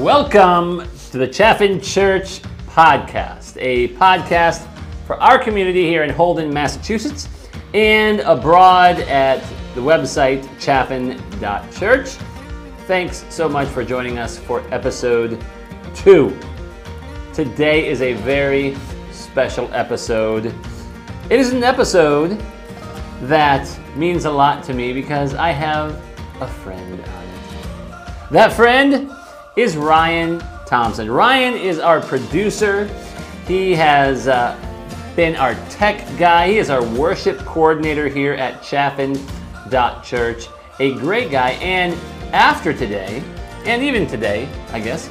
[0.00, 4.66] Welcome to the Chaffin Church Podcast, a podcast
[5.06, 7.28] for our community here in Holden, Massachusetts,
[7.74, 9.40] and abroad at
[9.74, 12.08] the website chaffin.church.
[12.86, 15.44] Thanks so much for joining us for episode
[15.94, 16.34] two.
[17.34, 18.78] Today is a very
[19.12, 20.46] special episode.
[21.28, 22.42] It is an episode
[23.24, 26.02] that means a lot to me because I have
[26.40, 28.30] a friend on it.
[28.30, 29.10] That friend
[29.60, 31.10] is Ryan Thompson.
[31.10, 32.86] Ryan is our producer.
[33.46, 34.56] He has uh,
[35.14, 36.48] been our tech guy.
[36.48, 40.46] He is our worship coordinator here at Chaffin.church.
[40.78, 41.50] A great guy.
[41.50, 41.92] And
[42.32, 43.22] after today,
[43.66, 45.10] and even today, I guess,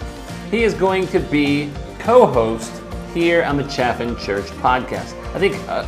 [0.50, 2.82] he is going to be co host
[3.14, 5.14] here on the Chaffin Church podcast.
[5.36, 5.88] I think a,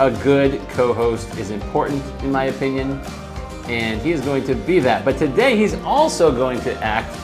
[0.00, 3.00] a good co host is important, in my opinion,
[3.68, 5.04] and he is going to be that.
[5.04, 7.14] But today, he's also going to act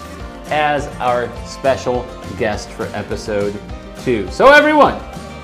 [0.50, 2.04] as our special
[2.38, 3.58] guest for episode
[4.00, 4.30] two.
[4.30, 4.94] So, everyone,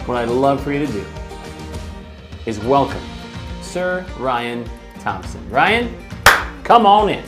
[0.07, 1.05] what I'd love for you to do
[2.47, 3.03] is welcome
[3.63, 4.69] Sir Ryan
[5.01, 5.49] Thompson.
[5.51, 5.95] Ryan,
[6.65, 7.25] come on in.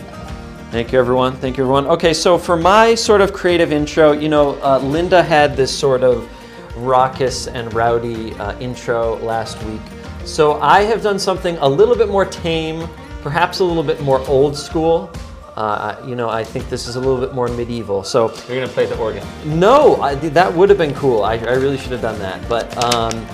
[0.71, 1.35] Thank you, everyone.
[1.37, 1.87] Thank you, everyone.
[1.87, 6.03] Okay, so for my sort of creative intro, you know, uh, Linda had this sort
[6.03, 6.29] of
[6.77, 9.81] raucous and rowdy uh, intro last week.
[10.25, 12.89] So I have done something a little bit more tame,
[13.23, 15.11] perhaps a little bit more old school.
[15.59, 18.05] Uh, you know, I think this is a little bit more medieval.
[18.05, 19.27] So You're to play the organ.
[19.45, 21.25] no, I, that would have been cool.
[21.25, 22.49] I, I really should have done that.
[22.49, 23.27] But um,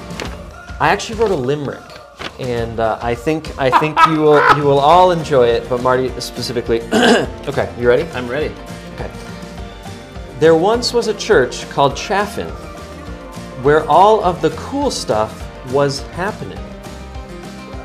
[0.81, 1.83] I actually wrote a limerick,
[2.41, 5.69] and uh, I think I think you will you will all enjoy it.
[5.69, 6.81] But Marty specifically.
[7.47, 8.05] okay, you ready?
[8.13, 8.55] I'm ready.
[8.95, 9.11] Okay.
[10.39, 12.49] There once was a church called Chaffin,
[13.63, 16.59] where all of the cool stuff was happening.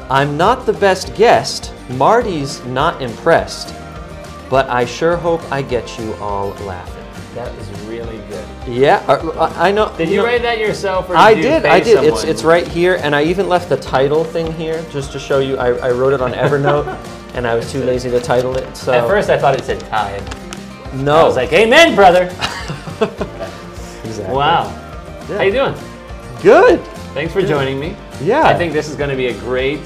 [0.10, 1.74] I'm not the best guest.
[1.90, 3.76] Marty's not impressed,
[4.50, 6.96] but I sure hope I get you all laughing.
[7.36, 8.46] That is really good.
[8.68, 9.94] Yeah, uh, I I know.
[9.96, 11.66] Did you know- write that yourself or I you did.
[11.66, 12.04] I did.
[12.04, 12.28] It's someone?
[12.28, 15.58] it's right here, and I even left the title thing here just to show you.
[15.58, 16.88] I, I wrote it on Evernote,
[17.36, 18.76] and I was too lazy to title it.
[18.76, 20.28] So At first, I thought it said tithe.
[20.96, 21.18] no.
[21.18, 22.24] I was like, "Amen, brother."
[24.04, 24.36] exactly.
[24.36, 24.64] Wow.
[25.30, 25.38] Yeah.
[25.38, 25.76] How you doing?
[26.42, 26.82] Good.
[27.14, 27.96] Thanks for joining me.
[28.22, 28.44] Yeah.
[28.44, 29.80] I think this is going to be a great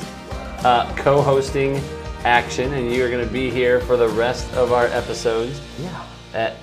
[0.63, 1.81] uh, co-hosting
[2.25, 5.59] action, and you are going to be here for the rest of our episodes.
[5.79, 6.05] Yeah.
[6.33, 6.53] Uh,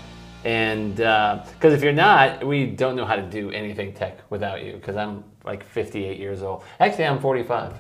[0.44, 4.72] and because if you're not, we don't know how to do anything tech without you.
[4.72, 6.64] Because I'm like 58 years old.
[6.78, 7.74] Actually, I'm 45.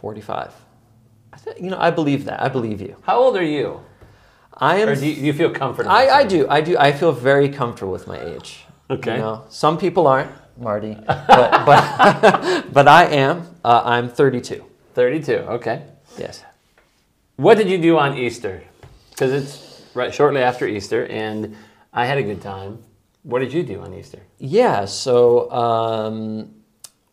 [0.00, 0.52] 45.
[1.32, 2.42] I th- you know, I believe that.
[2.42, 2.96] I believe you.
[3.02, 3.80] How old are you?
[4.54, 4.88] I am.
[4.88, 5.90] Or do you, do you feel comfortable?
[5.90, 6.46] I, I do.
[6.48, 6.76] I do.
[6.78, 8.64] I feel very comfortable with my age.
[8.90, 9.14] Okay.
[9.14, 11.26] You know, some people aren't, Marty, but
[11.64, 13.48] but, but I am.
[13.64, 14.64] Uh, I'm 32.
[14.94, 15.32] 32.
[15.32, 15.86] Okay.
[16.18, 16.44] Yes.
[17.36, 18.62] What did you do on Easter?
[19.10, 21.56] Because it's right shortly after Easter, and
[21.92, 22.82] I had a good time.
[23.22, 24.20] What did you do on Easter?
[24.38, 24.84] Yeah.
[24.84, 26.54] So, um,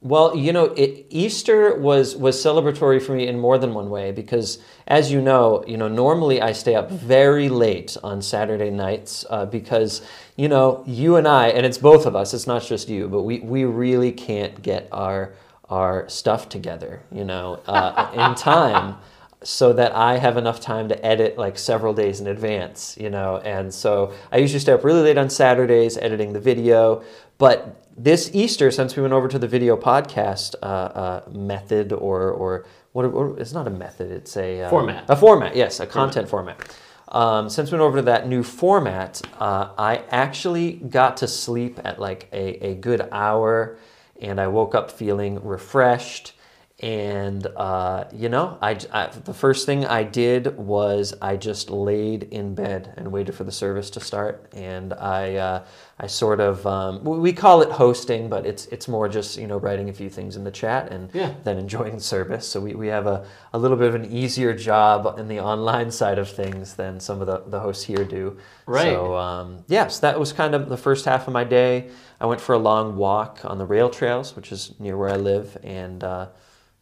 [0.01, 4.11] well, you know, it, Easter was was celebratory for me in more than one way
[4.11, 9.25] because, as you know, you know, normally I stay up very late on Saturday nights
[9.29, 10.01] uh, because,
[10.35, 12.33] you know, you and I, and it's both of us.
[12.33, 15.33] It's not just you, but we we really can't get our
[15.69, 18.95] our stuff together, you know, uh, in time
[19.43, 23.37] so that I have enough time to edit like several days in advance, you know.
[23.37, 27.03] And so I usually stay up really late on Saturdays editing the video.
[27.37, 32.31] But this Easter, since we went over to the video podcast uh, uh, method, or
[32.31, 33.05] or what?
[33.05, 34.11] Or, it's not a method.
[34.11, 35.05] It's a uh, Format.
[35.07, 36.75] A format, yes, a content format.
[37.07, 41.79] Um, since we went over to that new format, uh, I actually got to sleep
[41.83, 43.77] at like a, a good hour,
[44.21, 46.33] and I woke up feeling refreshed.
[46.81, 52.23] And uh, you know, I, I the first thing I did was I just laid
[52.23, 54.49] in bed and waited for the service to start.
[54.53, 55.65] And I uh,
[55.99, 59.57] I sort of um, we call it hosting, but it's it's more just you know
[59.57, 61.33] writing a few things in the chat and Yeah.
[61.43, 62.47] then enjoying the service.
[62.47, 65.91] So we, we have a, a little bit of an easier job in the online
[65.91, 68.37] side of things than some of the, the hosts here do.
[68.65, 68.83] Right.
[68.83, 71.89] So um, yes, that was kind of the first half of my day.
[72.21, 75.17] I went for a long walk on the rail trails, which is near where I
[75.17, 76.27] live, and uh,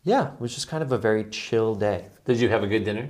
[0.08, 2.06] yeah, it was just kind of a very chill day.
[2.24, 3.10] Did you have a good dinner?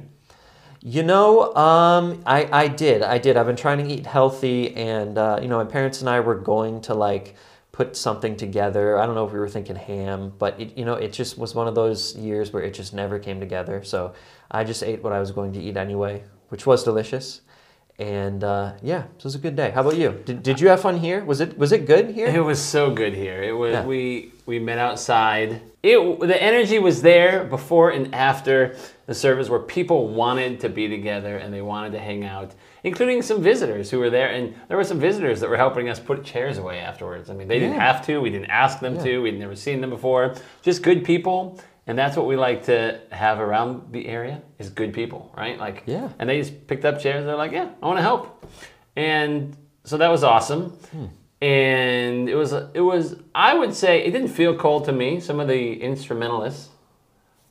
[0.81, 3.03] You know, um, I, I did.
[3.03, 3.37] I did.
[3.37, 6.33] I've been trying to eat healthy, and uh, you know, my parents and I were
[6.33, 7.35] going to like
[7.71, 8.97] put something together.
[8.97, 11.53] I don't know if we were thinking ham, but it, you know, it just was
[11.53, 13.83] one of those years where it just never came together.
[13.83, 14.15] So
[14.49, 17.41] I just ate what I was going to eat anyway, which was delicious.
[17.99, 19.71] And uh, yeah, so it was a good day.
[19.71, 20.21] How about you?
[20.23, 21.25] Did, did you have fun here?
[21.25, 22.27] Was it was it good here?
[22.27, 23.41] It was so good here.
[23.41, 23.85] It was Yeah.
[23.85, 25.61] we we met outside.
[25.81, 28.75] It the energy was there before and after
[29.07, 32.51] the service where people wanted to be together and they wanted to hang out,
[32.83, 34.27] including some visitors who were there.
[34.29, 37.31] And there were some visitors that were helping us put chairs away afterwards.
[37.31, 38.19] I mean, they didn't have to.
[38.19, 39.03] We didn't ask them Yeah.
[39.05, 39.21] to.
[39.23, 40.35] We'd never seen them before.
[40.61, 41.59] Just good people.
[41.87, 45.57] And that's what we like to have around the area is good people, right?
[45.57, 46.09] Like, Yeah.
[46.19, 47.25] And they just picked up chairs.
[47.25, 48.45] They're like, yeah, I want to help.
[48.97, 49.55] And
[49.85, 50.71] so that was awesome.
[50.91, 51.05] Hmm.
[51.41, 55.21] And it was, it was, I would say, it didn't feel cold to me.
[55.21, 56.69] Some of the instrumentalists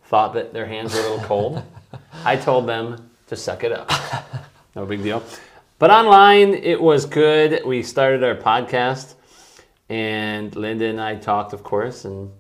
[0.04, 1.62] thought that their hands were a little cold.
[2.24, 3.90] I told them to suck it up.
[4.74, 5.22] No big deal.
[5.78, 7.62] But online, it was good.
[7.64, 9.14] We started our podcast,
[9.88, 12.30] and Linda and I talked, of course, and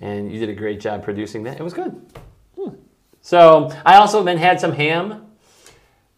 [0.00, 1.58] and you did a great job producing that.
[1.58, 2.00] It was good.
[3.20, 5.26] So I also then had some ham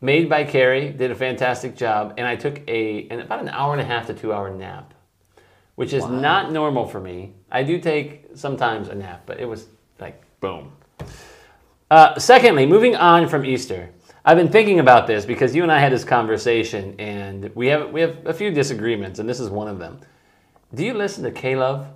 [0.01, 0.91] made by Carrie.
[0.91, 4.07] Did a fantastic job, and I took a an, about an hour and a half
[4.07, 4.95] to two hour nap,
[5.75, 7.35] which is not normal for me.
[7.51, 9.67] I do take sometimes a nap, but it was
[9.99, 10.73] like boom.
[11.91, 13.91] Uh, secondly, moving on from Easter,
[14.25, 17.91] I've been thinking about this because you and I had this conversation, and we have
[17.91, 20.01] we have a few disagreements, and this is one of them.
[20.73, 21.89] Do you listen to K Love?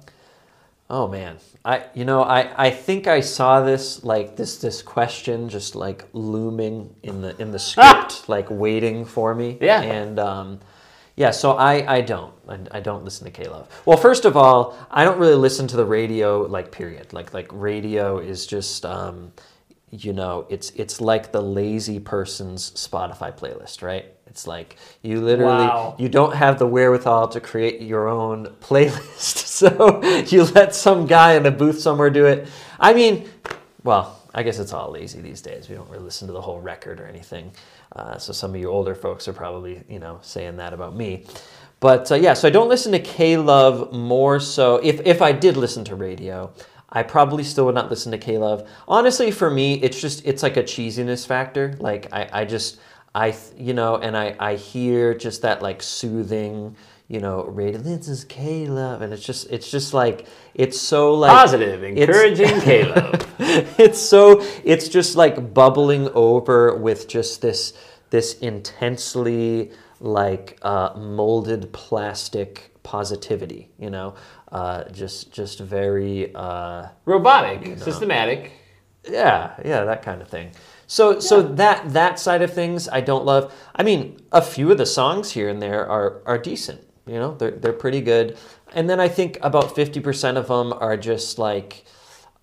[0.97, 5.49] Oh man, I you know I I think I saw this like this this question
[5.49, 9.59] just like looming in the in the script like waiting for me.
[9.61, 9.81] Yeah.
[9.81, 10.61] And um,
[11.17, 13.69] yeah, so I I don't I, I don't listen to K Love.
[13.85, 17.13] Well, first of all, I don't really listen to the radio like period.
[17.13, 19.33] Like like radio is just um,
[19.91, 24.15] you know it's it's like the lazy person's Spotify playlist, right?
[24.35, 25.95] It's like you literally Wow.
[25.97, 31.35] you don't have the wherewithal to create your own playlist, so you let some guy
[31.35, 32.49] in a booth somewhere do it.
[32.81, 33.29] I mean,
[33.85, 35.69] well, I guess it's all lazy these days.
[35.69, 37.53] We don't really listen to the whole record or anything.
[37.95, 41.27] Uh, so some of you older folks are probably you know saying that about me.
[41.79, 44.79] But uh, yeah, so I don't listen to K Love more so.
[44.83, 46.53] If if I did listen to radio,
[46.91, 48.69] I probably still would not listen to K Love.
[48.89, 51.77] Honestly, for me, it's just it's like a cheesiness factor.
[51.79, 52.81] Like I, I just
[53.15, 56.77] I you know, and I I hear just that like soothing,
[57.09, 57.81] you know, radio.
[57.81, 62.61] This is K Love, and it's just it's just like it's so like Positive, encouraging
[62.61, 63.21] K Love.
[63.79, 67.73] It's so it's just like bubbling over with just this
[68.11, 69.71] this intensely
[70.01, 74.15] like uh, molded plastic positivity you know
[74.53, 78.53] uh, just just very uh, Robotic, systematic.
[79.11, 80.51] yeah yeah that kind of thing
[80.95, 84.79] so so that that side of things i don't love i mean a few of
[84.79, 88.37] the songs here and there are are decent you know they're, they're pretty good
[88.75, 91.85] and then i think about 50% of them are just like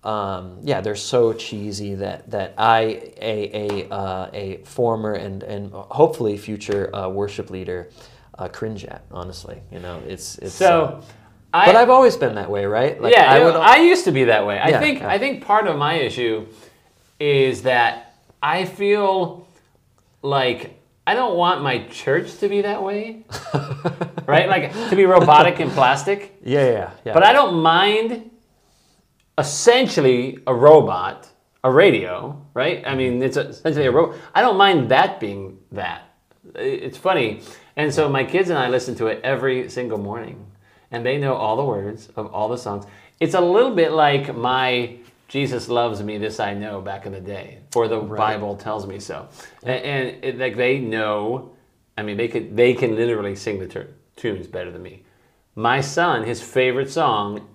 [0.04, 2.80] um, yeah they're so cheesy that that i
[3.20, 7.88] a a, uh, a former and and hopefully future uh, worship leader
[8.38, 11.00] uh, cringe at honestly you know it's it's uh, So,
[11.54, 14.04] I, but i've always been that way right like yeah, i I, would I used
[14.04, 14.58] to be that way.
[14.58, 15.08] I Yeah, think yeah.
[15.08, 16.46] I think part of my issue
[17.20, 18.11] is that
[18.42, 19.46] I feel
[20.22, 23.24] like I don't want my church to be that way,
[24.26, 24.48] right?
[24.48, 26.36] Like to be robotic and plastic.
[26.44, 28.30] yeah yeah yeah But I don't mind
[29.38, 31.28] essentially a robot,
[31.64, 32.82] a radio, right?
[32.86, 34.16] I mean, it's essentially a robot.
[34.34, 36.02] I don't mind that being that.
[36.54, 37.40] It's funny.
[37.76, 40.46] And so my kids and I listen to it every single morning,
[40.90, 42.84] and they know all the words of all the songs.
[43.20, 44.98] It's a little bit like my
[45.32, 49.00] Jesus loves me, this I know back in the day, for the Bible tells me
[49.00, 49.30] so.
[49.62, 51.52] And, and it, like they know,
[51.96, 55.04] I mean, they could they can literally sing the tur tunes better than me.
[55.54, 57.48] My son, his favorite song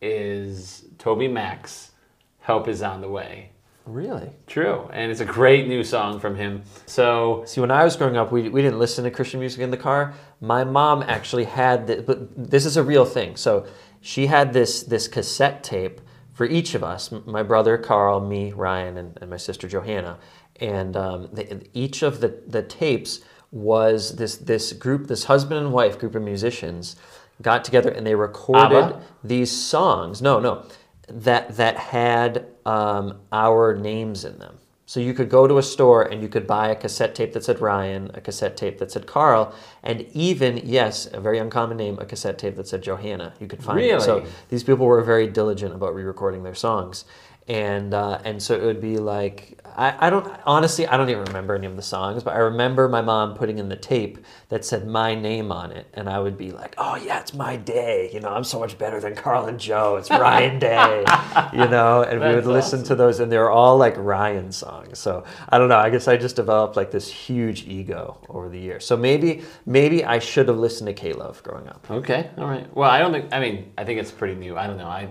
[0.00, 1.90] is TobyMac,
[2.38, 3.50] Help Is On the Way.
[3.84, 4.88] really True.
[4.90, 6.62] And it's a great new song from him.
[6.86, 9.70] So, See, when I was growing up, we, we didn't listen to Christian music in
[9.70, 10.14] the car.
[10.40, 13.36] My mom actually had, the, but this is a real thing.
[13.36, 13.66] So
[14.00, 16.00] she had this this cassette tape
[16.40, 20.18] for each of us, my brother Carl, me, Ryan, and, and my sister Johanna.
[20.58, 23.20] And um, the, each of the, the tapes
[23.50, 26.96] was this this group, this husband and wife group of musicians
[27.42, 29.02] got together and they recorded ABBA?
[29.22, 30.22] these songs.
[30.22, 30.64] No, no,
[31.08, 34.56] that that had um, our names in them.
[34.90, 37.44] So you could go to a store and you could buy a cassette tape that
[37.44, 39.54] said Ryan, a cassette tape that said Carl,
[39.84, 43.32] and even yes, a very uncommon name, a cassette tape that said Johanna.
[43.38, 44.02] You could find it.
[44.02, 44.30] So Really?
[44.48, 47.04] these people were very diligent about re-recording their songs.
[47.50, 51.24] And uh, and so it would be like I, I don't honestly I don't even
[51.24, 54.18] remember any of the songs, but I remember my mom putting in the tape
[54.50, 57.56] that said my name on it, and I would be like, oh yeah, it's my
[57.56, 58.08] day.
[58.12, 59.96] You know, I'm so much better than Carl and Joe.
[59.96, 61.04] It's Ryan Day.
[61.52, 65.00] you know, and we would listen to those, and they were all like Ryan songs.
[65.00, 65.78] So I don't know.
[65.78, 68.84] I guess I just developed like this huge ego over the years.
[68.86, 71.90] So maybe maybe I should have listened to K Love growing up.
[71.90, 72.72] Okay, all right.
[72.76, 73.32] Well, I don't think.
[73.32, 74.56] I mean, I think it's pretty new.
[74.56, 74.86] I don't know.
[74.86, 75.08] I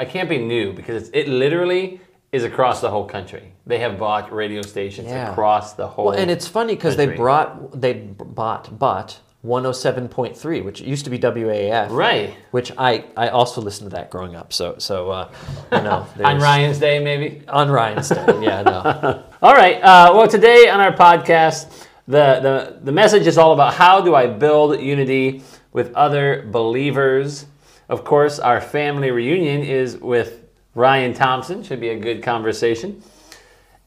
[0.00, 2.00] I can't be new because it literally
[2.32, 3.52] is across the whole country.
[3.66, 5.30] They have bought radio stations Yeah.
[5.32, 6.06] across the whole.
[6.06, 7.92] Well, and it's funny because they brought they
[8.40, 11.90] bought bought 107.3, which used to be WAAF.
[11.90, 14.52] right Which I I also listened to that growing up.
[14.52, 15.30] So so uh,
[15.72, 17.42] you know on Ryan's Day, maybe.
[17.48, 18.24] on Ryan's day.
[18.42, 19.22] Yeah, no.
[19.42, 19.76] All right.
[19.82, 24.14] Uh, well, today on our podcast, the, the, the message is all about how do
[24.14, 25.42] I build unity
[25.72, 27.46] with other believers.
[27.90, 30.44] Of course, our family reunion is with
[30.76, 31.64] Ryan Thompson.
[31.64, 33.02] Should be a good conversation.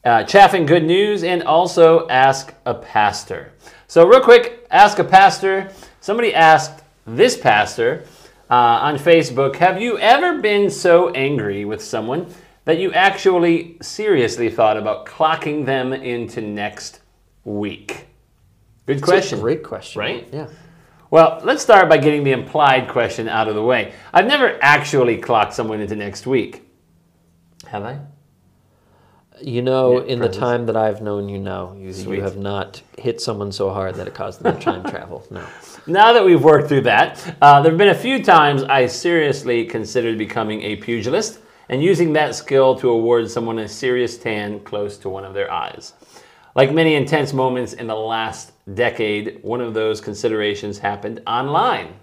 [0.04, 3.54] Uh, Chaffin good news and also ask a pastor.
[3.86, 5.70] So, real quick, ask a pastor.
[6.00, 8.04] Somebody asked this pastor
[8.50, 12.26] uh, on Facebook Have you ever been so angry with someone
[12.66, 17.00] that you actually seriously thought about clocking them into next
[17.44, 18.08] week?
[18.84, 19.40] Good question.
[19.40, 19.98] great question.
[19.98, 20.28] Right?
[20.30, 20.48] Yeah.
[21.14, 23.94] Well, let's start by getting the implied question out of the way.
[24.12, 26.68] I've never actually clocked someone into next week.
[27.68, 28.00] Have I?
[29.40, 32.82] You know, Yeah, in the time that I've known you now, you, you have not
[32.98, 35.24] hit someone so hard that it caused them to time travel.
[35.30, 35.46] No.
[35.86, 39.66] Now that we've worked through that, uh, there have been a few times I seriously
[39.66, 44.98] considered becoming a pugilist and using that skill to award someone a serious tan close
[44.98, 45.92] to one of their eyes.
[46.56, 51.94] Like many intense moments in the last decade, one of those considerations happened online.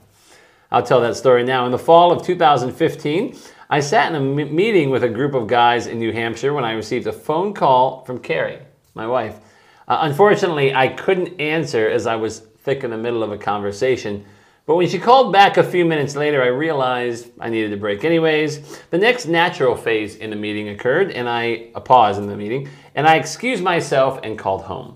[0.72, 1.66] I'll tell that story now.
[1.66, 3.36] In the fall of 2015,
[3.70, 6.64] I sat in a m- meeting with a group of guys in New Hampshire when
[6.64, 8.60] I received a phone call from Carrie,
[8.94, 9.40] my wife.
[9.88, 14.24] Uh, unfortunately, I couldn't answer as I was thick in the middle of a conversation.
[14.66, 18.06] But when she called back a few minutes later, I realized I needed a break
[18.06, 18.82] anyways.
[18.92, 22.70] The next natural phase in the meeting occurred, and I a pause in the meeting,
[22.96, 24.96] and I excused myself and called home.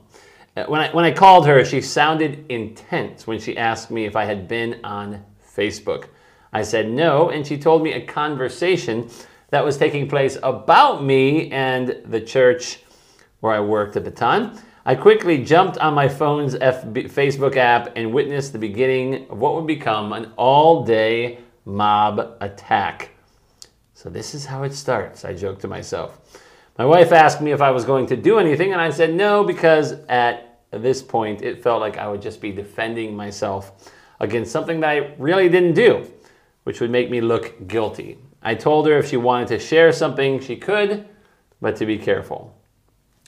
[0.56, 4.16] Uh, When I, when I called her, she sounded intense when she asked me if
[4.16, 5.24] I had been on
[5.56, 6.08] Facebook.
[6.54, 9.10] I said no, and she told me a conversation
[9.50, 12.80] that was taking place about me and the church
[13.42, 14.58] where I worked at the time.
[14.86, 19.56] I quickly jumped on my phone's FB, Facebook app and witnessed the beginning of what
[19.56, 23.12] would become an all day mob attack.
[23.94, 26.20] So, this is how it starts, I joked to myself.
[26.78, 29.46] My wife asked me if I was going to do anything, and I said no
[29.46, 34.82] because at this point it felt like I would just be defending myself against something
[34.82, 36.06] that I really didn't do,
[36.64, 38.18] which would make me look guilty.
[38.42, 41.08] I told her if she wanted to share something, she could,
[41.62, 42.54] but to be careful.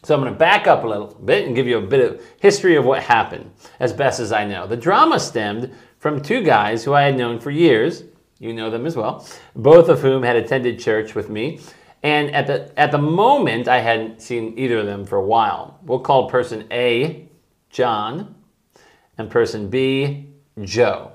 [0.03, 2.21] So I'm going to back up a little bit and give you a bit of
[2.39, 3.49] history of what happened,
[3.79, 4.67] as best as I know.
[4.67, 8.03] The drama stemmed from two guys who I had known for years.
[8.39, 9.25] You know them as well,
[9.55, 11.61] both of whom had attended church with me.
[12.03, 15.79] And at the at the moment, I hadn't seen either of them for a while.
[15.83, 17.27] We'll call person A
[17.69, 18.35] John
[19.17, 20.27] and person B
[20.61, 21.11] Joe.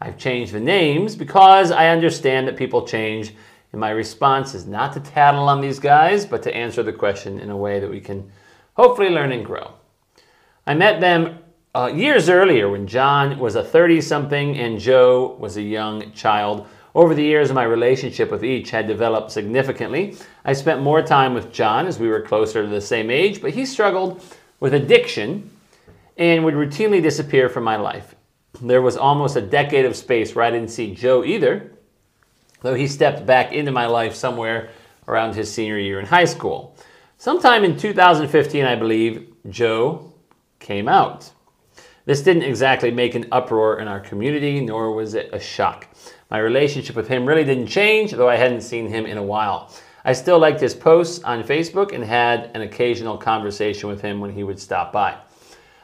[0.00, 3.34] I've changed the names because I understand that people change,
[3.72, 7.38] and my response is not to tattle on these guys, but to answer the question
[7.38, 8.30] in a way that we can
[8.74, 9.72] hopefully learn and grow.
[10.66, 11.38] I met them
[11.74, 16.66] uh, years earlier when John was a 30 something and Joe was a young child.
[16.94, 20.16] Over the years, my relationship with each had developed significantly.
[20.44, 23.50] I spent more time with John as we were closer to the same age, but
[23.50, 24.22] he struggled
[24.60, 25.50] with addiction
[26.16, 28.14] and would routinely disappear from my life.
[28.62, 31.72] There was almost a decade of space where I didn't see Joe either,
[32.60, 34.70] though he stepped back into my life somewhere
[35.08, 36.76] around his senior year in high school.
[37.18, 40.12] Sometime in 2015, I believe, Joe
[40.60, 41.32] came out.
[42.04, 45.88] This didn't exactly make an uproar in our community, nor was it a shock.
[46.34, 49.70] My relationship with him really didn't change, though I hadn't seen him in a while.
[50.04, 54.32] I still liked his posts on Facebook and had an occasional conversation with him when
[54.32, 55.16] he would stop by.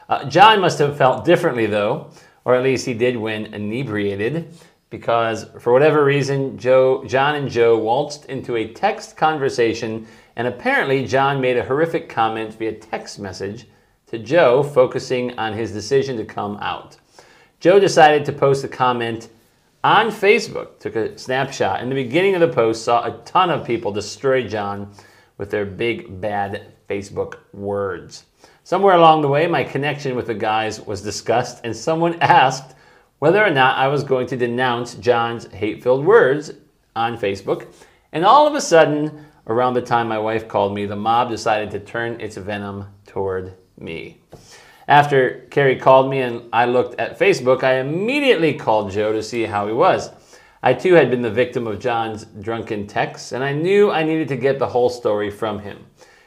[0.09, 2.09] Uh, John must have felt differently, though,
[2.43, 4.53] or at least he did when inebriated,
[4.89, 10.05] because for whatever reason, Joe, John and Joe waltzed into a text conversation,
[10.35, 13.67] and apparently John made a horrific comment via text message
[14.07, 16.97] to Joe, focusing on his decision to come out.
[17.61, 19.29] Joe decided to post a comment
[19.83, 21.81] on Facebook, took a snapshot.
[21.81, 24.93] In the beginning of the post, saw a ton of people destroy John
[25.37, 28.25] with their big bad Facebook words.
[28.63, 32.75] Somewhere along the way, my connection with the guys was discussed, and someone asked
[33.19, 36.51] whether or not I was going to denounce John's hate filled words
[36.95, 37.73] on Facebook.
[38.11, 41.71] And all of a sudden, around the time my wife called me, the mob decided
[41.71, 44.21] to turn its venom toward me.
[44.91, 49.43] After Carrie called me and I looked at Facebook, I immediately called Joe to see
[49.43, 50.09] how he was.
[50.61, 54.27] I too had been the victim of John's drunken texts, and I knew I needed
[54.27, 55.85] to get the whole story from him.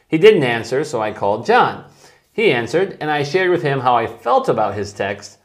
[0.08, 1.84] He didn't answer, so I called John.
[2.32, 5.36] He answered, and I shared with him how I felt about his text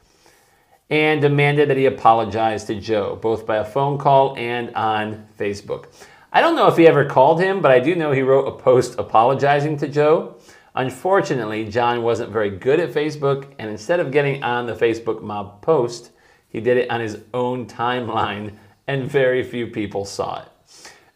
[0.89, 5.87] and demanded that he apologize to Joe, both by a phone call and on Facebook.
[6.31, 8.57] I don't know if he ever called him, but I do know he wrote a
[8.57, 10.38] post apologizing to Joe.
[10.75, 15.61] Unfortunately, John wasn't very good at Facebook, and instead of getting on the Facebook mob
[15.61, 16.11] post,
[16.47, 18.55] he did it on his own timeline,
[18.87, 20.47] and very few people saw it.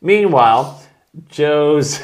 [0.01, 0.83] Meanwhile,
[1.27, 2.01] Joe's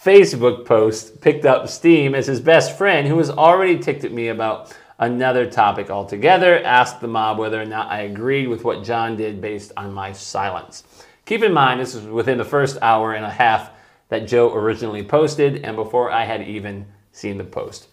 [0.00, 4.28] Facebook post picked up steam as his best friend, who was already ticked at me
[4.28, 9.16] about another topic altogether, asked the mob whether or not I agreed with what John
[9.16, 10.84] did based on my silence.
[11.26, 13.70] Keep in mind, this was within the first hour and a half
[14.14, 17.88] that Joe originally posted and before I had even seen the post.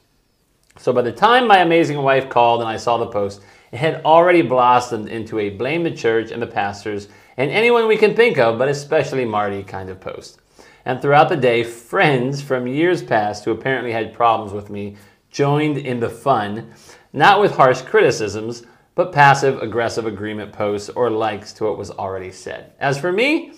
[0.78, 4.06] So by the time my amazing wife called and I saw the post, it had
[4.06, 8.38] already blossomed into a blame the church and the pastors and anyone we can think
[8.38, 10.40] of, but especially Marty kind of post.
[10.86, 14.98] And throughout the day, friends from years past who apparently had problems with me
[15.32, 16.72] joined in the fun,
[17.14, 18.62] not with harsh criticisms,
[18.94, 22.74] but passive aggressive agreement posts or likes to what was already said.
[22.80, 23.54] As for me,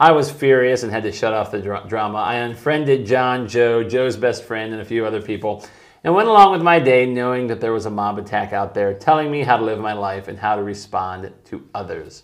[0.00, 2.16] I was furious and had to shut off the dra- drama.
[2.16, 5.62] I unfriended John, Joe, Joe's best friend, and a few other people,
[6.02, 8.94] and went along with my day knowing that there was a mob attack out there
[8.94, 12.22] telling me how to live my life and how to respond to others.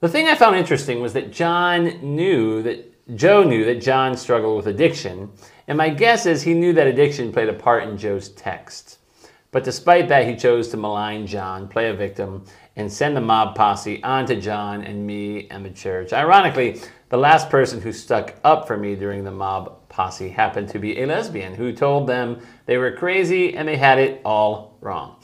[0.00, 4.58] The thing I found interesting was that John knew that Joe knew that John struggled
[4.58, 5.30] with addiction,
[5.68, 8.98] and my guess is he knew that addiction played a part in Joe's text.
[9.50, 12.44] But despite that, he chose to malign John, play a victim,
[12.78, 16.12] and send the mob posse onto John and me and the church.
[16.12, 20.78] Ironically, the last person who stuck up for me during the mob posse happened to
[20.78, 25.16] be a lesbian who told them they were crazy and they had it all wrong.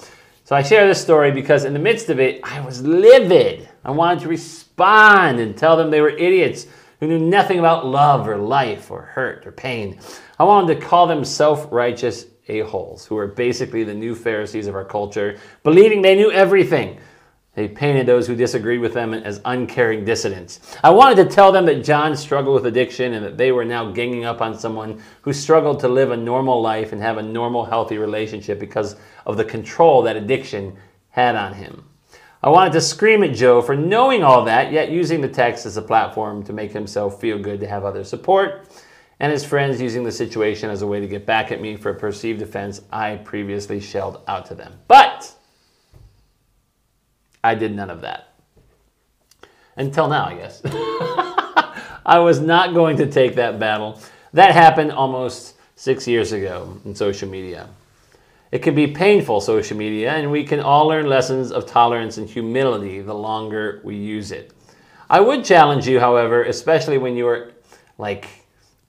[0.42, 3.68] So I share this story because in the midst of it, I was livid.
[3.84, 6.66] I wanted to respond and tell them they were idiots
[6.98, 10.00] who knew nothing about love or life or hurt or pain.
[10.40, 14.74] I wanted to call them self righteous a-holes who were basically the new Pharisees of
[14.74, 16.98] our culture, believing they knew everything.
[17.54, 20.60] They painted those who disagreed with them as uncaring dissidents.
[20.82, 23.92] I wanted to tell them that John struggled with addiction and that they were now
[23.92, 27.64] ganging up on someone who struggled to live a normal life and have a normal,
[27.64, 30.76] healthy relationship because of the control that addiction
[31.10, 31.84] had on him.
[32.42, 35.76] I wanted to scream at Joe for knowing all that, yet using the text as
[35.76, 38.68] a platform to make himself feel good to have other support,
[39.20, 41.90] and his friends using the situation as a way to get back at me for
[41.90, 44.74] a perceived offense I previously shelled out to them.
[44.88, 45.34] But
[47.44, 48.32] I did none of that.
[49.76, 50.62] Until now, I guess.
[52.06, 54.00] I was not going to take that battle.
[54.32, 57.68] That happened almost six years ago in social media.
[58.50, 62.28] It can be painful, social media, and we can all learn lessons of tolerance and
[62.28, 64.52] humility the longer we use it.
[65.10, 67.50] I would challenge you, however, especially when you're
[67.98, 68.28] like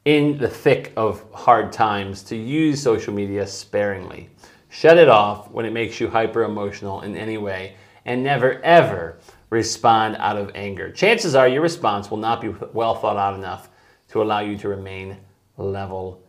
[0.06, 4.30] in the thick of hard times, to use social media sparingly.
[4.70, 9.18] Shut it off when it makes you hyper emotional in any way, and never ever
[9.50, 10.92] respond out of anger.
[10.92, 13.70] Chances are your response will not be well thought out enough
[14.10, 15.18] to allow you to remain
[15.58, 16.24] level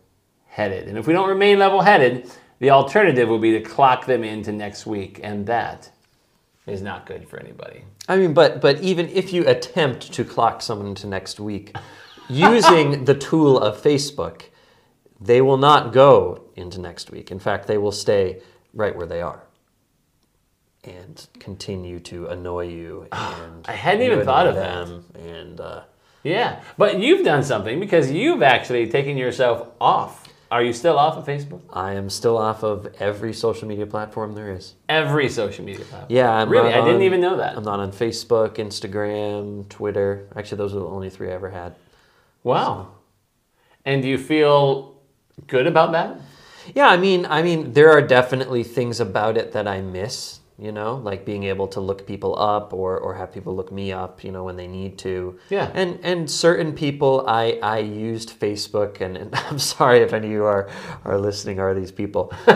[0.47, 0.89] headed.
[0.89, 4.53] And if we don't remain level headed, the alternative will be to clock them into
[4.53, 5.91] next week, and that
[6.67, 7.85] is not good for anybody.
[8.09, 11.77] I mean, but but even if you attempt to clock someone into next week,
[12.29, 14.43] using the tool of Facebook,
[15.21, 17.31] they will not go into next week.
[17.31, 18.41] In fact, they will stay
[18.73, 19.47] right where they are
[20.87, 23.07] and continue to annoy you.
[23.13, 24.87] And I hadn't you even thought of that.
[24.87, 25.05] them.
[25.15, 25.83] And uh,
[26.23, 30.23] Yeah, but you've done something because you've actually taken yourself off.
[30.49, 31.61] Are you still off of Facebook?
[31.73, 34.75] I am still off of every social media platform there is.
[34.89, 36.07] Every social media platform.
[36.09, 36.71] Yeah, I'm really.
[36.71, 37.57] not I didn't on- even know that.
[37.57, 40.29] I'm not on Facebook, Instagram, Twitter.
[40.37, 41.75] Actually, those are the only three I ever had.
[42.45, 42.93] Wow.
[43.85, 44.95] And do you feel
[45.49, 46.21] good about that?
[46.75, 50.41] Yeah, I mean, I mean, there are definitely things about it that I miss.
[50.59, 53.93] You know, like being able to look people up or, or have people look me
[53.93, 54.25] up.
[54.25, 55.39] You know, when they need to.
[55.51, 55.71] Yeah.
[55.75, 60.33] And and certain people, I I used Facebook, and, and I'm sorry if any of
[60.33, 60.71] you are
[61.05, 61.61] are listening.
[61.61, 62.33] Are these people?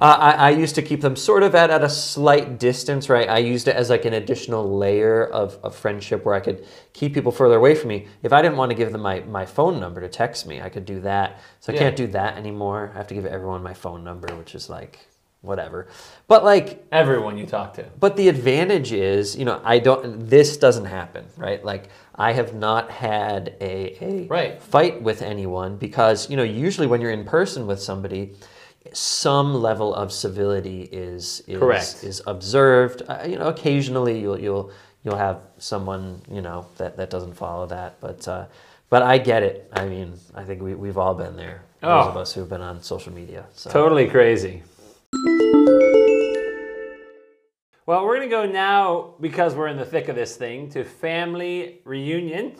[0.00, 3.28] Uh, I, I used to keep them sort of at, at a slight distance, right?
[3.28, 6.64] I used it as like an additional layer of, of friendship where I could
[6.94, 8.06] keep people further away from me.
[8.22, 10.70] If I didn't want to give them my, my phone number to text me, I
[10.70, 11.40] could do that.
[11.60, 11.82] So I Yeah.
[11.82, 12.90] can't do that anymore.
[12.94, 14.98] I have to give everyone my phone number, which is like
[15.42, 15.86] whatever.
[16.28, 17.84] But like Everyone you talk to.
[17.98, 20.28] but the advantage is, you know, I don't.
[20.28, 21.64] This doesn't happen, right?
[21.64, 24.62] Like I have not had a, a Right.
[24.62, 28.34] fight with anyone because you know usually when you're in person with somebody,
[28.92, 32.04] some level of civility is is Correct.
[32.04, 33.02] is observed.
[33.08, 34.70] Uh, you know, occasionally you'll you'll
[35.04, 38.26] you'll have someone you know that that doesn't follow that, but.
[38.28, 38.46] Uh,
[38.90, 39.70] but I get it.
[39.72, 41.62] I mean, I think we, we've all been there.
[41.80, 42.08] Those Oh.
[42.08, 43.46] of us who've been on social media.
[43.52, 43.70] So.
[43.70, 44.64] Totally crazy.
[47.90, 50.84] Well, we're going to go now because we're in the thick of this thing to
[50.84, 52.54] family reunion,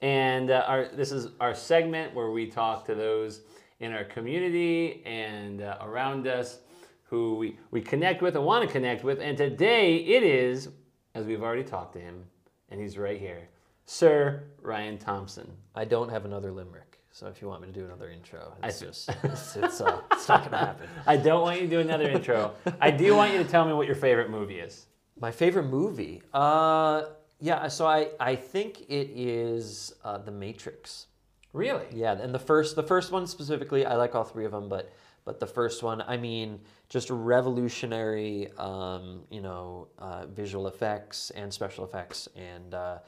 [0.00, 3.42] and uh, our this is our segment where we talk to those
[3.80, 6.60] in our community and uh, around us
[7.02, 9.20] who we, we connect with and want to connect with.
[9.20, 10.70] And today it is,
[11.14, 12.24] as we've already talked to him,
[12.70, 13.50] and he's right here,
[13.84, 15.52] Sir Ryan Thompson.
[15.74, 16.89] I don't have another limerick,
[17.20, 20.26] so if you want me to do another intro, it's just it's, it's, uh, it's
[20.26, 20.88] not gonna happen.
[21.06, 22.54] I don't want you to do another intro.
[22.80, 24.86] I do want you to tell me what your favorite movie is.
[25.20, 27.02] My favorite movie, uh,
[27.38, 27.68] yeah.
[27.68, 31.08] So I I think it is uh, The Matrix.
[31.52, 31.84] Really?
[31.92, 34.90] Yeah, and the first the first one specifically, I like all three of them, but
[35.26, 41.52] but the first one, I mean, just revolutionary, um, you know, uh, visual effects and
[41.52, 42.98] special effects, and uh,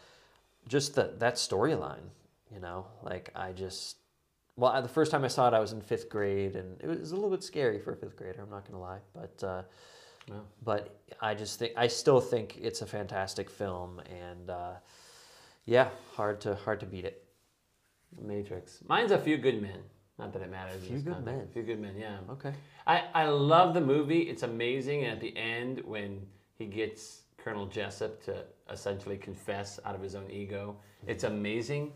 [0.68, 2.10] just the, that storyline.
[2.52, 3.96] You know, like I just
[4.56, 7.12] well, the first time I saw it, I was in fifth grade, and it was
[7.12, 8.42] a little bit scary for a fifth grader.
[8.42, 9.42] I'm not gonna lie, but.
[9.44, 9.62] Uh,
[10.30, 10.42] Wow.
[10.64, 14.74] but I just think I still think it's a fantastic film, and uh,
[15.64, 17.24] yeah, hard to hard to beat it.
[18.20, 18.84] Matrix.
[18.88, 19.80] Mine's A Few Good Men.
[20.20, 20.80] Not that it matters.
[20.82, 21.26] in Few Good context.
[21.26, 21.40] Men.
[21.50, 22.18] A Few Good Men, yeah.
[22.30, 22.52] Okay.
[22.86, 24.20] I, I love the movie.
[24.20, 25.02] It's amazing.
[25.02, 26.20] And at the end, when
[26.56, 30.76] he gets Colonel Jessep to essentially confess out of his own ego,
[31.08, 31.92] it's amazing.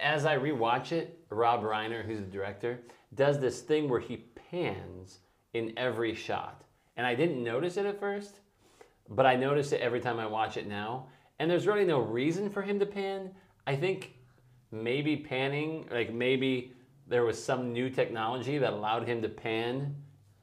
[0.00, 2.80] As I rewatch it, Rob Reiner, who's the director,
[3.14, 4.16] does this thing where he
[4.50, 5.20] pans
[5.54, 6.62] in every shot.
[6.96, 8.40] And I didn't notice it at first,
[9.08, 11.06] but I notice it every time I watch it now.
[11.38, 13.30] And there's really no reason for him to pan.
[13.66, 14.14] I think
[14.70, 16.72] maybe panning, like maybe
[17.06, 19.94] there was some new technology that allowed him to pan,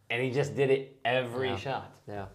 [0.10, 1.58] and he just did it every Yeah.
[1.58, 2.28] shot Yeah.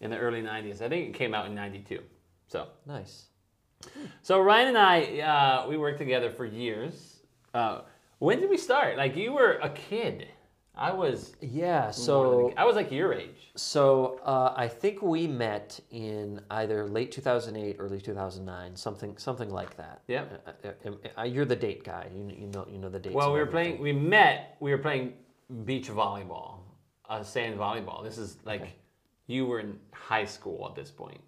[0.00, 0.82] in the early 90s.
[0.82, 2.02] I think it came out in 92.
[2.46, 3.28] So, Nice.
[4.22, 7.20] So Ryan and I, uh, we worked together for years.
[7.54, 7.80] Uh,
[8.18, 8.96] when did we start?
[8.96, 10.28] Like you were a kid.
[10.74, 11.72] I was Yeah.
[11.74, 12.52] more than a So.
[12.56, 13.50] I was like your age.
[13.56, 19.76] so uh, I think we met in either late 2008, early 2009, something something like
[19.76, 20.02] that.
[20.06, 20.24] Yeah.
[20.46, 22.08] Uh, uh, uh, you're the date guy.
[22.14, 23.12] You, you know you know the date.
[23.12, 23.78] Well, we were everything.
[23.78, 23.82] playing.
[23.82, 24.56] We met.
[24.60, 25.14] We were playing
[25.64, 26.60] beach volleyball,
[27.08, 28.04] uh, sand volleyball.
[28.04, 28.68] This is like
[29.26, 31.20] you were in high school at this point.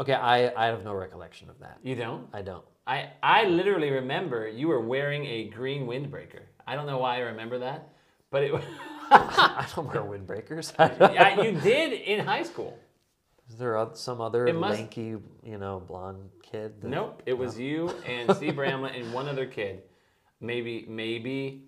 [0.00, 0.14] Okay.
[0.14, 1.78] I I have no recollection of that.
[1.82, 2.26] You don't?
[2.32, 2.64] I don't.
[2.86, 6.42] I I literally remember you were wearing a green windbreaker.
[6.66, 7.88] I don't know why I remember that,
[8.30, 8.52] but it.
[9.12, 10.72] I don't wear windbreakers.
[10.78, 12.78] yeah, you did in high school.
[13.48, 16.80] Is there some other must- lanky, you know, blonde kid?
[16.80, 19.82] that- Nope, it was you and Steve Bramlett and one other kid.
[20.40, 21.64] Maybe, maybe.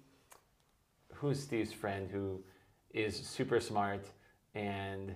[1.14, 2.44] Who's Steve's friend who
[2.94, 4.06] is super smart
[4.54, 5.14] and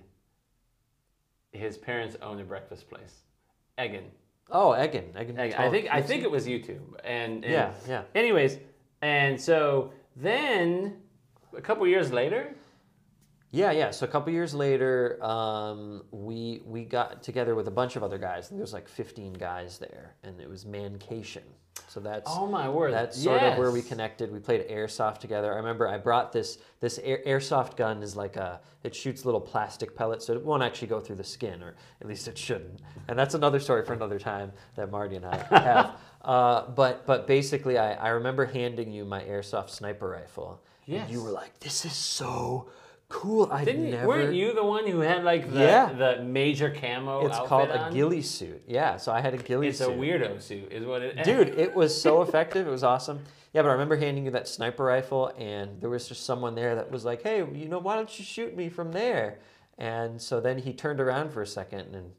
[1.57, 3.21] his parents own a breakfast place?
[3.83, 4.05] Egan.
[4.51, 5.09] Oh, Egan.
[5.19, 5.39] Egan.
[5.39, 5.59] Egan.
[5.59, 6.95] I think I think it was you two.
[7.03, 8.03] And, and Yeah, yeah.
[8.15, 8.57] Anyways,
[9.01, 10.97] and so then
[11.55, 12.55] a couple years later,
[13.51, 13.91] Yeah, yeah.
[13.91, 18.17] So a couple years later, um, we we got together with a bunch of other
[18.17, 18.49] guys.
[18.49, 21.43] There was like 15 guys there, and it was Mancation.
[21.87, 24.31] So that's oh my word, that's sort of where we connected.
[24.31, 25.53] We played airsoft together.
[25.53, 29.39] I remember I brought this this air, airsoft gun is like a it shoots little
[29.39, 32.81] plastic pellets, so it won't actually go through the skin, or at least it shouldn't.
[33.07, 35.95] And that's another story for another time that Marty and I have.
[36.23, 40.61] uh, but but basically, I, I remember handing you my airsoft sniper rifle.
[41.03, 42.69] And you were like, "This is so
[43.09, 43.49] cool!
[43.51, 45.93] I've Didn't never." weren't you the one who had like the Yeah.
[45.93, 47.93] the major camo It's called a on?
[47.93, 48.63] ghillie suit.
[48.67, 49.89] Yeah, so I had a ghillie suit.
[49.89, 51.23] It's a weirdo suit, is what it.
[51.23, 52.67] Dude, it was so effective.
[52.67, 53.19] It was awesome.
[53.53, 56.75] Yeah, but I remember handing you that sniper rifle, and there was just someone there
[56.75, 59.39] that was like, "Hey, you know, why don't you shoot me from there?"
[59.77, 62.11] And so then he turned around for a second, and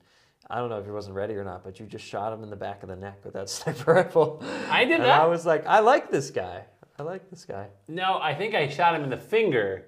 [0.49, 2.51] I don't know if he wasn't ready or not, but you just shot him in
[2.51, 4.43] the back of the neck with that sniper rifle.
[4.71, 5.21] I did and that?
[5.21, 6.65] I was like, I like this guy.
[6.99, 7.69] I like this guy.
[7.87, 9.85] No, I think I shot him in the finger.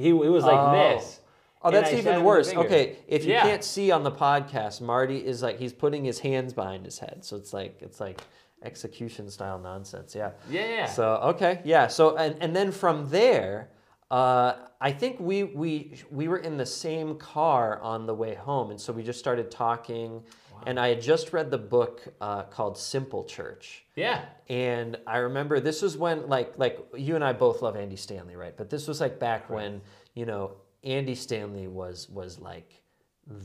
[0.00, 0.72] He, he was like Oh.
[0.72, 1.20] this.
[1.62, 2.52] Oh, that's I shot him even worse.
[2.54, 3.42] Okay, if you Yeah.
[3.42, 7.18] can't see on the podcast, Marty is like he's putting his hands behind his head,
[7.24, 8.20] so it's like it's like
[8.62, 10.14] execution style nonsense.
[10.14, 10.30] Yeah.
[10.50, 10.86] Yeah, yeah.
[10.86, 11.86] So okay, yeah.
[11.86, 13.68] So and and then from there,
[14.10, 18.70] uh, I think we we we were in the same car on the way home,
[18.70, 20.22] and so we just started talking.
[20.66, 23.84] And I had just read the book uh, called Simple Church.
[23.96, 24.24] Yeah.
[24.48, 28.36] And I remember this was when like like you and I both love Andy Stanley,
[28.36, 28.56] right?
[28.56, 29.80] But this was like back when,
[30.14, 30.52] you know,
[30.84, 32.82] Andy Stanley was was like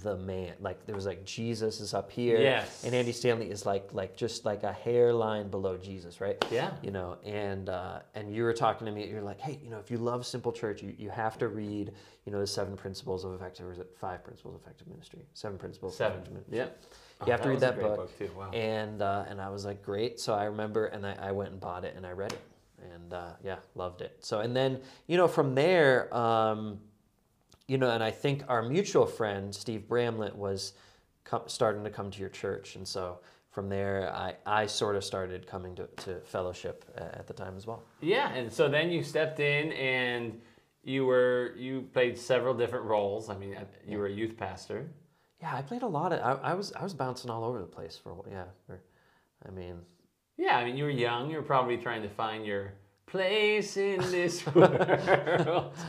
[0.03, 0.53] the man.
[0.61, 2.83] Like there was like Jesus is up here, Yes.
[2.85, 6.43] and Andy Stanley is like like just like a hairline below Jesus, right?
[6.49, 6.71] Yeah.
[6.81, 9.07] You know, and uh, and you were talking to me.
[9.07, 11.91] You're like, hey, you know, if you love Simple Church, you, you have to read,
[12.25, 13.67] you know, the seven principles of effective.
[13.67, 15.27] Or is it five principles of effective ministry?
[15.33, 15.93] Seven principles.
[15.93, 16.13] of Seven.
[16.13, 16.57] effective ministry.
[16.57, 16.83] Yep.
[17.25, 18.17] You have to read that great book.
[18.17, 18.29] too.
[18.37, 18.51] Wow.
[18.51, 20.19] And uh, and I was like, great.
[20.19, 22.41] So I remember, and I, I went and bought it, and I read it,
[22.93, 24.17] and uh, yeah, loved it.
[24.19, 26.79] So and then you know from there, um,
[27.67, 30.73] you know, and I think our mutual friend Steve Bramlett was
[31.23, 33.19] com- starting to come to your church, and so
[33.51, 37.65] from there, I I sort of started coming to, to fellowship at the time as
[37.65, 37.83] well.
[38.01, 40.41] Yeah, and so then you stepped in and
[40.83, 43.29] you were you played several different roles.
[43.29, 43.57] I mean,
[43.87, 44.87] you were a youth pastor.
[45.41, 46.19] Yeah, I played a lot of.
[46.21, 48.25] I, I was I was bouncing all over the place for a while.
[48.31, 48.79] Yeah, for,
[49.47, 49.81] I mean,
[50.37, 51.29] Yeah, I mean, you were young.
[51.29, 52.73] You were probably trying to find your
[53.05, 54.71] place in this world.
[54.79, 55.83] it's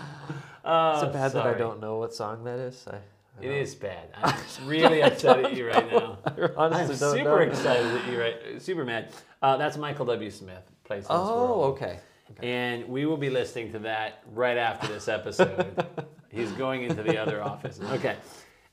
[0.64, 2.84] Oh, it bad that I don't know what song that is.
[2.90, 4.08] I, I It bad.
[4.22, 4.34] I'm
[4.66, 6.18] really upset at you right now.
[6.26, 7.36] I honestly I'm don't super know.
[7.38, 8.60] excited at you right.
[8.62, 9.12] Super mad.
[9.40, 10.30] Uh, that's Michael W.
[10.30, 10.64] Smith.
[10.88, 11.74] This Oh, world.
[11.74, 12.00] okay.
[12.42, 15.86] And we will be listening to that right after this episode.
[16.30, 17.78] He's going into the other office.
[17.80, 18.16] Okay.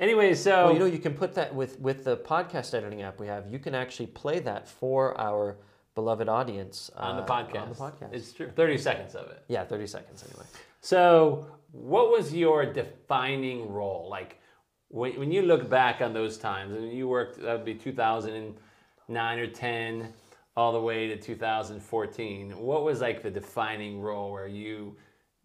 [0.04, 3.22] Anyway, so Well, you know, you can put that with with the podcast editing app
[3.22, 3.48] we have.
[3.48, 5.58] You can actually play that for our
[5.96, 7.62] beloved audience on the uh, podcast.
[7.62, 8.13] On the podcast.
[8.13, 8.50] It's true.
[8.50, 9.46] 30 seconds of it.
[9.48, 10.46] yeah, thirty seconds anyway.
[10.82, 14.10] So, what was your defining role?
[14.10, 14.42] Like,
[14.89, 19.39] when, when you look back on those times, and you worked, that would be 2009
[19.39, 20.13] or 10,
[20.58, 22.58] all the way to 2014.
[22.58, 24.98] What was like the defining role where you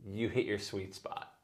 [0.05, 1.38] you hit your sweet spot?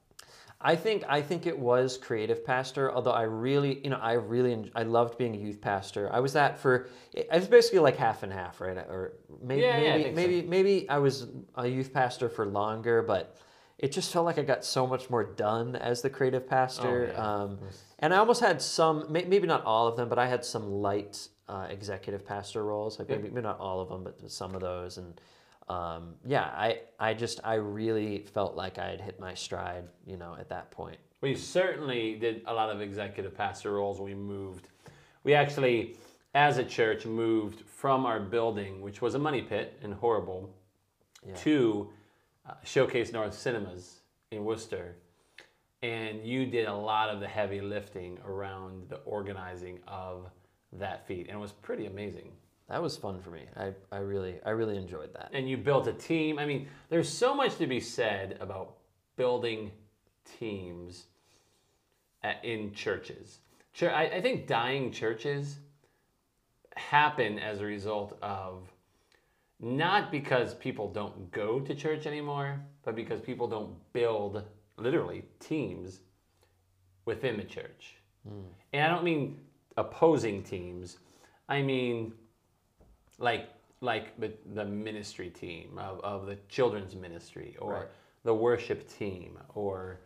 [0.66, 2.90] I think I think it was creative pastor.
[2.90, 6.09] Although I really, you know, I really I loved being a youth pastor.
[6.11, 6.88] I was that for.
[7.31, 8.79] I was basically like half and half, right?
[8.79, 10.14] Or maybe Yeah, yeah, I maybe so.
[10.14, 13.37] maybe maybe I was a youth pastor for longer, but
[13.79, 17.12] it just felt like I got so much more done as the creative pastor.
[17.14, 17.59] Oh, um,
[17.98, 21.29] and I almost had some, maybe not all of them, but I had some light
[21.48, 22.98] uh, executive pastor roles.
[22.98, 23.16] Like Yeah.
[23.16, 24.96] maybe, maybe not all of them, but some of those.
[24.96, 25.20] And
[25.68, 30.16] um, yeah, I I just I really felt like I had hit my stride, you
[30.16, 30.98] know, at that point.
[31.20, 34.00] We certainly did a lot of executive pastor roles.
[34.00, 34.68] We moved.
[35.22, 35.96] We actually,
[36.35, 40.50] as a church, moved from our building, which was a money pit and horrible,
[41.27, 41.35] Yeah.
[41.37, 41.90] to
[42.46, 44.00] uh, Showcase North Cinemas
[44.33, 44.96] in Worcester.
[45.83, 50.31] And you did a lot of the heavy lifting around the organizing of
[50.74, 51.27] that feat.
[51.29, 52.33] And it was pretty amazing.
[52.68, 53.42] That was fun for me.
[53.57, 55.31] I, I really I really enjoyed that.
[55.33, 56.38] and you built a team.
[56.38, 58.77] I mean, there's so much to be said about
[59.16, 59.70] building
[60.38, 61.07] teams
[62.22, 63.38] at, in churches.
[63.74, 65.59] Chur- I, I think dying churches
[66.77, 68.72] happen as a result of
[69.61, 74.42] not because people don't go to church anymore, but because people don't build
[74.77, 76.00] literally teams
[77.05, 77.96] within the church.
[78.27, 78.40] Hmm.
[78.72, 79.38] And I don't mean
[79.77, 80.98] opposing teams.
[81.48, 82.12] I mean
[83.18, 83.48] like
[83.81, 87.87] like the, the ministry team of, of the children's ministry or Right.
[88.24, 90.00] the worship team or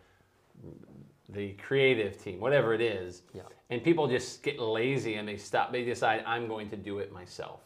[1.28, 3.42] the creative team whatever it is Yeah.
[3.70, 7.12] and people just get lazy and they stop they decide i'm going to do it
[7.12, 7.60] myself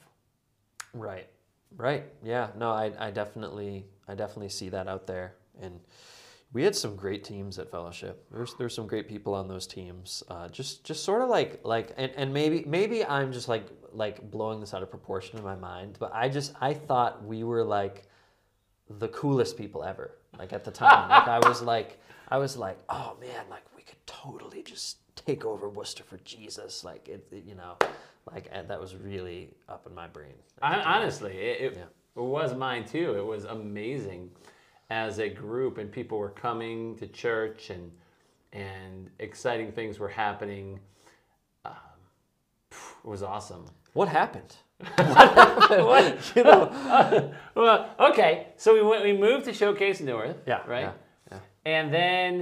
[0.95, 1.27] Right.
[1.75, 2.05] Right.
[2.23, 2.49] Yeah.
[2.59, 5.33] No, I, I definitely I definitely see that out there.
[5.63, 5.81] And
[6.53, 8.25] we had some great teams at Fellowship.
[8.31, 10.23] There's there's some great people on those teams.
[10.29, 14.31] Uh, just just sort of like like and, and maybe maybe I'm just like like
[14.31, 17.65] blowing this out of proportion in my mind, but I just I thought we were
[17.65, 18.05] like
[18.99, 20.17] the coolest people ever.
[20.39, 21.09] Like at the time.
[21.11, 25.45] like I was like I was like, oh man, like we could totally just take
[25.45, 26.85] over Worcester for Jesus.
[26.85, 27.77] Like it, it- you know,
[28.31, 30.35] like and that was really up in my brain.
[30.61, 31.85] I, honestly it, it, Yeah.
[32.17, 34.31] it was mine too it was amazing
[34.93, 37.91] as a group and people were coming to church and
[38.53, 40.79] and exciting things were happening
[41.65, 41.75] um,
[42.73, 44.55] it was awesome What happened?
[44.97, 46.07] what?
[46.37, 46.63] You know,
[47.55, 47.79] well,
[48.11, 48.49] okay.
[48.57, 49.05] So we went.
[49.05, 50.39] We moved to Showcase North.
[50.47, 50.89] Yeah, Right.
[50.89, 50.93] yeah,
[51.31, 51.41] yeah.
[51.77, 52.33] And then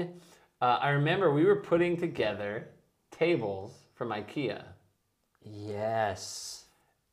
[0.65, 2.53] uh, I remember we were putting together
[3.11, 4.63] tables from IKEA,
[5.43, 6.65] Yes.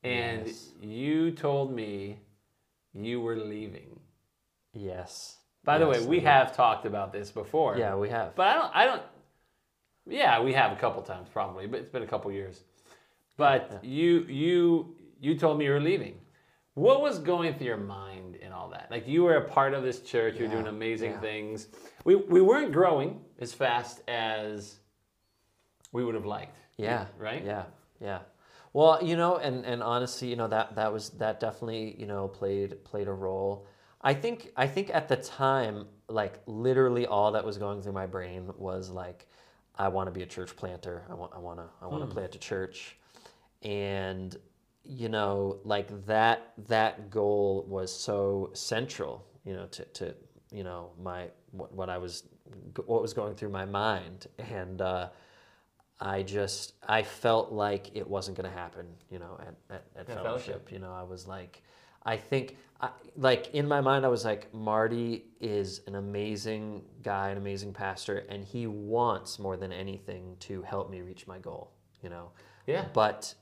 [0.03, 0.69] and Yes.
[0.81, 2.19] you told me
[2.93, 3.99] you were leaving.
[4.77, 5.37] Yes.
[5.63, 7.77] By the way, we have talked about this before.
[7.77, 8.35] Yeah, we have.
[8.35, 8.75] But I don't.
[8.75, 9.01] I don't.
[10.09, 12.63] Yeah, we have a couple times probably, but it's been a couple years.
[13.35, 16.15] But you you you told me you were leaving.
[16.75, 18.89] What was going through your mind in all that?
[18.91, 21.19] Like you were a part of this church, you were doing amazing yeah.
[21.19, 21.67] things.
[22.05, 24.77] We we weren't growing as fast as
[25.91, 26.57] we would have liked.
[26.77, 27.07] Yeah.
[27.17, 27.43] Right?
[27.43, 27.63] Yeah.
[27.99, 28.19] Yeah.
[28.73, 32.27] Well, you know, and and honestly, you know that that was that definitely you know
[32.27, 33.67] played played a role.
[34.01, 38.05] I think I think at the time like literally all that was going through my
[38.05, 39.27] brain was like,
[39.75, 41.03] I want to be a church planter.
[41.09, 42.97] I want, I want to, I want to plant a church,
[43.61, 44.35] and
[44.83, 50.15] you know, like that, that goal was so central, you know, to, to
[50.51, 52.23] you know my what, what I was,
[52.85, 54.81] what was going through my mind, and.
[54.81, 55.09] Uh,
[55.99, 60.05] I just I felt like it wasn't going to happen, you know, at, at, at
[60.05, 60.23] fellowship.
[60.23, 60.71] fellowship.
[60.71, 61.63] You know, I was like,
[62.07, 67.29] I think, I, like in my mind, I was like, Marty is an amazing guy,
[67.29, 71.73] an amazing pastor, and he wants more than anything to help me reach my goal,
[72.01, 72.31] you know.
[72.65, 72.85] Yeah.
[72.93, 73.35] But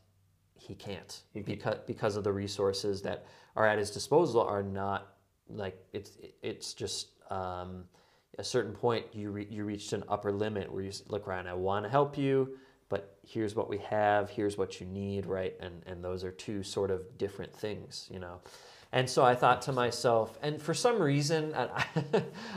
[0.56, 3.26] he can't because because of the resources that
[3.56, 5.16] are at his disposal are not
[5.50, 7.86] like it's it's just um,
[8.40, 11.48] a certain point you re- you reached an upper limit where you look around.
[11.48, 12.58] I want to help you,
[12.96, 14.30] but here's what we have.
[14.30, 15.54] Here's what you need, right?
[15.60, 18.40] And and those are two sort of different things, you know.
[18.94, 21.86] And so I thought to myself, and for some reason, I,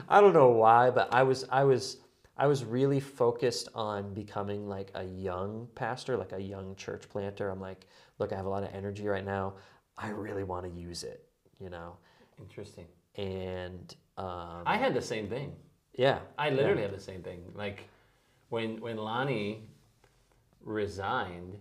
[0.09, 1.97] I don't know why, but I was I was
[2.37, 7.51] I was really focused on becoming like a young pastor, like a young church planter.
[7.51, 7.89] I'm like,
[8.21, 9.55] look, I have a lot of energy right now.
[9.97, 11.25] I really want to use it,
[11.59, 11.97] you know.
[12.41, 12.87] Interesting.
[13.17, 15.57] And um, I had the same thing.
[15.95, 17.41] yeah, I literally had the same thing.
[17.57, 17.89] Like
[18.51, 19.65] when when Lonnie
[20.69, 21.57] resigned,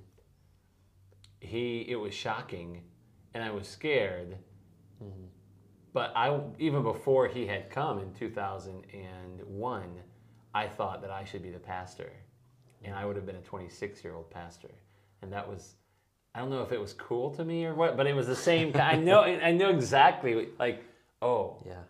[1.40, 2.84] he it was shocking,
[3.34, 4.38] and I was scared.
[5.94, 10.02] But I even before he had come in two thousand and one,
[10.54, 12.12] I thought that I should be the pastor,
[12.84, 14.72] and I would have been a twenty six year old pastor,
[15.22, 15.76] and that was.
[16.36, 18.36] I don't know if it was cool to me or what, but it was the
[18.36, 18.72] same.
[18.76, 20.50] I know, I know exactly.
[20.60, 20.84] Like,
[21.20, 21.82] oh, yeah.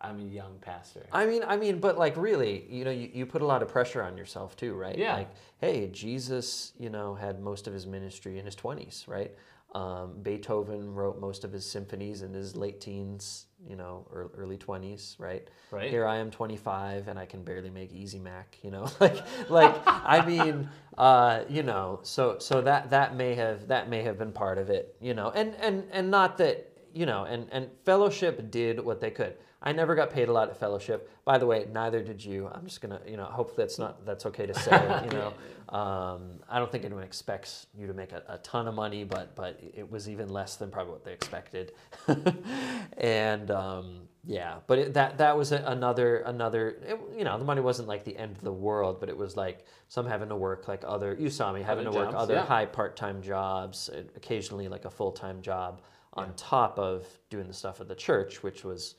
[0.00, 1.06] I'm a young pastor.
[1.10, 3.68] I mean, I mean, but like really, you know, you, you put a lot of
[3.68, 4.96] pressure on yourself too, right?
[4.96, 5.14] Yeah.
[5.14, 9.32] Like, hey, Jesus, you know, had most of his ministry in his twenties, right?
[9.74, 14.58] Um, Beethoven wrote most of his symphonies in his late teens, you know, or early
[14.58, 15.48] twenties, right?
[15.70, 15.90] Right.
[15.90, 19.18] Here I am, twenty five, and I can barely make Easy Mac, you know, like,
[19.48, 24.18] like I mean, uh, you know, so so that that may have that may have
[24.18, 27.68] been part of it, you know, and and and not that you know, and, and
[27.84, 29.36] fellowship did what they could.
[29.62, 31.10] I never got paid a lot at fellowship.
[31.24, 32.48] By the way, neither did you.
[32.52, 35.02] I'm just gonna, you know, hopefully that's not that's okay to say.
[35.06, 38.74] You know, um, I don't think anyone expects you to make a, a ton of
[38.74, 41.72] money, but but it was even less than probably what they expected.
[42.98, 46.78] and um, yeah, but it, that that was a, another another.
[46.86, 49.36] It, you know, the money wasn't like the end of the world, but it was
[49.36, 51.16] like some having to work like other.
[51.18, 52.44] You saw me having Other to work other yeah.
[52.44, 55.80] high part time jobs, occasionally like a full time job
[56.12, 58.94] on top of doing the stuff at the church, which was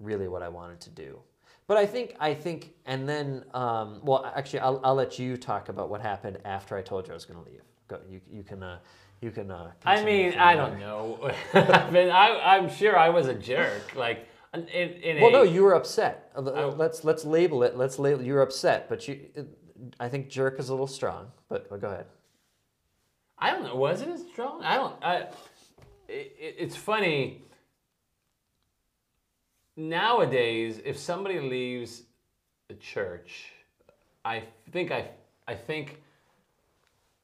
[0.00, 1.18] really what I wanted to do.
[1.66, 5.68] But I think I think, and then um, well, actually, I'll, I'll let you talk
[5.68, 7.62] about what happened after I told you I was going to leave.
[7.88, 8.78] Go, you you can uh,
[9.20, 9.50] you can.
[9.50, 10.66] Uh, I mean, I there.
[10.66, 11.30] don't know.
[11.54, 13.96] I mean, I, I'm sure I was a jerk.
[13.96, 16.30] Like, in, in Well, a, no, you were upset.
[16.36, 17.76] Uh, Let's let's label it.
[17.76, 18.22] Let's label.
[18.22, 19.20] You were upset, but you.
[19.98, 22.06] I think jerk is a little strong, but, but go ahead.
[23.38, 23.74] I don't know.
[23.76, 24.62] Was it as strong?
[24.62, 24.94] I don't.
[25.04, 25.16] I,
[26.08, 27.42] it- it's funny.
[29.76, 32.02] Nowadays, if somebody leaves
[32.68, 33.52] the church,
[34.24, 35.08] I think I,
[35.46, 36.00] I think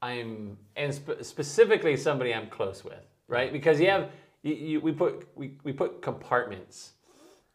[0.02, 3.52] I'm, and spe- specifically somebody I'm close with, right?
[3.52, 4.10] Because you have,
[4.42, 6.92] you, you, we put we, we put compartments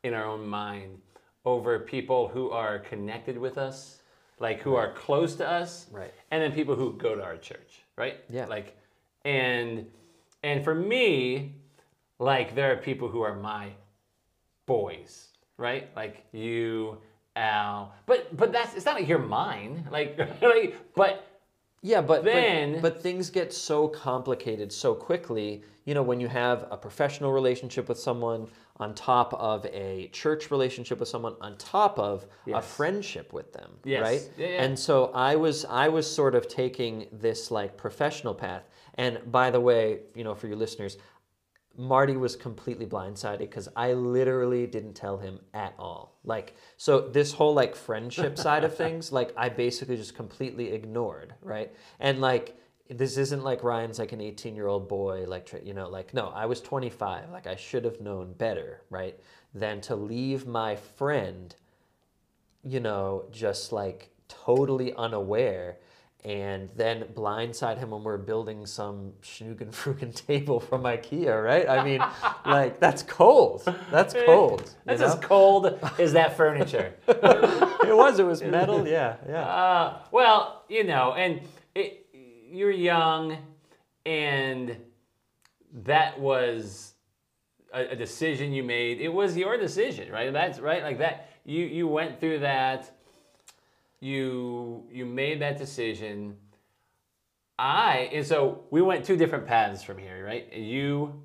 [0.04, 1.00] in our own mind
[1.46, 4.02] over people who are connected with us,
[4.40, 6.14] like who are close to us, Right.
[6.32, 8.18] and then people who go to our church, right?
[8.30, 8.46] Yeah.
[8.48, 8.76] Like,
[9.26, 9.86] and
[10.44, 11.54] and for me,
[12.20, 13.70] like there are people who are my
[14.68, 15.90] boys, right?
[15.96, 17.00] Like you,
[17.36, 21.24] Al, but but that's it's not like you're mine, like like but
[21.82, 25.64] Yeah, but, Then- but but things get so complicated so quickly.
[25.86, 30.52] You know, when you have a professional relationship with someone on top of a church
[30.52, 34.02] relationship with someone on top of a friendship with them, Yes.
[34.02, 34.30] right?
[34.38, 34.64] Yeah, yeah.
[34.64, 38.64] And so I was I was sort of taking this like professional path.
[38.96, 40.98] And by the way, you know, for your listeners,
[41.78, 46.18] Marty was completely blindsided because I literally didn't tell him at all.
[46.24, 51.36] Like, so this whole like friendship side of things, like I basically just completely ignored,
[51.42, 51.72] right?
[52.00, 52.58] And like,
[52.90, 56.30] this isn't like Ryan's like an 18 year old boy, like, you know, like, no,
[56.30, 57.30] I was 25.
[57.30, 59.20] Like, I should have known better, right?
[59.54, 61.54] Than to leave my friend,
[62.64, 65.78] you know, just like totally unaware
[66.28, 71.70] and then blindside him when we're building some schnugen frugen table from IKEA, right?
[71.70, 72.04] I mean,
[72.46, 73.64] like that's cold.
[73.90, 74.70] That's cold.
[74.84, 75.08] that's know?
[75.08, 76.94] as cold as that furniture.
[77.08, 78.20] it was.
[78.20, 78.86] It was metal.
[78.86, 79.42] Yeah, yeah.
[79.42, 81.40] Uh, well, you know, and
[81.74, 83.38] it, you're young,
[84.06, 84.76] and
[85.86, 86.94] that was
[87.74, 89.00] a, a decision you made.
[89.00, 90.34] It was your decision, right?
[90.34, 91.30] That's right, like that.
[91.46, 92.92] You you went through that.
[94.00, 96.38] You you made that decision.
[97.60, 100.52] I and so we went two different paths from here, right?
[100.54, 101.24] You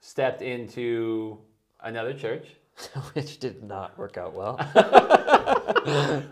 [0.00, 1.38] stepped into
[1.80, 2.46] another church.
[3.12, 4.56] which did not work out well.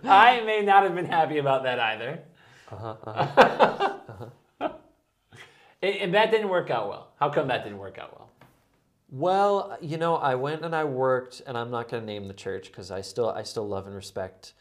[0.04, 2.20] I may not have been happy about that either.
[2.70, 3.98] Uh-huh, uh-huh.
[5.82, 7.12] and, and that didn't work out well.
[7.18, 8.30] How come that didn't work out well?
[9.08, 12.34] Well, you know, I went and I worked, and I'm not going to name the
[12.34, 14.52] church because I still, I still love and respect.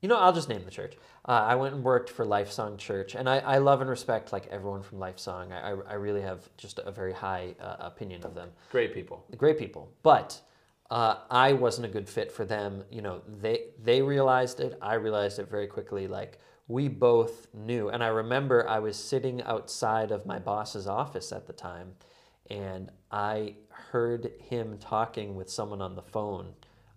[0.00, 0.96] You know, I'll just name the church.
[1.26, 4.46] Uh, I went and worked for Lifesong Church, and I, I love and respect like
[4.46, 5.52] everyone from Lifesong.
[5.52, 8.50] I, I, I really have just a very high uh, opinion of them.
[8.70, 9.24] Great people.
[9.36, 10.40] Great people, but
[10.90, 12.82] uh, I wasn't a good fit for them.
[12.90, 14.78] You know, they they realized it.
[14.80, 16.08] I realized it very quickly.
[16.08, 21.30] Like we both knew, and I remember I was sitting outside of my boss's office
[21.30, 21.92] at the time,
[22.48, 26.54] and I heard him talking with someone on the phone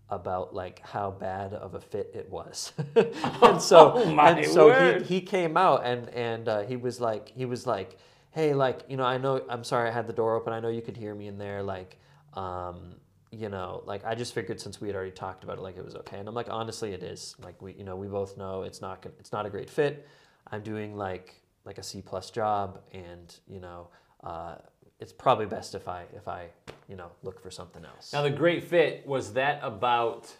[0.09, 2.73] about like how bad of a fit it was.
[3.41, 5.03] and so, Oh, and so word.
[5.03, 7.97] he, he came out and and uh, he was like he was like,
[8.31, 10.53] hey, like you know, I know I'm sorry I had the door open.
[10.53, 11.63] I know you could hear me in there.
[11.63, 11.97] Like,
[12.33, 12.95] um,
[13.31, 15.85] you know, like I just figured since we had already talked about it, like it
[15.85, 16.19] was okay.
[16.19, 17.35] And I'm like, honestly, it is.
[17.43, 20.07] Like we, you know, we both know it's not gonna, it's not a great fit.
[20.51, 21.35] I'm doing like
[21.65, 23.89] like a C plus job, and you know,
[24.23, 24.55] uh,
[24.99, 26.47] it's probably best if I if I
[26.87, 28.13] you know look for something else.
[28.13, 30.33] Now the great fit was that about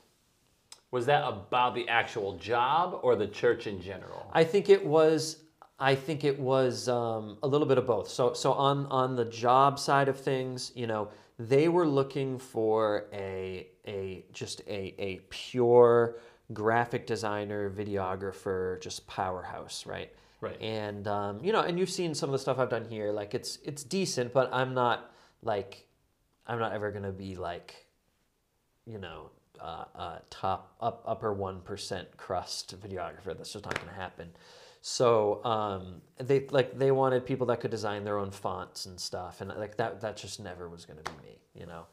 [0.94, 4.30] was that about the actual job or the church in general?
[4.32, 5.38] I think it was.
[5.80, 8.08] I think it was um, a little bit of both.
[8.08, 13.08] So, so on on the job side of things, you know, they were looking for
[13.12, 16.20] a a just a a pure
[16.54, 20.14] graphic designer, videographer, just powerhouse, right?
[20.44, 20.62] Right.
[20.62, 23.14] And um, you know, and you've seen some of the stuff I've done here.
[23.14, 25.10] Like it's it's decent, but I'm not
[25.42, 25.88] like
[26.46, 27.88] I'm not ever gonna be like
[28.86, 29.30] you know,
[29.62, 33.38] uh, uh, top up upper one percent crust videographer.
[33.38, 34.32] That's just not to happen.
[34.82, 39.40] So um, they like they wanted people that could design their own fonts and stuff,
[39.40, 41.86] and like that that just never was to be me, you know.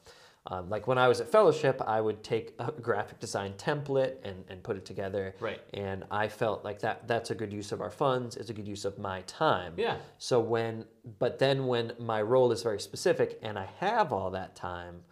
[0.51, 4.45] Um, like when I was at fellowship, I would take a graphic design template and,
[4.49, 5.35] and put it together.
[5.39, 5.61] Right.
[5.73, 8.37] And I felt like that that's a good use of our funds.
[8.37, 9.75] It's a good use of my time.
[9.77, 9.97] Yeah.
[10.19, 10.85] So when,
[11.21, 15.03] but then when my role is very specific and I have all that time,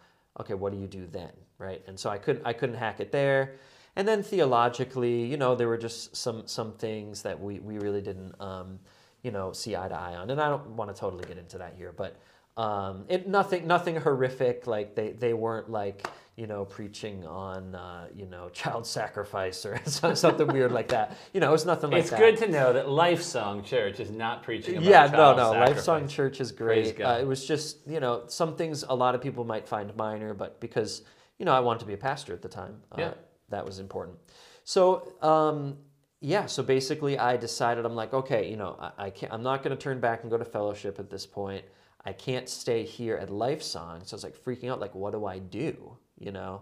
[0.41, 1.81] okay, what do you do then, right?
[1.87, 3.55] And so I couldn't, I couldn't hack it there.
[3.95, 8.01] And then theologically, you know, there were just some some things that we we really
[8.01, 8.79] didn't, um,
[9.23, 10.29] you know, see eye to eye on.
[10.29, 12.15] And I don't want to totally get into that here, but
[12.59, 14.67] um, it nothing nothing horrific.
[14.67, 16.05] Like they they weren't like
[16.35, 21.17] you know preaching on uh, you know child sacrifice or something weird like that.
[21.33, 22.19] You know, it's nothing like it's that.
[22.19, 25.53] good to know that Lifesong Church is not preaching about yeah, no, no.
[25.53, 25.87] sacrifice.
[25.87, 26.97] Lifesong Church is great.
[26.97, 27.17] God.
[27.17, 30.33] Uh, it was just, you know, some things a lot of people might find minor,
[30.33, 31.03] but because,
[31.37, 33.13] you know, I wanted to be a pastor at the time, uh, Yeah.
[33.49, 34.17] that was important.
[34.65, 35.77] So, um,
[36.19, 39.63] yeah, so basically I decided, I'm like, okay, you know, I, I can't, I'm not
[39.63, 41.63] going to turn back and go to fellowship at this point.
[42.05, 44.07] I can't stay here at Lifesong.
[44.07, 45.97] So I was like freaking out, like, what do I do?
[46.17, 46.61] You know?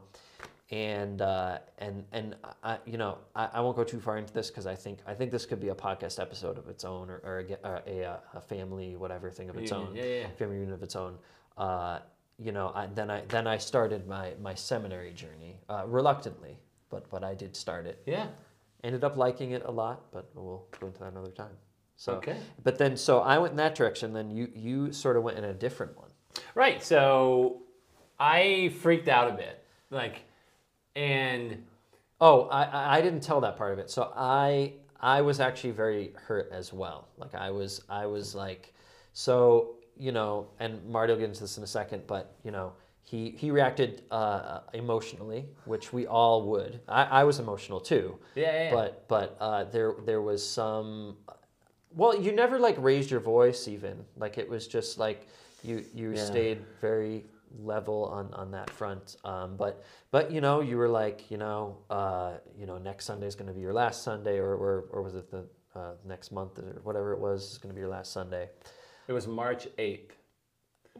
[0.70, 4.50] and uh, and and I, you know I, I won't go too far into this
[4.50, 7.22] because I think I think this could be a podcast episode of its own or,
[7.24, 10.28] or a, or a, uh, a family whatever thing of its own yeah, yeah.
[10.38, 11.18] family reunion of its own.
[11.58, 12.00] Uh,
[12.38, 16.60] you know, I, then I then I started my my seminary journey uh, reluctantly,
[16.90, 18.02] but but I did start it.
[18.06, 18.28] Yeah.
[18.84, 21.58] Ended up liking it a lot, but we'll go into that another time.
[22.00, 22.38] So, Okay.
[22.64, 24.14] but then so I went in that direction.
[24.14, 26.10] Then you you sort of went in a different one.
[26.56, 26.82] Right.
[26.84, 27.64] So
[28.20, 29.64] I freaked out a bit.
[29.90, 30.22] Like,
[30.96, 31.64] and
[32.20, 33.90] Oh, I, I- didn't tell that part of it.
[33.92, 37.08] So I I was actually very hurt as well.
[37.18, 38.74] Like I was I was like,
[39.14, 42.74] so you know, and Marty will get into this in a second, but you know,
[43.04, 46.80] he he reacted uh, emotionally, which we all would.
[46.88, 48.18] I, I was emotional too.
[48.36, 48.74] Yeah, yeah, yeah.
[48.74, 51.18] But but uh, there there was some.
[51.98, 54.06] Well, you never like raised your voice even.
[54.16, 55.28] Like it was just like
[55.64, 56.24] you you Yeah.
[56.24, 57.26] stayed very
[57.60, 59.18] level on on that front.
[59.24, 63.26] Um, but but you know you were like you know uh, you know next Sunday
[63.28, 65.44] is going to be your last Sunday or or, or was it the
[65.76, 68.50] uh, next month or whatever it was is going to be your last Sunday.
[69.08, 70.12] it was March 8th.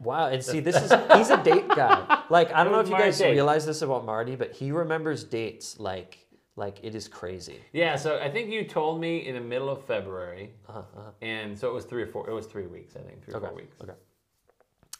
[0.00, 2.22] Wow, and see, this is he's a date guy.
[2.30, 3.30] Like I don't know if you guys 8th.
[3.32, 6.26] realize this about Marty, but he remembers dates like
[6.58, 7.60] like it is crazy.
[7.72, 11.10] Yeah, so I think you told me in the middle of February, Uh-huh, uh-huh.
[11.22, 12.28] and so it was three or four.
[12.28, 13.46] It was three weeks, I think, three or Okay.
[13.46, 13.76] four weeks.
[13.82, 13.94] Okay.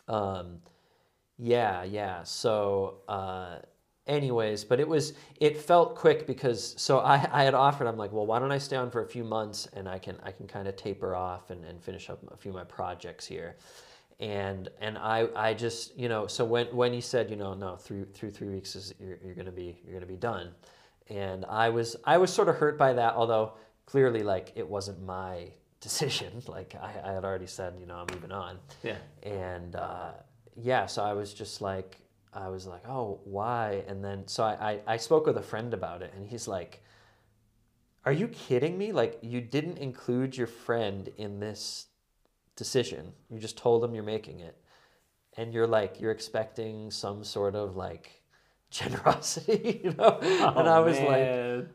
[0.09, 0.61] Um,
[1.37, 2.23] yeah, yeah.
[2.25, 3.57] So, uh,
[4.07, 7.87] anyways, but it was it felt quick because so I, I had offered.
[7.87, 10.17] I'm like, well, why don't I stay on for a few months and I can
[10.23, 13.27] I can kind of taper off and, and finish up a few of my projects
[13.27, 13.57] here.
[14.21, 17.77] and and I I just you know so when when he said you know no
[17.77, 20.47] through through three weeks is you're, you're gonna be you're gonna be done,
[21.09, 23.53] and I was I was sort of hurt by that although
[23.87, 28.07] clearly like it wasn't my decision like I, I had already said you know I'm
[28.13, 28.97] moving on Yeah.
[29.23, 30.11] and uh,
[30.57, 31.99] yeah so I was just like
[32.33, 35.73] I was like oh why and then so I, I I spoke with a friend
[35.73, 36.83] about it and he's like
[38.05, 41.87] are you kidding me like you didn't include your friend in this
[42.59, 43.13] decision.
[43.31, 44.57] You just told them you're making it.
[45.37, 48.18] And you're like, you're expecting some sort of like
[48.71, 50.19] generosity, you know?
[50.21, 51.66] and oh, I was like, Oh.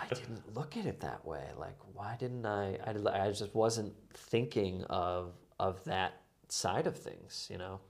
[0.00, 1.44] I didn't look at it that way.
[1.58, 2.78] Like, why didn't I?
[2.84, 7.80] I, I just wasn't thinking of of that side of things, you know.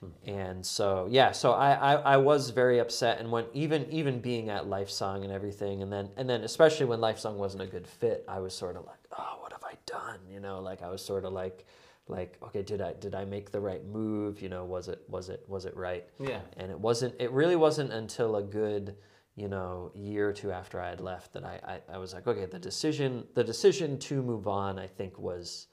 [0.00, 0.30] Hmm.
[0.30, 4.50] And so yeah, so I, I, I was very upset, and when even even being
[4.50, 8.24] at Lifesong and everything, and then and then especially when Lifesong wasn't a good fit,
[8.28, 10.20] I was sort of like, oh, what have I done?
[10.30, 11.66] You know, like I was sort of like
[12.08, 14.40] like okay, did I did I make the right move?
[14.42, 16.04] You know, was it was it was it right?
[16.18, 16.40] Yeah.
[16.56, 17.14] And it wasn't.
[17.20, 18.96] It really wasn't until a good
[19.36, 22.26] you know year or two after I had left that I I, I was like,
[22.26, 25.66] okay, the decision the decision to move on, I think was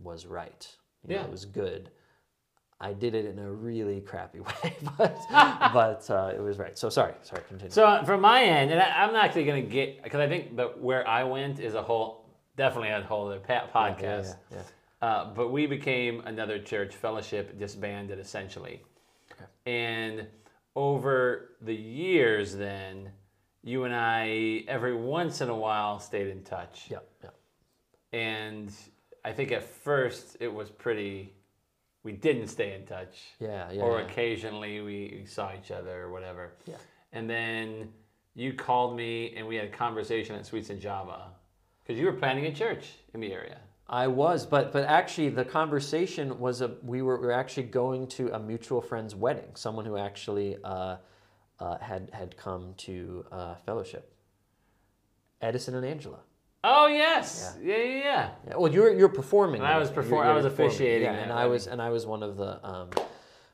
[0.00, 0.66] was right.
[1.02, 1.26] You know, Yeah.
[1.26, 1.90] it was good.
[2.80, 6.76] I did it in a really crappy way, but but uh, it was right.
[6.76, 7.70] So sorry, sorry, continue.
[7.70, 10.28] So uh, from my end, and I, I'm not actually going to get because I
[10.28, 12.26] think that where I went is a whole
[12.56, 14.36] definitely a whole other podcast.
[14.50, 14.62] yeah, yeah.
[15.02, 18.80] Uh, but we became another church fellowship disbanded essentially,
[19.32, 19.44] Okay.
[19.66, 20.26] and
[20.76, 23.10] over the years, then
[23.64, 26.86] you and I every once in a while stayed in touch.
[26.88, 27.34] Yep, yep.
[28.12, 28.72] And
[29.24, 31.34] I think at first it was pretty.
[32.04, 33.20] We didn't stay in touch.
[33.38, 34.06] Yeah, yeah, Or yeah.
[34.06, 36.52] occasionally we, saw each other or whatever.
[36.66, 36.74] Yeah.
[37.12, 37.92] And then
[38.34, 41.28] you called me and we had a conversation at Sweets and Java
[41.82, 43.58] because you were planning a church in the area.
[43.92, 48.06] I was, but but actually the conversation was a we were, we were actually going
[48.08, 49.50] to a mutual friend's wedding.
[49.54, 50.96] Someone who actually uh,
[51.60, 54.10] uh, had had come to uh, fellowship.
[55.42, 56.20] Edison and Angela.
[56.64, 58.30] Oh yes, yeah, yeah, yeah.
[58.48, 59.60] Yeah, well, you're you're performing.
[59.60, 60.70] I was You're- I was performing.
[60.70, 62.88] officiating Yeah, and I was and I was one of the um,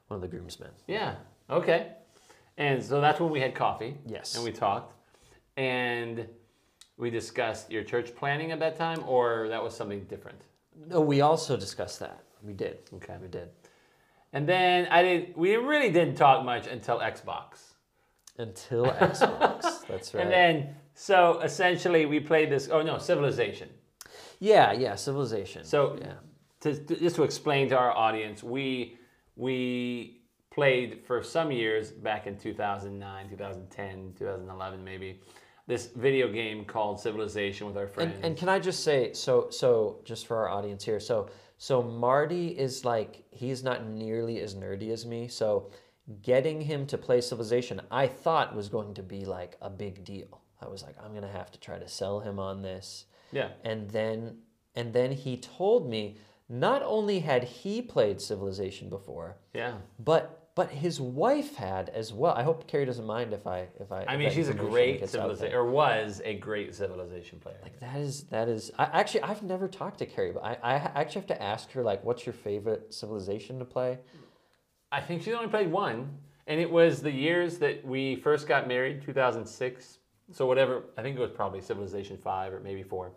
[0.06, 0.70] one of the groomsmen.
[0.86, 1.16] Yeah.
[1.50, 1.88] Okay.
[2.58, 3.96] And so that's when we had coffee.
[4.06, 4.36] Yes.
[4.36, 4.92] And we talked,
[5.56, 6.28] and
[6.98, 10.40] we discussed your church planning at that time, or that was something different.
[10.88, 12.22] No, we also discussed that.
[12.42, 12.78] We did.
[12.94, 13.16] Okay.
[13.20, 13.48] we did
[14.32, 15.36] And then I did.
[15.36, 17.72] We really didn't talk much until Xbox.
[18.38, 19.86] until Xbox.
[19.88, 20.22] That's right.
[20.24, 22.68] And then, so essentially, we played this.
[22.70, 23.68] Oh no, Civilization.
[24.40, 25.64] yeah, yeah, civilization.
[25.64, 26.14] So, yeah,
[26.60, 28.98] to, just to explain to our audience, we
[29.36, 30.20] we
[30.50, 35.20] played for some years back in 2009, 2010, 2011, maybe
[35.68, 38.14] this video game called Civilization with our friends.
[38.16, 41.82] And, and can I just say, so so just for our audience here, so so
[41.82, 45.28] Marty is like he's not nearly as nerdy as me.
[45.28, 45.70] So
[46.22, 50.40] getting him to play Civilization, I thought was going to be like a big deal.
[50.60, 53.04] I was like, I'm gonna have to try to sell him on this.
[53.30, 54.38] yeah, And then
[54.74, 56.16] and then he told me
[56.48, 59.74] not only had he played Civilization before, yeah.
[59.98, 62.34] but but his wife had as well.
[62.34, 64.04] I hope Carrie doesn't mind if I if I.
[64.08, 67.58] I mean, she's a great civilization, or was a great civilization player.
[67.62, 68.72] Like that is that is.
[68.76, 71.84] I, actually, I've never talked to Carrie, but I, I actually have to ask her
[71.84, 74.00] like, what's your favorite civilization to play?
[74.90, 76.10] I think she only played one,
[76.48, 79.98] and it was the years that we first got married, 2006.
[80.32, 83.12] So whatever, I think it was probably Civilization Five or maybe four.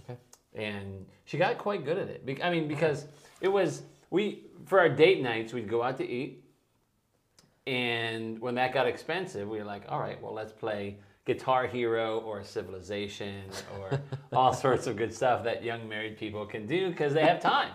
[0.00, 0.18] Okay.
[0.56, 2.40] and she got quite good at it.
[2.42, 3.06] I mean, because
[3.40, 6.46] it was we for our date nights we'd go out to eat,
[7.68, 12.20] and when that got expensive, we were like, all right, well let's play Guitar Hero
[12.20, 13.42] or Civilization
[13.78, 14.00] or
[14.32, 17.72] all sorts of good stuff that young married people can do because they have time.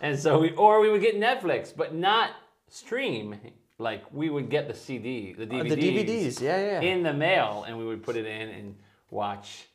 [0.00, 2.30] And so we or we would get Netflix, but not
[2.68, 3.36] stream.
[3.78, 6.80] Like we would get the CD, the DVDs, Uh, the DVDs, yeah, yeah.
[6.80, 8.74] in the mail, and we would put it in and
[9.10, 9.66] watch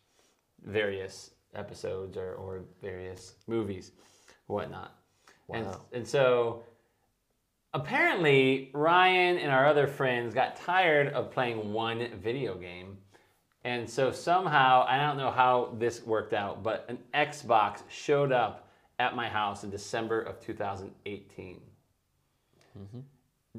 [0.66, 3.92] various episodes or, or various movies,
[4.48, 4.92] whatnot.
[5.50, 5.82] And, Wow.
[5.94, 6.64] and so
[7.74, 12.98] apparently Ryan and our other friends got tired of playing one video game.
[13.66, 18.68] And so somehow, I don't know how this worked out, but an Xbox showed up
[19.00, 21.62] at my house in December of 2018.
[22.78, 23.00] Mm-hmm.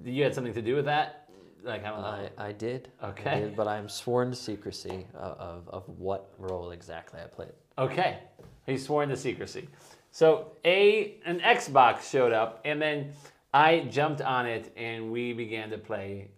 [0.08, 1.28] You had something to do with that?
[1.62, 2.28] Like, I don't know.
[2.36, 2.90] I, I did.
[3.00, 3.40] I Okay.
[3.40, 7.52] did, but I'm sworn to secrecy of, of, of what role exactly I played.
[7.78, 8.18] Okay,
[8.66, 9.68] he's sworn to secrecy.
[10.10, 13.12] So a an Xbox showed up, and then
[13.54, 16.28] I jumped on it, and we began to play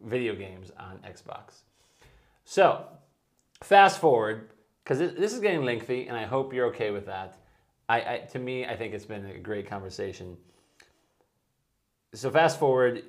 [0.00, 1.62] video games on Xbox.
[2.44, 2.84] So
[3.62, 4.50] fast forward,
[4.82, 7.38] because this is getting lengthy, and I hope you're okay with that.
[7.88, 10.36] I, I to me, I think it's been a great conversation.
[12.12, 13.04] So fast forward,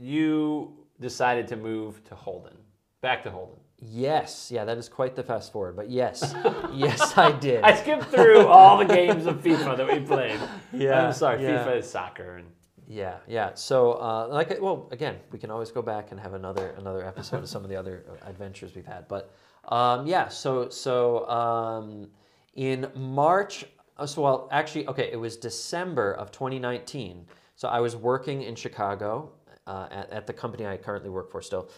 [0.00, 2.56] you decided to move to Holden,
[3.02, 3.58] back to Holden.
[3.78, 5.76] Yes, yeah, that is quite the fast forward.
[5.76, 6.34] But yes,
[6.72, 7.62] yes, I did.
[7.62, 10.40] I skipped through all the games of FIFA that we played.
[10.72, 11.64] Yeah, I'm sorry, yeah.
[11.64, 12.46] FIFA is soccer and
[12.88, 13.54] Yeah, yeah.
[13.54, 17.42] So, uh, like, well, again, we can always go back and have another another episode
[17.42, 19.08] of some of the other uh, adventures we've had.
[19.08, 19.34] But
[19.68, 22.08] um, yeah, so so um,
[22.54, 23.64] in March,
[23.98, 27.26] uh, so well, actually, okay, it was December of 2019.
[27.56, 29.32] So I was working in Chicago
[29.66, 31.68] uh, at, at the company I currently work for still,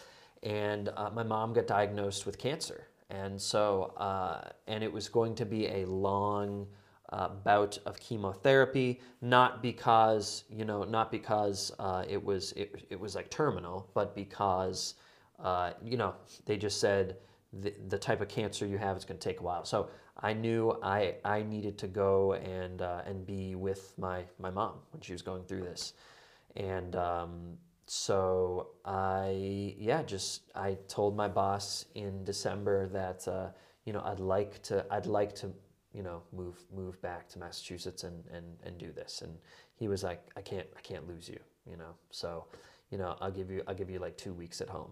[0.43, 5.33] and uh, my mom got diagnosed with cancer, and so uh, and it was going
[5.35, 6.67] to be a long
[7.11, 12.99] uh, bout of chemotherapy, not because you know, not because uh, it was it, it
[12.99, 14.95] was like terminal, but because
[15.43, 16.13] uh, you know
[16.45, 17.17] they just said
[17.53, 19.65] the, the type of cancer you have is going to take a while.
[19.65, 19.89] So
[20.21, 24.73] I knew I I needed to go and uh, and be with my my mom
[24.91, 25.93] when she was going through this,
[26.55, 27.57] and um,
[27.87, 33.47] so I yeah just I told my boss in December that uh,
[33.85, 35.51] you know I'd like to I'd like to
[35.99, 39.21] you know move move back to Massachusetts and, and and do this.
[39.21, 39.33] And
[39.75, 41.39] he was like I can't I can't lose you
[41.69, 41.93] you know?
[42.11, 42.45] So
[42.89, 44.91] you know I'll give you I'll give you like two weeks at home.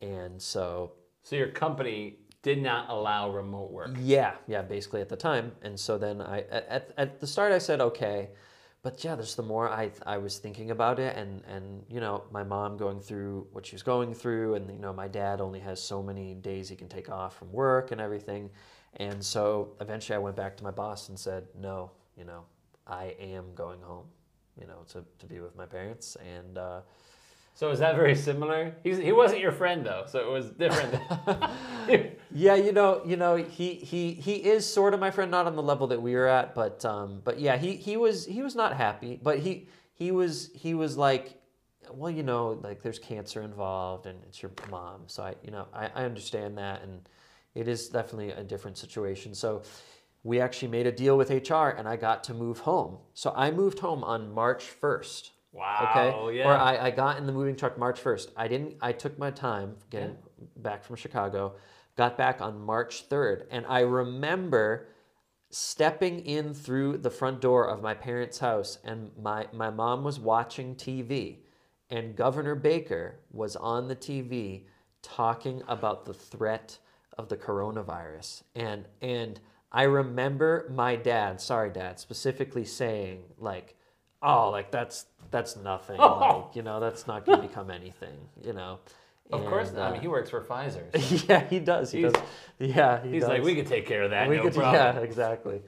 [0.00, 3.90] And so so your company did not allow remote work.
[4.00, 5.52] yeah yeah basically at the time.
[5.62, 8.30] And so then I at, at the start I said okay.
[8.82, 12.24] But yeah there's the more I I was thinking about it and and you know
[12.30, 15.60] my mom going through what she was going through and you know my dad only
[15.60, 18.48] has so many days he can take off from work and everything
[18.96, 22.44] and so eventually I went back to my boss and said no you know
[22.86, 24.06] I am going home
[24.60, 26.80] you know to, to be with my parents and uh,
[27.54, 28.74] So is that very similar?
[28.82, 30.94] He's, he wasn't your friend though, so it was different.
[32.32, 35.56] Yeah, you know, you know, he he he is sort of my friend, not on
[35.56, 38.54] the level that we were at, but um, but yeah, he he was he was
[38.54, 41.40] not happy, but he he was he was like,
[41.92, 45.66] well, you know, like there's cancer involved, and it's your mom, so I you know
[45.74, 47.08] I, I understand that, and
[47.54, 49.34] it is definitely a different situation.
[49.34, 49.62] So
[50.22, 52.98] we actually made a deal with HR, and I got to move home.
[53.14, 55.32] So I moved home on March first.
[55.52, 55.88] wow.
[55.90, 56.38] Okay.
[56.38, 56.48] Yeah.
[56.48, 58.28] Or I, I got in the moving truck March 1st.
[58.36, 60.16] I didn't, I took my time getting
[60.56, 61.54] back from Chicago,
[61.96, 63.46] got back on March 3rd.
[63.50, 64.88] And I remember
[65.50, 70.20] stepping in through the front door of my parents' house, and my, my mom was
[70.20, 71.38] watching TV,
[71.88, 74.66] and Governor Baker was on the TV
[75.02, 76.78] talking about the threat
[77.20, 78.42] of the coronavirus.
[78.56, 79.38] And, and
[79.70, 83.76] I remember my dad, sorry, dad, specifically saying, like,
[84.22, 85.98] oh, like that's that's nothing.
[86.00, 88.16] Like, you know, that's not going to become anything.
[88.42, 88.80] You know.
[89.30, 90.84] of course, And, I mean, uh, he works for Pfizer.
[91.18, 91.92] so yeah, he does.
[91.92, 92.22] He He's- does.
[92.58, 93.28] Yeah, he he's does.
[93.30, 94.28] like, we could take care of that.
[94.28, 94.96] We no could- problem.
[94.96, 95.62] Yeah, exactly.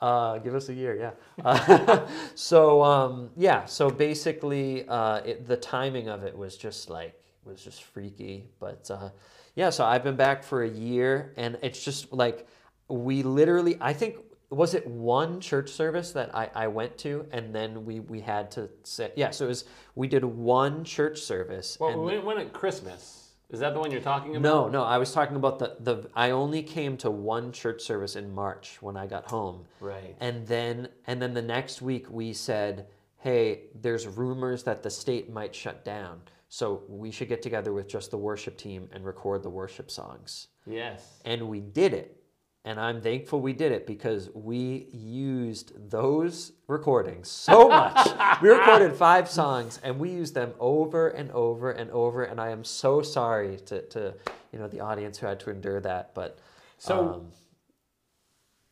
[0.00, 1.12] Uh, give us a year, yeah.
[1.44, 7.14] Uh, so um, yeah, so basically, uh, it, the timing of it was just like
[7.44, 8.44] was just freaky.
[8.58, 9.10] But uh,
[9.54, 12.46] yeah, so I've been back for a year, and it's just like
[12.88, 13.76] we literally.
[13.80, 14.16] I think
[14.50, 18.50] was it one church service that I, I went to, and then we we had
[18.52, 19.30] to say yeah.
[19.30, 21.76] So it was we did one church service.
[21.80, 24.42] Well, when, when at Christmas, is that the one you're talking about?
[24.42, 26.08] no, no, I was talking about the the.
[26.14, 30.16] I only came to one church service in March when I got home, Right.
[30.20, 32.86] and then and then the next week we said,
[33.18, 36.22] "Hey, there's rumors that the state might shut down,
[36.54, 40.48] so we should get together with just the worship team and record the worship songs."
[40.66, 41.20] Yes.
[41.24, 42.20] And we did it.
[42.66, 48.08] And I'm thankful we did it because we used those recordings so much.
[48.42, 52.22] we recorded five songs and we used them over and over and over.
[52.22, 54.14] And I am so sorry to, to
[54.52, 56.14] you know the audience who had to endure that.
[56.14, 56.38] But
[56.78, 57.32] So- um,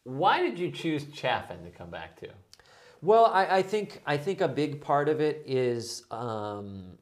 [0.05, 2.29] Why did you choose Chaffin to come back to?
[3.03, 6.97] Well, I, I think I think a big part of it is um,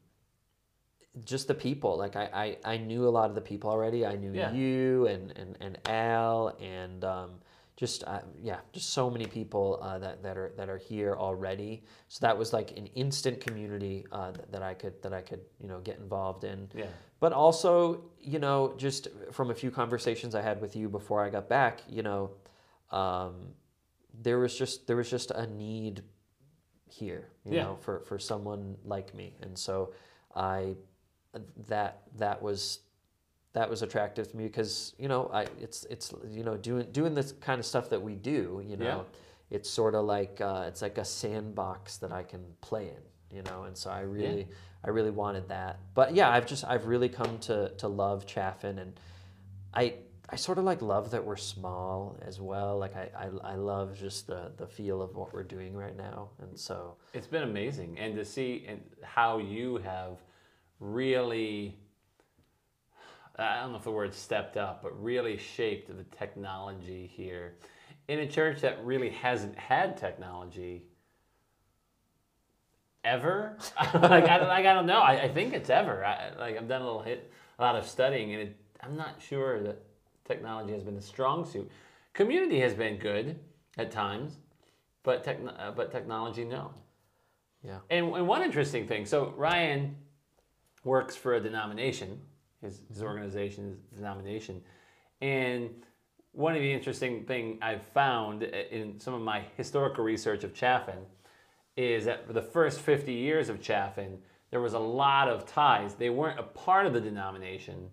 [1.25, 1.97] just the people.
[1.97, 4.05] Like I, I, I knew a lot of the people already.
[4.05, 4.51] I knew Yeah.
[4.53, 7.31] you and, and, and Al and um,
[7.75, 11.83] just uh, yeah, just so many people uh, that, that are that are here already.
[12.09, 15.41] So that was like an instant community uh, that, that I could that I could
[15.59, 16.69] you know get involved in.
[16.75, 16.85] Yeah.
[17.19, 21.29] But also, you know, just from a few conversations I had with you before I
[21.29, 22.31] got back, you know,
[22.91, 23.53] um,
[24.23, 26.03] there was just there was just a need
[26.87, 27.63] here, you Yeah.
[27.63, 29.93] know, for, for someone like me, and so
[30.35, 30.75] I
[31.67, 32.79] that that was
[33.53, 37.13] that was attractive to me because you know I it's it's you know doing doing
[37.13, 39.05] this kind of stuff that we do, you know,
[39.51, 39.57] Yeah.
[39.57, 43.43] it's sort of like uh, it's like a sandbox that I can play in, you
[43.43, 44.47] know, and so I really
[44.83, 45.79] I really wanted that.
[45.93, 48.93] But yeah, I've just I've really come to to love Chaffin, and
[49.73, 49.95] I
[50.29, 52.77] I sort of like love that we're small as well.
[52.77, 53.09] Like I,
[53.43, 56.29] I, I love just the, the feel of what we're doing right now.
[56.41, 60.19] And so It's been amazing, and to see and how you have
[60.81, 61.77] really.
[63.39, 67.55] I don't know if the word stepped up, but really shaped the technology here
[68.09, 70.83] in a church that really hasn't had technology
[73.05, 73.57] ever.
[73.93, 74.99] like, I, like I don't know.
[74.99, 76.03] I, I think it's ever.
[76.03, 79.21] I, like I've done a little hit, a lot of studying, and it, I'm not
[79.21, 79.81] sure that
[80.25, 81.71] technology has been a strong suit.
[82.13, 83.39] Community has been good
[83.77, 84.37] at times,
[85.03, 86.71] but techn- uh, but technology no.
[87.63, 87.79] yeah.
[87.89, 89.05] And, and one interesting thing.
[89.05, 89.95] So Ryan
[90.83, 92.19] works for a denomination,
[92.61, 93.07] his, his mm-hmm.
[93.07, 94.61] organization's denomination,
[95.21, 95.69] and
[96.33, 100.53] one of the interesting thing I've found uh, in some of my historical research of
[100.53, 100.99] Chaffin
[101.75, 104.17] is that for the first 50 years of Chaffin,
[104.49, 105.95] there was a lot of ties.
[105.95, 107.89] They weren't a part of the denomination,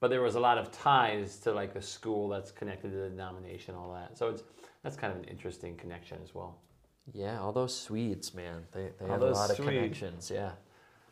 [0.00, 3.08] but there was a lot of ties to like the school that's connected to the
[3.08, 4.16] denomination, all that.
[4.16, 4.42] So it's
[4.82, 6.58] that's kind of an interesting connection as well.
[7.12, 8.64] Yeah, all those Swedes, man.
[8.72, 10.30] They, they All have a lot of connections.
[10.32, 10.52] Yeah.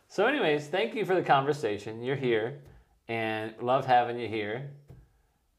[0.07, 2.01] So, anyways, thank you for the conversation.
[2.01, 2.61] You're here,
[3.07, 4.71] and love having you here.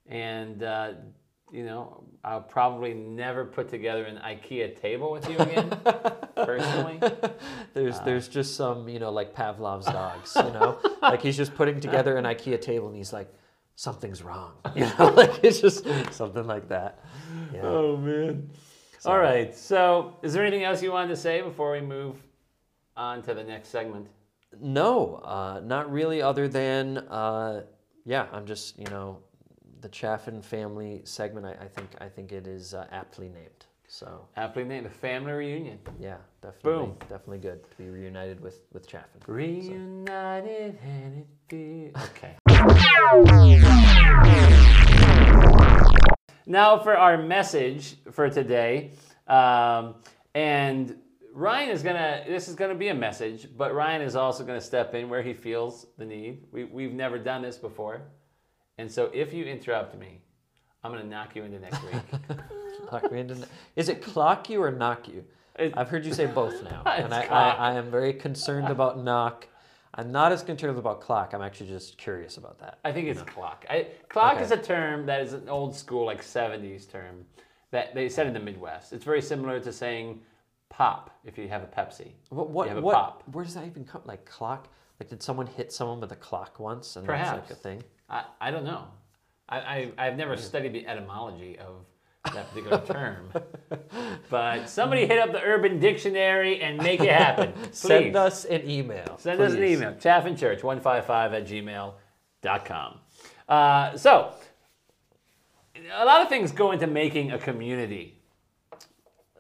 [0.06, 0.92] And uh,
[1.52, 5.70] you know, I'll probably never put together an IKEA table with you again,
[6.36, 7.00] personally.
[7.74, 10.78] There's there's just some, you know, like Pavlov's dogs, you know?
[11.02, 13.32] like he's just putting together an IKEA table and he's like,
[13.76, 14.52] something's wrong.
[14.74, 17.04] You know, like it's just something like that.
[17.52, 17.60] Yeah.
[17.62, 18.50] Oh man!
[19.04, 19.54] All right.
[19.56, 22.16] So, is there anything else you wanted to say before we move
[22.96, 24.06] on to the next segment?
[24.60, 27.62] No, uh, not really, other than, uh,
[28.04, 29.18] yeah, I'm just, you know,
[29.80, 33.66] the Chaffin family segment, I, I think I think it is uh, aptly named.
[33.90, 35.78] So, Aptly named a family reunion.
[35.98, 36.96] yeah, definitely, Boom.
[37.08, 39.20] definitely good to be reunited with, with Chaffin.
[39.26, 42.36] Reunited and it be okay.
[46.46, 48.92] Now for our message for today,
[49.26, 49.94] um,
[50.34, 50.96] and
[51.34, 52.24] Ryan is gonna.
[52.26, 55.32] This is gonna be a message, but Ryan is also gonna step in where he
[55.34, 56.44] feels the need.
[56.52, 58.02] We, we've never done this before,
[58.78, 60.20] and so if you interrupt me,
[60.82, 62.02] I'm gonna knock you into next week.
[62.92, 65.24] Knock me into, is it clock you or knock you?
[65.58, 68.98] It- I've heard you say both now, and I, I, I am very concerned about
[69.02, 69.46] knock.
[69.94, 71.34] I'm not as concerned about clock.
[71.34, 72.78] I'm actually just curious about that.
[72.84, 73.66] I think it's clock.
[73.68, 74.44] I, clock Okay.
[74.44, 77.24] is a term that is an old school, like 70s term
[77.72, 78.92] that they said in the Midwest.
[78.92, 80.20] It's very similar to saying
[80.68, 82.12] pop if you have a Pepsi.
[82.30, 82.94] What what You have a what?
[82.94, 83.22] pop.
[83.32, 84.02] Where does that even come?
[84.04, 84.68] Like clock?
[85.00, 87.50] Like did someone hit someone with a clock once, and that's Perhaps.
[87.50, 87.82] like a thing?
[88.10, 88.84] I, I don't know.
[89.48, 91.84] I, I, I've never studied the etymology of
[92.34, 93.32] that particular term.
[94.28, 97.52] But somebody hit up the Urban Dictionary and make it happen.
[97.62, 97.76] Please.
[97.76, 99.16] Send us an email.
[99.18, 99.78] Send us an please.
[99.78, 102.98] email, chaffinchurch155 at gmail.com.
[103.48, 104.32] Uh, so,
[105.94, 108.17] a lot of things go into making a community.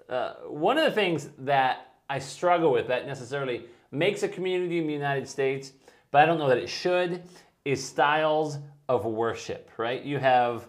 [0.08, 4.86] Uh, one of the things that I struggle with that necessarily makes a community in
[4.86, 5.72] the United States,
[6.10, 7.22] but I don't know that it should,
[7.64, 10.02] is styles of worship, right?
[10.02, 10.68] You have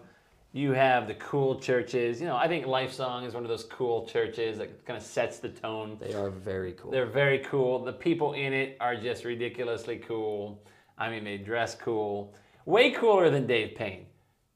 [0.52, 2.20] you have the cool churches.
[2.20, 5.38] You know, I think Lifesong is one of those cool churches that kind of sets
[5.38, 5.96] the tone.
[6.00, 6.90] They are very cool.
[6.90, 7.84] They're very cool.
[7.84, 10.60] The people in it are just ridiculously cool.
[10.98, 12.34] I mean, they dress cool.
[12.66, 14.06] Way cooler than Dave Payne,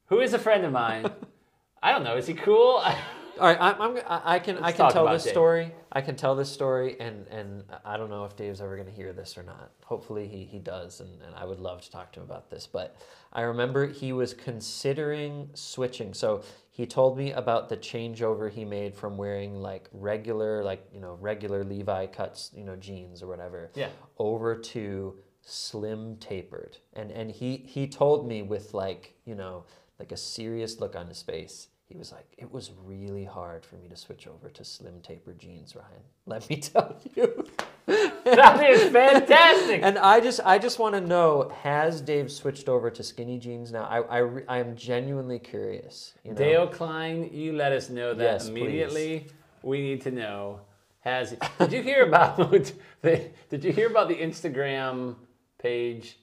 [0.06, 1.10] who is a friend of mine.
[1.82, 2.16] I don't know.
[2.16, 2.82] Is he cool?
[3.40, 5.32] All right, I'm, I'm, I can I can tell this Dave.
[5.32, 5.72] story.
[5.90, 8.94] I can tell this story, and and I don't know if Dave's ever going to
[8.94, 9.72] hear this or not.
[9.84, 12.66] Hopefully he, he does, and, and I would love to talk to him about this.
[12.66, 12.96] But
[13.32, 16.14] I remember he was considering switching.
[16.14, 21.00] So he told me about the changeover he made from wearing like regular like you
[21.00, 23.88] know regular Levi cuts you know jeans or whatever Yeah.
[24.18, 29.64] over to slim tapered, and and he he told me with like you know
[29.98, 31.68] like a serious look on his face.
[31.94, 35.32] He was like, it was really hard for me to switch over to slim taper
[35.32, 36.02] jeans, Ryan.
[36.26, 37.46] Let me tell you.
[37.86, 39.80] that is fantastic.
[39.80, 43.70] And I just, I just want to know: Has Dave switched over to skinny jeans
[43.70, 43.84] now?
[43.84, 46.14] I, I, I am genuinely curious.
[46.24, 46.36] You know?
[46.36, 49.28] Dale Klein, you let us know that Yes, immediately.
[49.62, 50.62] We need to know.
[50.98, 52.36] Has did you hear about
[53.02, 55.14] the, did you hear about the Instagram
[55.58, 56.18] page,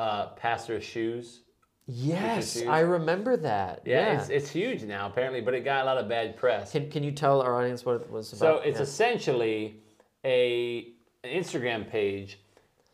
[0.00, 1.41] uh, Pastor Shoes?
[1.86, 2.62] Yes.
[2.62, 3.82] I remember that.
[3.84, 4.20] Yeah, Yeah.
[4.20, 6.72] It's, it's huge now apparently, but it got a lot of bad press.
[6.72, 8.38] can, can you tell our audience what it was about?
[8.38, 8.82] So it's Yeah.
[8.84, 9.80] essentially
[10.24, 10.88] a
[11.24, 12.38] an Instagram page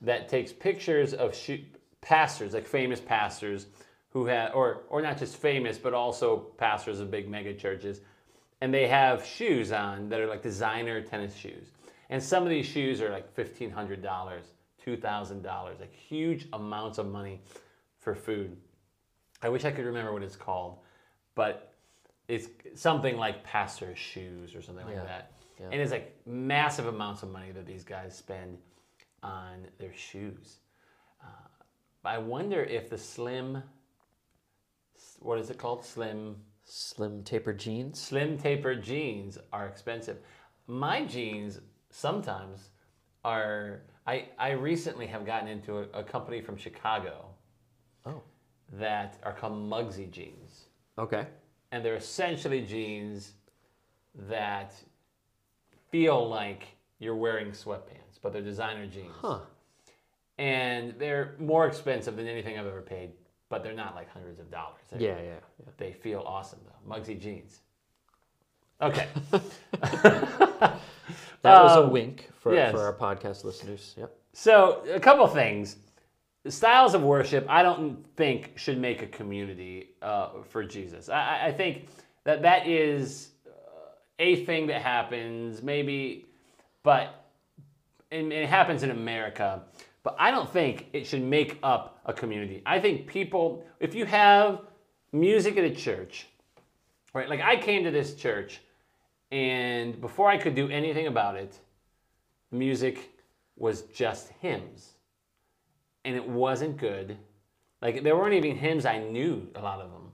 [0.03, 1.59] that takes pictures of sho-
[2.03, 3.67] pastors, like famous pastors
[4.11, 8.01] who have, or or not just famous, but also pastors of big mega churches,
[8.61, 11.69] and they have shoes on that are like designer tennis shoes,
[12.11, 14.45] and some of these shoes are like fifteen hundred dollars,
[14.83, 17.41] two thousand dollars, like huge amounts of money
[17.99, 18.57] for food.
[19.43, 20.79] I wish I could remember what it's called,
[21.35, 21.75] but
[22.27, 25.05] it's something like pastor's shoes or something like Yeah.
[25.05, 25.33] that.
[25.61, 25.67] Yeah.
[25.73, 28.59] And it's like massive amounts of money that these guys spend
[29.23, 30.61] on their shoes.
[31.23, 31.27] Uh,
[32.05, 33.63] I wonder if the slim,
[35.21, 35.85] what is it called?
[35.85, 37.99] Slim, Slim taper jeans.
[38.01, 40.19] slim taper jeans are expensive.
[40.67, 41.61] My jeans
[41.91, 42.69] sometimes
[43.25, 43.83] are.
[44.07, 47.27] I, I recently have gotten into a, a company from Chicago
[48.07, 48.23] Oh.
[48.73, 50.65] That are called Mugsy jeans.
[50.99, 51.27] Okay.
[51.73, 53.33] And they're essentially jeans
[54.29, 54.73] that
[55.91, 56.65] feel like
[56.99, 59.13] you're wearing sweatpants, but they're designer jeans.
[59.21, 59.41] Huh.
[60.39, 63.11] And they're more expensive than anything I've ever paid,
[63.49, 64.81] but they're not like hundreds of dollars.
[64.91, 65.31] They're- Yeah, yeah,
[65.65, 65.71] yeah.
[65.77, 66.95] They feel awesome though.
[66.95, 67.61] Mugsy jeans.
[68.81, 69.09] Okay.
[71.43, 72.73] That was a Um, wink for, yes.
[72.73, 73.95] for our podcast listeners.
[73.97, 74.13] Yep.
[74.33, 75.77] So, a couple things.
[76.49, 81.09] Styles of worship, I don't think should make a community uh, for Jesus.
[81.09, 81.89] I- I, think
[82.25, 83.51] that that is uh,
[84.19, 86.27] a thing that happens, maybe,
[86.83, 87.25] but
[88.11, 89.63] and it happens in America.
[90.03, 92.63] But I don't think it should make up a community.
[92.65, 94.63] I think people, if you have
[95.13, 96.27] music at a church,
[97.13, 97.29] right?
[97.29, 98.61] Like I came to this church,
[99.31, 101.59] and before I could do anything about it,
[102.51, 103.11] the music
[103.57, 104.95] was just hymns.
[106.09, 107.19] And it wasn't good.
[107.83, 110.07] Like there weren't even hymns I knew a lot of them.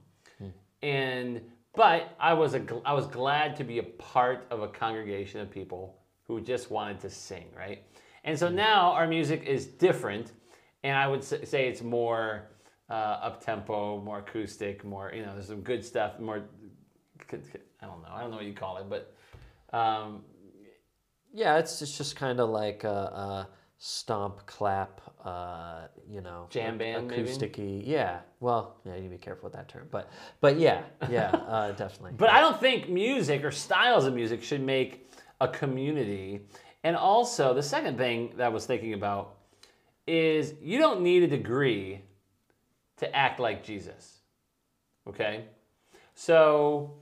[0.81, 1.41] And
[1.73, 5.49] but I was a I was glad to be a part of a congregation of
[5.49, 5.83] people
[6.27, 7.79] who just wanted to sing, right?
[8.25, 10.33] And so now our music is different,
[10.83, 12.49] and I would say it's more
[12.89, 15.33] uh, up tempo, more acoustic, more you know.
[15.33, 16.43] There's some good stuff, more.
[17.31, 18.09] I don't know.
[18.11, 19.15] I don't know what you call it, but
[19.71, 20.23] um,
[21.33, 26.77] Yeah, it's, it's just kind of like a, a stomp, clap, uh, you know, Jam
[26.77, 27.23] band, maybe?
[27.23, 27.83] acousticy.
[27.85, 28.19] Yeah.
[28.39, 30.09] Well, yeah, you need to be careful with that term, but
[30.41, 32.13] but yeah, yeah, uh, definitely.
[32.17, 35.11] But I don't think music or styles of music should make
[35.41, 36.41] a community.
[36.83, 39.37] And also, the second thing that I was thinking about
[40.07, 42.01] is you don't need a degree
[42.97, 44.19] to act like Jesus.
[45.07, 45.45] Okay?
[46.13, 46.93] So,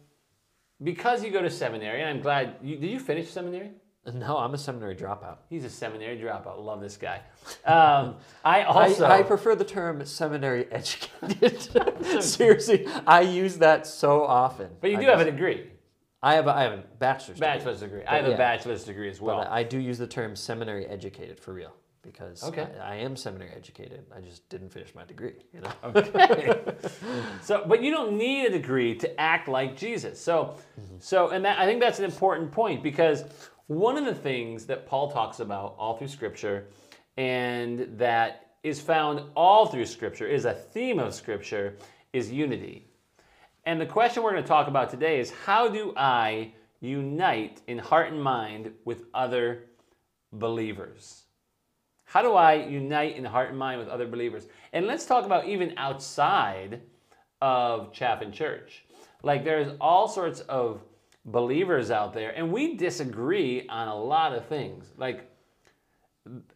[0.81, 3.71] because you go to seminary, and I'm glad, you, did you finish seminary?
[4.13, 5.37] no, I'm a seminary dropout.
[5.49, 6.61] He's a seminary dropout.
[6.63, 7.21] Love this guy.
[7.65, 9.05] Um, I I, also.
[9.05, 12.23] I prefer the term seminary educated.
[12.23, 14.69] Seriously, I use that so often.
[14.81, 15.69] but you I do have a degree,
[16.21, 17.37] I have a, I have a bachelor's.
[17.39, 18.03] degree, bachelor's degree.
[18.05, 19.37] I have a bachelor's degree as well.
[19.39, 22.67] But I do use the term seminary educated for real because Okay.
[22.81, 24.03] I, I am seminary educated.
[24.13, 25.35] I just didn't finish my degree.
[25.53, 25.71] You know.
[25.85, 26.61] Okay.
[27.41, 30.19] so, but you don't need a degree to act like Jesus.
[30.19, 30.57] So,
[30.99, 33.23] so, and that, I think that's an important point because
[33.67, 36.67] one of the things that Paul talks about all through Scripture,
[37.17, 41.77] and that is found all through Scripture, is a theme of Scripture,
[42.11, 42.87] is unity.
[43.65, 47.77] And the question we're going to talk about today is how do I unite in
[47.77, 49.65] heart and mind with other
[50.33, 51.23] believers?
[52.03, 54.47] How do I unite in heart and mind with other believers?
[54.73, 56.81] And let's talk about even outside
[57.41, 58.85] of Chaffin Church.
[59.23, 60.83] Like there's all sorts of
[61.25, 64.91] believers out there, and we disagree on a lot of things.
[64.97, 65.29] Like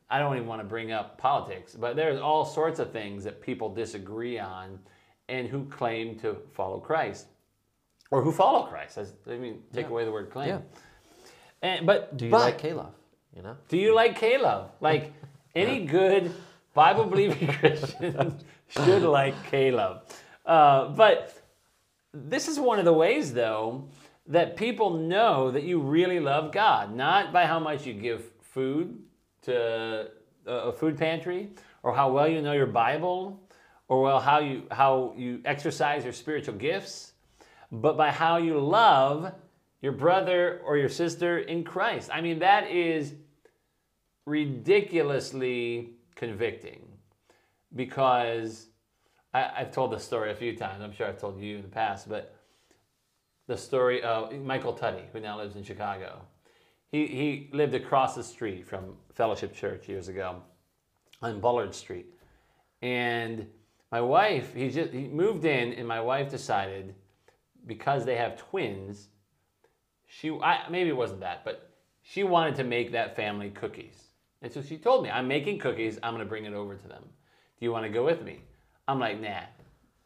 [0.10, 3.42] I don't even want to bring up politics, but there's all sorts of things that
[3.42, 4.80] people disagree on
[5.28, 7.28] and who claim to follow Christ.
[8.12, 8.96] Or who follow Christ.
[8.96, 9.92] That's- I mean, take Yeah.
[9.92, 10.48] away the word claim.
[10.48, 10.60] Yeah.
[11.62, 12.94] And, but Do you but- like K Love?
[13.36, 13.58] You know.
[13.68, 14.72] do you like Caleb?
[14.80, 15.12] Like
[15.56, 16.32] any good
[16.74, 18.40] Bible believing Christian
[18.70, 20.04] should like Caleb.
[20.46, 21.34] Uh, but
[22.14, 23.84] this is one of the ways, though,
[24.28, 29.00] that people know that you really love God, not by how much you give food
[29.44, 30.10] to
[30.46, 31.50] a a food pantry,
[31.84, 33.42] or how well you know your Bible,
[33.88, 37.14] or well how you how you exercise your spiritual gifts,
[37.72, 39.34] but by how you love
[39.82, 42.10] your brother or your sister in Christ.
[42.12, 43.14] I mean, that is
[44.26, 46.82] ridiculously convicting
[47.76, 48.68] because
[49.34, 50.82] I, I've told this story a few times.
[50.82, 52.37] I'm sure I've told you in the past, but
[53.48, 56.22] the story of Michael Tuddy, who now lives in Chicago.
[56.92, 60.42] He, he lived across the street from Fellowship Church years ago
[61.22, 62.08] on Bullard Street.
[62.82, 63.48] And
[63.92, 66.94] my wife, he just he moved in, and my wife decided
[67.66, 69.08] because they have twins,
[70.06, 71.72] she I, maybe it wasn't that, but
[72.02, 74.04] she wanted to make that family cookies.
[74.42, 77.04] And so she told me, I'm making cookies, I'm gonna bring it over to them.
[77.04, 78.42] Do you wanna go with me?
[78.88, 79.42] I'm like, nah.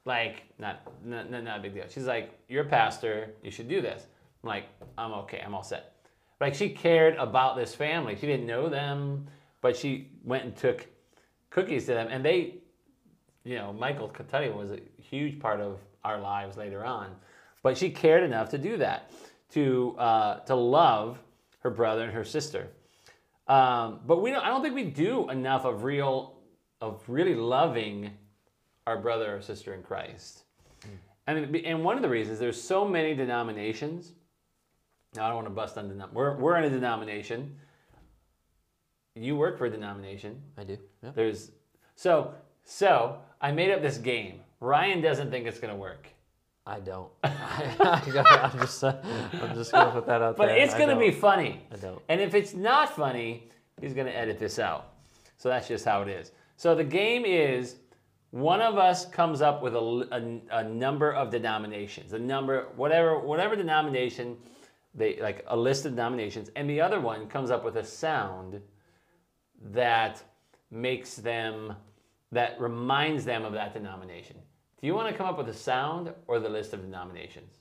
[0.05, 1.85] Like, not, not, not, a big deal.
[1.87, 4.07] She's like, you're a pastor, you should do this.
[4.43, 4.65] I'm like,
[4.97, 5.93] I'm okay, I'm all set.
[6.39, 8.15] Like, she cared about this family.
[8.15, 9.27] She didn't know them,
[9.61, 10.87] but she went and took
[11.51, 12.61] cookies to them, and they
[13.43, 17.15] you know, Michael could was a huge part of our lives later on.
[17.63, 19.11] But she cared enough to do that,
[19.53, 21.19] to uh, to love
[21.59, 22.67] her brother and her sister.
[23.47, 26.37] Um, but we don't, I don't think we do enough of real
[26.79, 28.11] of really loving
[28.87, 30.43] our brother or sister in Christ.
[31.27, 34.13] And, and one of the reasons there's so many denominations.
[35.15, 37.55] Now I don't want to bust on denom- we're we're in a denomination.
[39.15, 40.41] You work for a denomination.
[40.57, 40.77] I do.
[41.03, 41.11] Yeah.
[41.13, 41.51] There's
[41.95, 44.39] so so I made up this game.
[44.59, 46.07] Ryan doesn't think it's gonna work,
[46.65, 47.09] I don't.
[47.23, 48.01] I,
[48.53, 48.95] am just, uh,
[49.41, 50.55] I'm just gonna put that out but there.
[50.55, 51.61] But it's gonna be funny.
[51.71, 52.01] I don't.
[52.07, 54.93] And if it's not funny, he's gonna edit this out.
[55.37, 56.31] So that's just how it is.
[56.57, 57.77] So the game is
[58.31, 63.19] one of us comes up with a, a, a number of denominations, a number whatever
[63.19, 64.37] whatever denomination
[64.95, 68.61] they like a list of denominations, and the other one comes up with a sound
[69.71, 70.23] that
[70.71, 71.75] makes them
[72.31, 74.37] that reminds them of that denomination.
[74.79, 77.57] Do you want to come up with a sound or the list of denominations?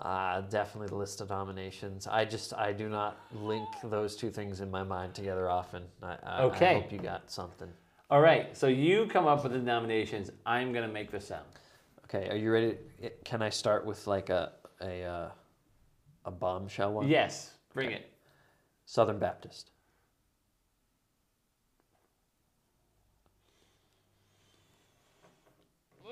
[0.00, 2.06] Uh, definitely the list of denominations.
[2.06, 5.82] I just I do not link those two things in my mind together often.
[6.02, 6.70] I, I, Okay.
[6.70, 7.68] I hope you got something.
[8.10, 10.32] All right, so you come up with the denominations.
[10.44, 11.46] I'm going to make the sound.
[12.06, 12.76] Okay, are you ready?
[13.24, 14.50] Can I start with like a
[14.80, 15.28] a uh,
[16.24, 17.08] a bombshell one?
[17.08, 18.10] Yes, bring it.
[18.84, 19.70] Southern Baptist.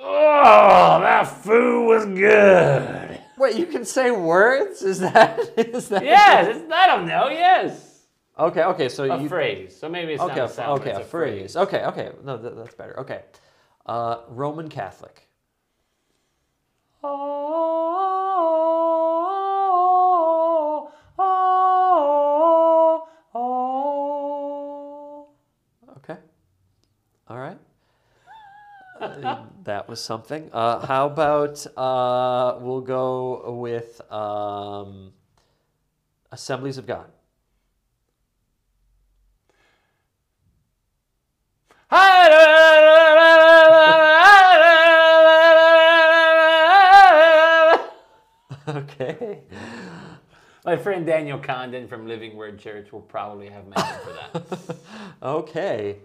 [0.01, 3.21] Oh, that food was good.
[3.37, 4.83] Wait, you can say words?
[4.83, 6.05] Is that is that?
[6.05, 7.29] Yes, it's, I don't know.
[7.29, 7.88] Yes,
[8.39, 8.89] Okay, okay.
[8.89, 9.77] So a you phrase.
[9.77, 10.81] So maybe it's okay not a, a sound.
[10.81, 11.57] okay it's a phrase.
[11.57, 12.13] Okay, okay.
[12.25, 12.99] No, that, that's better.
[13.01, 13.23] Okay,
[13.87, 15.29] uh, Roman Catholic.
[17.03, 17.11] Oh,
[21.19, 25.29] oh, oh.
[25.97, 26.17] Okay.
[27.29, 27.59] All right.
[29.01, 30.51] Uh, that was something.
[30.53, 35.13] Uh, how about uh, we'll go with um,
[36.31, 37.07] Assemblies of God.
[49.01, 49.41] Okay.
[50.65, 54.77] My friend Daniel Condon from Living Word Church will probably have mention for that.
[55.23, 55.97] Okay.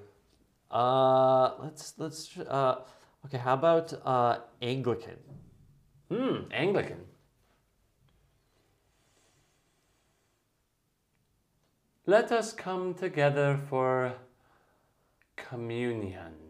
[0.72, 2.38] Uh, let's let's.
[2.38, 2.82] Uh,
[3.26, 3.38] okay.
[3.38, 5.18] How about uh, Anglican?
[6.10, 7.06] Hmm, Anglican.
[12.06, 14.14] Let us come together for
[15.36, 16.43] communion.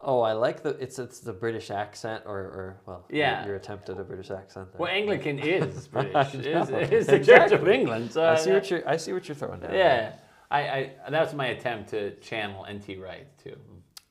[0.00, 3.46] Oh, I like the it's it's the British accent or or well Yeah.
[3.46, 4.70] your, attempt at a British accent.
[4.72, 4.80] There.
[4.80, 6.34] Well, Anglican is British.
[6.34, 8.12] It is, it is the Church of England.
[8.12, 9.70] So I see what you're I see what you're throwing down.
[9.70, 9.78] there.
[9.78, 10.12] Yeah,
[10.50, 13.56] I, I that was my attempt to channel NT Wright too.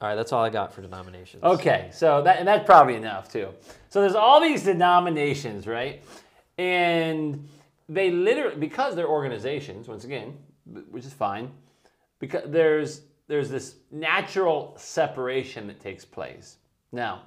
[0.02, 1.44] All right, that's all I got for denominations.
[1.44, 3.50] Okay, so that and that's probably enough too.
[3.90, 6.04] So there's all these denominations, right?
[6.58, 7.48] And
[7.88, 10.36] they literally because they're organizations, once again,
[10.90, 11.52] which is fine,
[12.20, 16.58] because there's there's this natural separation that takes place.
[16.92, 17.24] Now,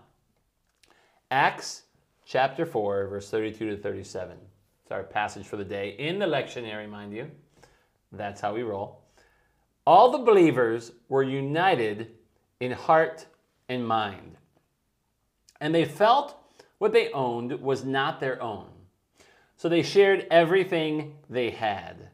[1.30, 1.82] Acts
[2.24, 4.36] chapter 4, verse 32 to 37.
[4.82, 7.30] It's our passage for the day in the lectionary, mind you.
[8.12, 9.03] That's how we roll.
[9.86, 12.12] All the believers were united
[12.61, 13.26] in heart
[13.68, 14.36] and mind.
[15.61, 16.36] And they felt
[16.78, 18.66] what they owned was not their own.
[19.57, 22.11] So they shared everything they had.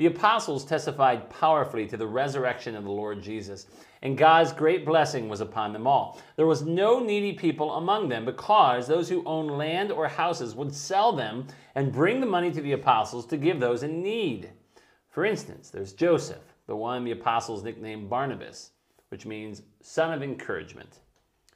[0.00, 3.66] The apostles testified powerfully to the resurrection of the Lord Jesus,
[4.00, 6.18] and God's great blessing was upon them all.
[6.36, 10.74] There was no needy people among them because those who owned land or houses would
[10.74, 14.48] sell them and bring the money to the apostles to give those in need.
[15.10, 18.70] For instance, there's Joseph, the one the apostles nicknamed Barnabas,
[19.10, 21.00] which means son of encouragement.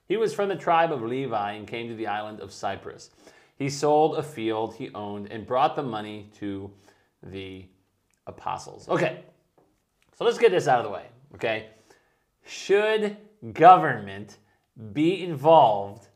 [0.07, 3.09] He was from the tribe of Levi and came to the island of Cyprus.
[3.57, 6.71] He sold a field he owned and brought the money to
[7.23, 7.65] the
[8.27, 8.89] apostles.
[8.89, 9.25] Okay,
[10.17, 11.07] so let's get this out of the way.
[11.35, 11.69] Okay,
[12.45, 13.17] should
[13.53, 14.39] government
[14.93, 16.09] be involved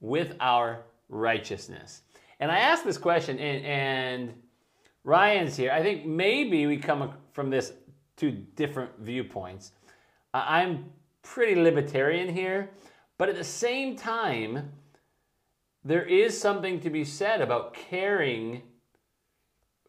[0.00, 2.02] with our righteousness?
[2.38, 4.34] And I asked this question, and, and
[5.04, 5.70] Ryan's here.
[5.70, 7.72] I think maybe we come from this
[8.16, 9.72] two different viewpoints.
[10.32, 10.86] I'm
[11.22, 12.70] pretty libertarian here,
[13.18, 14.72] but at the same time,
[15.84, 18.62] there is something to be said about caring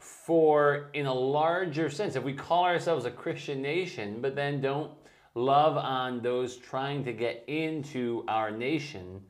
[0.01, 4.91] for, in a larger sense, if we call ourselves a Christian nation, but then don't
[5.35, 9.21] love on those trying to get into our nation,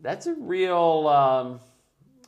[0.00, 1.60] that's a real, um,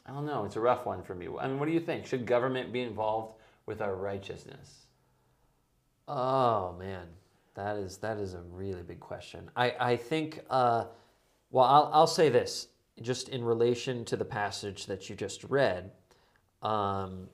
[0.07, 1.29] I don't know, it's a rough one for me.
[1.39, 2.07] I mean, what do you think?
[2.07, 3.35] Should government be involved
[3.67, 4.87] with our righteousness?
[6.09, 7.07] Oh man,
[7.55, 9.49] that is that is a really big question.
[9.55, 10.41] I I think.
[10.51, 10.87] Uh,
[11.53, 12.67] well, I'll I'll say this
[13.01, 15.93] just in relation to the passage that you just read.
[16.63, 17.29] Um,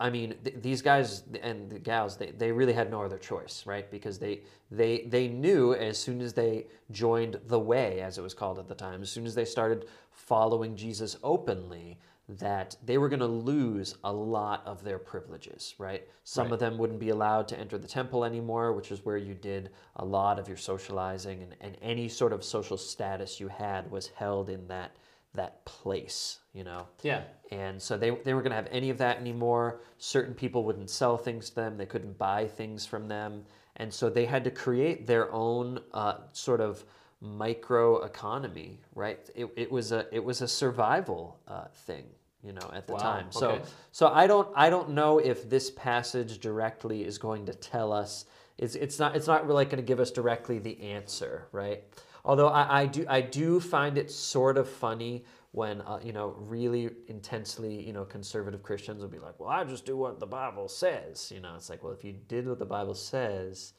[0.00, 3.64] I mean, th- these guys and the gals, they, they really had no other choice,
[3.66, 3.88] right?
[3.90, 4.40] Because they,
[4.70, 8.66] they, they knew as soon as they joined the way, as it was called at
[8.66, 11.98] the time, as soon as they started following Jesus openly,
[12.28, 16.06] that they were going to lose a lot of their privileges, right?
[16.24, 16.52] Some Right.
[16.54, 19.70] of them wouldn't be allowed to enter the temple anymore, which is where you did
[19.96, 24.06] a lot of your socializing, and, and any sort of social status you had was
[24.08, 24.92] held in that
[25.34, 26.86] that place, you know.
[27.02, 27.22] Yeah.
[27.50, 29.80] And so they, they weren't going to have any of that anymore.
[29.98, 33.44] Certain people wouldn't sell things to them, they couldn't buy things from them.
[33.76, 36.84] And so they had to create their own uh, sort of
[37.20, 39.18] micro economy, right?
[39.34, 42.04] It, it, was, a, it was a survival uh, thing.
[42.42, 43.26] You know, at the Wow, time.
[43.32, 43.64] So, okay.
[43.92, 48.24] so I don't, I don't know if this passage directly is going to tell us.
[48.56, 51.84] It's, it's not, it's not really going to give us directly the answer, right?
[52.24, 56.34] Although I, I do, I do find it sort of funny when uh, you know
[56.38, 60.26] really intensely you know conservative Christians will be like, well, I just do what the
[60.26, 61.32] Bible says.
[61.34, 63.72] You know, it's like, well, if you did what the Bible says,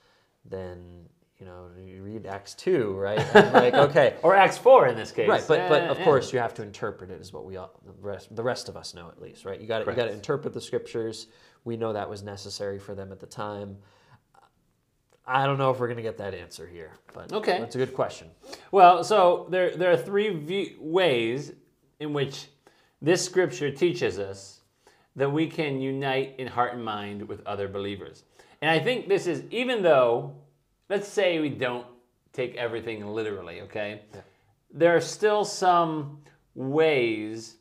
[0.46, 1.06] then
[1.40, 3.20] you know you read Acts two, right?
[3.36, 5.30] And like, okay, Or Acts 4 in this case.
[5.30, 6.04] Right, but but Eh, of yeah.
[6.04, 8.76] course you have to interpret it, is what we all the rest the rest of
[8.76, 9.60] us know at least, right?
[9.60, 11.28] You got to you got to interpret the scriptures.
[11.64, 13.78] We know that was necessary for them at the time.
[15.34, 17.58] I don't know if we're gonna get that answer here, but Okay.
[17.58, 18.30] that's a good question.
[18.72, 21.54] Well, so there, there are three view, ways
[22.02, 22.48] in which
[23.02, 24.60] this scripture teaches us
[25.16, 28.26] that we can unite in heart and mind with other believers.
[28.62, 30.36] And I think this is, even though,
[30.90, 31.88] let's say we don't
[32.34, 34.02] take everything literally, okay?
[34.74, 36.22] There are still some
[36.56, 37.58] ways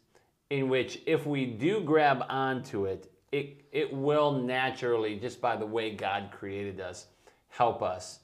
[0.51, 5.67] in which, if we do grab onto it, it, it will naturally, just by the
[5.67, 7.07] way God created us,
[7.51, 8.21] help us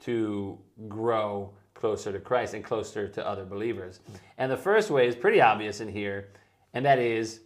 [0.00, 0.58] to
[0.88, 4.00] grow closer to Christ and closer to other believers.
[4.38, 6.28] And the first way is pretty obvious in here,
[6.72, 7.40] and that is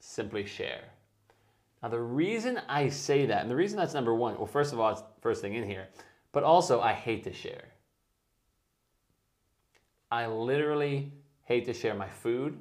[0.00, 0.84] simply share.
[1.82, 4.80] Now, the reason I say that, and the reason that's number one, well, first of
[4.80, 5.88] all, it's the first thing in here,
[6.32, 7.64] but also I hate to share.
[10.10, 11.12] I literally
[11.42, 12.58] hate to share my food.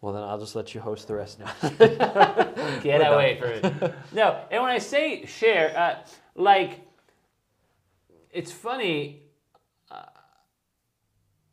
[0.00, 1.50] Well, then I'll just let you host the rest now.
[2.82, 3.94] Get away from it.
[4.12, 6.83] No, and when I say share, uh, like,
[8.34, 9.22] it's funny.
[9.90, 10.02] Uh,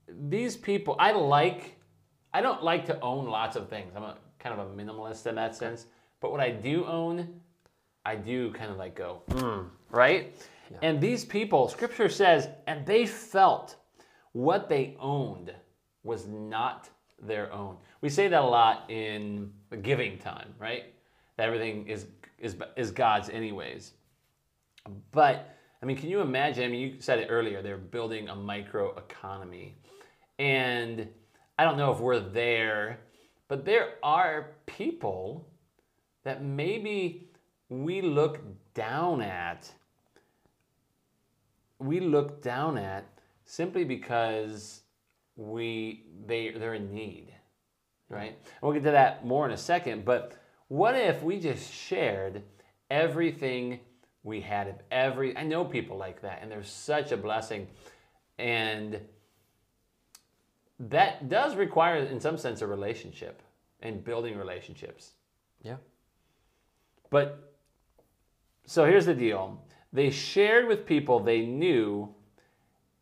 [0.08, 1.78] these people, I like.
[2.34, 3.94] I don't like to own lots of things.
[3.96, 5.86] I'm a kind of a minimalist in that sense.
[6.22, 7.42] But what I do own,
[8.06, 10.36] I do kind of like go, mm, right?
[10.82, 13.76] And these people, Scripture says, and they felt
[14.32, 15.54] what they owned
[16.04, 16.90] was not
[17.22, 17.76] their own.
[18.00, 20.86] We say that a lot in the giving time, right?
[21.38, 22.06] That everything is
[22.40, 23.92] is is God's anyways.
[25.12, 26.64] But I mean, can you imagine?
[26.64, 27.62] I mean, you said it earlier.
[27.62, 29.78] They're building a micro economy,
[30.38, 31.08] and
[31.58, 33.00] I don't know if we're there,
[33.48, 35.48] but there are people
[36.24, 37.30] that maybe
[37.70, 38.40] we look
[38.74, 39.72] down at.
[41.80, 43.06] We look down at
[43.46, 44.82] simply because
[45.36, 47.34] we they they're in need,
[48.08, 48.38] right?
[48.38, 50.06] And we'll get to that more in a second.
[50.06, 52.44] But what if we just shared
[52.92, 53.80] everything
[54.24, 54.68] we had?
[54.68, 57.68] If every I know people like that, and they're such a blessing,
[58.38, 59.00] and
[60.80, 63.42] that does require, in some sense, a relationship
[63.82, 65.12] and building relationships.
[65.62, 65.78] yeah.
[67.10, 67.54] But
[68.66, 69.62] so here's the deal
[69.94, 72.14] they shared with people they knew,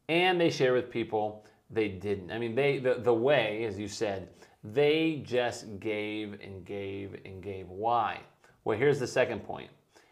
[0.08, 2.32] and they shared with people they didn't.
[2.32, 4.30] I mean, they the, the way, as you said,
[4.64, 7.70] they just gave and gave and gave.
[7.70, 8.20] Why?
[8.64, 9.70] Well, here's the second point.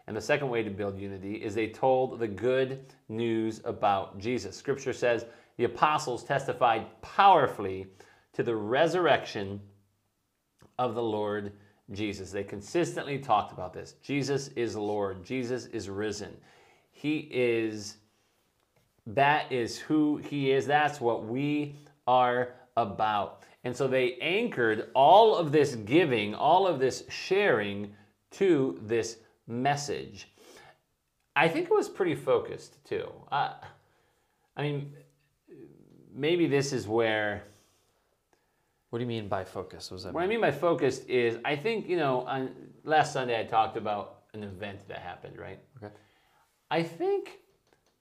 [0.08, 4.56] And the second way to build unity is they told the good news about Jesus.
[4.56, 5.26] Scripture says
[5.58, 7.88] the apostles testified powerfully
[8.34, 9.60] to the resurrection
[10.80, 11.52] of the Lord
[11.92, 12.32] Jesus.
[12.32, 13.96] They consistently talked about this.
[14.02, 15.24] Jesus is Lord.
[15.24, 16.36] Jesus is risen.
[16.92, 17.98] He is,
[19.08, 20.66] that is who He is.
[20.66, 21.76] That's what we
[22.08, 23.44] are about.
[23.64, 27.94] And so they anchored all of this giving, all of this sharing
[28.32, 29.18] to this
[29.48, 30.28] message.
[31.36, 33.10] I think it was pretty focused too.
[33.32, 33.54] Uh,
[34.56, 34.94] I mean,
[36.14, 37.44] maybe this is where.
[38.90, 39.92] What do you mean by focus?
[39.92, 40.14] Was that?
[40.14, 42.52] What I mean by focused is, I think, you know, on
[42.84, 45.60] last Sunday I talked about an event that happened, right?
[45.78, 45.94] Okay.
[46.72, 47.40] I think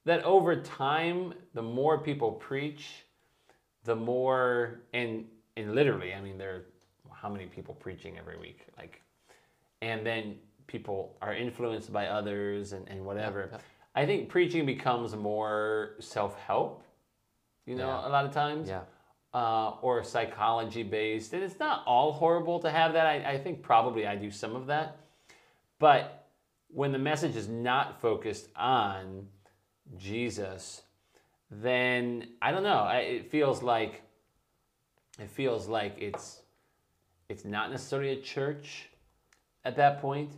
[0.05, 3.05] that over time, the more people preach,
[3.85, 5.24] the more, and,
[5.56, 6.64] and literally, I mean, there are
[7.12, 8.60] how many people preaching every week?
[8.78, 9.02] Like,
[9.82, 10.36] and then
[10.66, 13.48] people are influenced by others and, and whatever.
[13.52, 13.59] yeah.
[13.94, 16.82] I think preaching becomes more self help,
[17.64, 18.09] you know, Yeah.
[18.09, 18.68] a lot of times.
[18.68, 18.82] Yeah.
[19.34, 21.34] Uh, or psychology based.
[21.34, 23.06] And it's not all horrible to have that.
[23.06, 24.97] I, I think probably I do some of that.
[25.78, 26.26] But
[26.68, 29.26] when the message is not focused on
[29.98, 30.82] Jesus,
[31.51, 32.78] then I don't know.
[32.78, 34.02] I, it feels like
[35.18, 36.40] it feels like it's
[37.28, 38.88] it's not necessarily a church
[39.64, 40.30] at that point.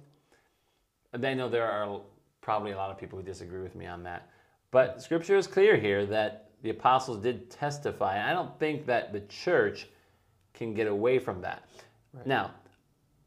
[1.13, 2.01] And I know there are
[2.41, 4.29] probably a lot of people who disagree with me on that.
[4.71, 8.29] But scripture is clear here that the apostles did testify.
[8.29, 9.89] I don't think that the church
[10.55, 11.69] can get away from that.
[12.25, 12.53] Now,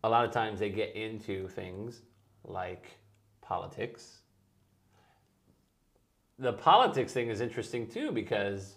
[0.04, 2.02] a lot of times they get into things
[2.44, 2.88] like
[3.42, 4.20] politics.
[6.40, 8.76] The politics thing is interesting too because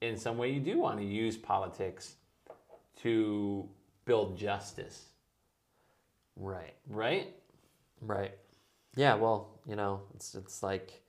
[0.00, 2.16] in some way you do want to use politics
[3.02, 3.68] to
[4.04, 5.06] build justice,
[6.36, 6.74] Right.
[6.88, 7.28] right?
[8.02, 8.32] Right.
[8.96, 11.02] Yeah, well, you know, it's it's like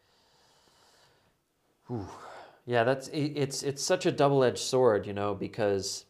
[1.87, 2.07] whew.
[2.65, 6.05] Yeah, that's it- it's it's such a double-edged sword, you know, because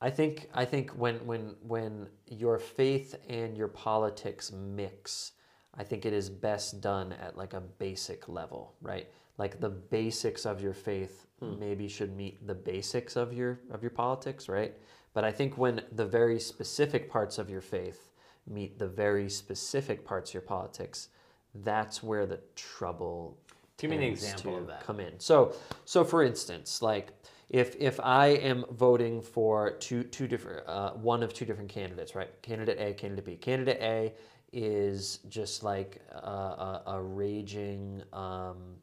[0.00, 5.32] I think I think when when when your faith and your politics mix,
[5.74, 9.08] I think it is best done at like a basic level, right?
[9.38, 11.58] Like the basics of your faith hmm.
[11.58, 14.74] maybe should meet the basics of your of your politics, right?
[15.14, 18.10] But I think when the very specific parts of your faith
[18.46, 21.08] meet the very specific parts of your politics,
[21.54, 23.38] that's where the trouble
[23.76, 24.84] Give me an example of that.
[24.84, 25.18] come in.
[25.18, 25.54] So,
[25.84, 27.08] so for instance, like
[27.50, 32.14] if if I am voting for two two different uh, one of two different candidates,
[32.14, 32.30] right?
[32.42, 33.36] Candidate A, candidate B.
[33.36, 34.12] Candidate A
[34.52, 38.76] is just like a, a, a raging um,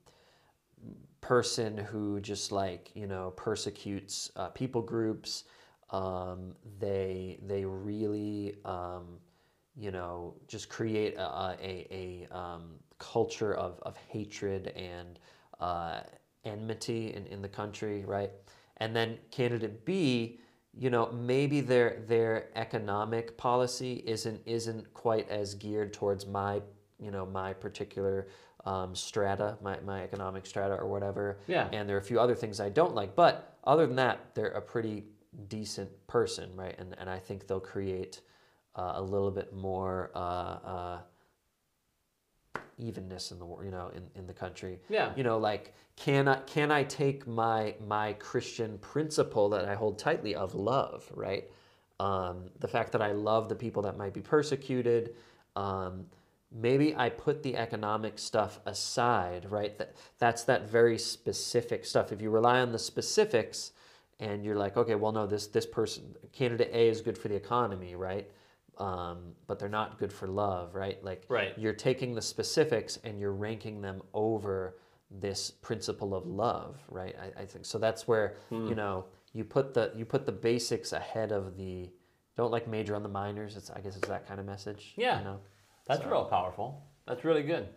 [1.22, 5.46] person who just like you know persecutes uh, people groups.
[5.90, 9.20] Um, they they really um,
[9.76, 15.20] you know just create a a, a um, culture of, of hatred and
[15.60, 16.02] uh,
[16.46, 18.32] enmity in, in the country, right?
[18.78, 20.40] And then candidate B,
[20.74, 26.62] you know, maybe their their economic policy isn't isn't quite as geared towards my
[27.00, 28.28] you know my particular
[28.66, 31.40] um, strata, my, my economic strata or whatever.
[31.48, 31.68] Yeah.
[31.72, 34.50] And there are a few other things I don't like, but other than that, they're
[34.50, 35.06] a pretty
[35.48, 36.76] decent person, right?
[36.78, 38.22] And and I think they'll create
[38.76, 40.12] uh, a little bit more.
[40.16, 41.00] Uh, uh,
[42.78, 45.12] evenness in the you know in, in the country Yeah.
[45.16, 50.00] you know like can i can i take my my christian principle that i hold
[50.00, 51.50] tightly of love right
[52.00, 55.16] um, the fact that i love the people that might be persecuted
[55.56, 56.08] um,
[56.52, 62.20] maybe i put the economic stuff aside right that that's that very specific stuff if
[62.20, 63.74] you rely on the specifics
[64.20, 67.36] and you're like okay well no this this person candidate a is good for the
[67.36, 68.28] economy right
[68.78, 71.54] um, but they're not good for love right like Right.
[71.58, 74.78] you're taking the specifics and you're ranking them over
[75.10, 78.68] this principle of love right i, I think so that's where Hmm.
[78.68, 81.90] you know you put the you put the basics ahead of the
[82.38, 85.20] don't like major on the minors it's i guess it's that kind of message Yeah.
[85.20, 85.40] you know
[85.88, 86.82] That's So- real powerful.
[87.08, 87.68] That's really good.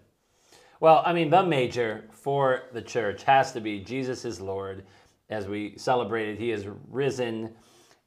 [0.79, 4.85] Well, I mean, the major for the church has to be Jesus is Lord.
[5.31, 7.55] As we celebrated, He is risen,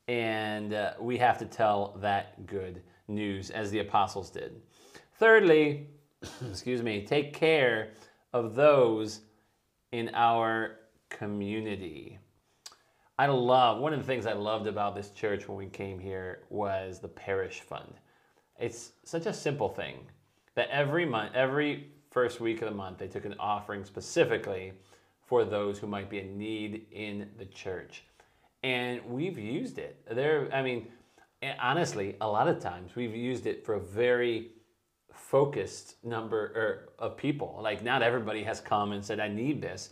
[0.08, 4.62] and uh, we have to tell that good news as the apostles did.
[5.16, 5.88] Thirdly,
[6.50, 7.92] excuse me, take care
[8.34, 9.22] of those
[9.92, 10.80] in our
[11.10, 12.20] community.
[13.20, 16.44] I love one of the things I loved about this church when we came here
[16.50, 17.94] was the parish fund.
[18.60, 19.98] It's such a simple thing
[20.56, 24.74] that every month, every first week of the month, they took an offering specifically
[25.22, 28.04] for those who might be in need in the church,
[28.64, 30.04] and we've used it.
[30.10, 30.88] There, I mean,
[31.60, 34.52] honestly, a lot of times we've used it for a very
[35.14, 37.60] focused number er, of people.
[37.62, 39.92] Like not everybody has come and said, "I need this,"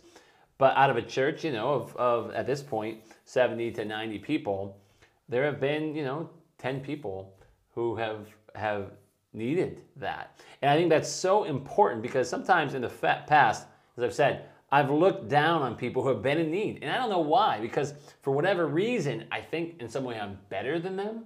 [0.58, 4.18] but out of a church, you know, of, of at this point seventy to ninety
[4.18, 4.80] people,
[5.28, 7.34] there have been you know ten people
[7.74, 8.92] who have have
[9.32, 13.66] needed that, and I think that's so important because sometimes in the past,
[13.96, 14.46] as I've said.
[14.70, 17.60] I've looked down on people who have been in need, and I don't know why.
[17.60, 21.24] Because for whatever reason, I think in some way I'm better than them,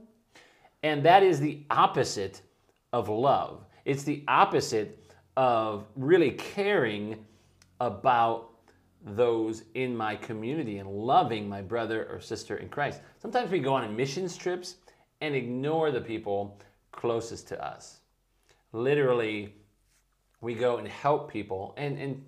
[0.83, 2.43] and that is the opposite
[2.93, 3.65] of love.
[3.85, 7.25] It's the opposite of really caring
[7.81, 8.51] about
[9.03, 13.01] those in my community and loving my brother or sister in Christ.
[13.19, 14.77] Sometimes we go on missions trips
[15.23, 16.59] and ignore the people
[16.93, 18.01] closest to us.
[18.73, 19.55] Literally,
[20.43, 22.25] we go and help people, and, and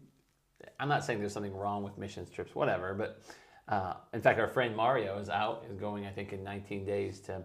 [0.83, 3.23] I'm not saying there's something wrong with missions trips, whatever, but
[3.69, 7.21] uh, in fact, our friend Mario is out, is going, I think, in 19 days
[7.21, 7.45] to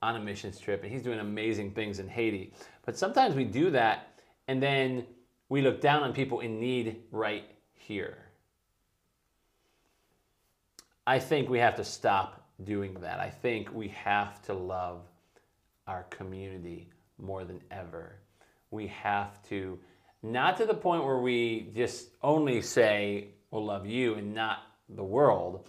[0.00, 2.54] on a missions trip, and he's doing amazing things in Haiti.
[2.86, 5.04] But sometimes we do that, and then
[5.50, 7.44] we look down on people in need right
[7.74, 8.16] here.
[11.06, 13.20] I think we have to stop doing that.
[13.20, 15.02] I think we have to love
[15.86, 16.88] our community
[17.18, 18.16] more than ever.
[18.70, 19.78] We have to,
[20.24, 25.04] not to the point where we just only say, we'll love you and not the
[25.04, 25.68] world,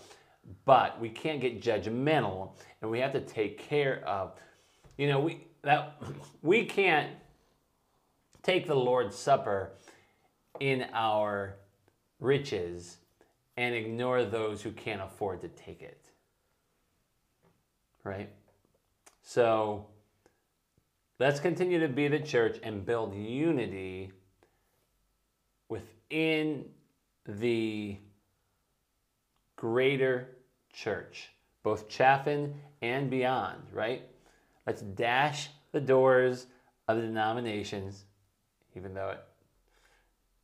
[0.63, 2.51] but we can't get judgmental
[2.81, 4.31] and we have to take care of,
[4.97, 6.01] you know, we, that,
[6.41, 7.11] we can't
[8.43, 9.71] take the Lord's Supper
[10.61, 11.55] in our
[12.21, 12.97] riches
[13.57, 16.05] and ignore those who can't afford to take it.
[18.05, 18.29] Right?
[19.21, 19.87] So
[21.19, 24.13] let's continue to be the church and build unity
[26.09, 26.65] within
[27.27, 27.97] the
[29.55, 30.37] greater
[30.73, 31.29] church,
[31.63, 34.03] both Chaffin and beyond, right?
[34.67, 36.47] Let's dash the doors
[36.87, 38.05] of the denominations,
[38.75, 39.23] even though it,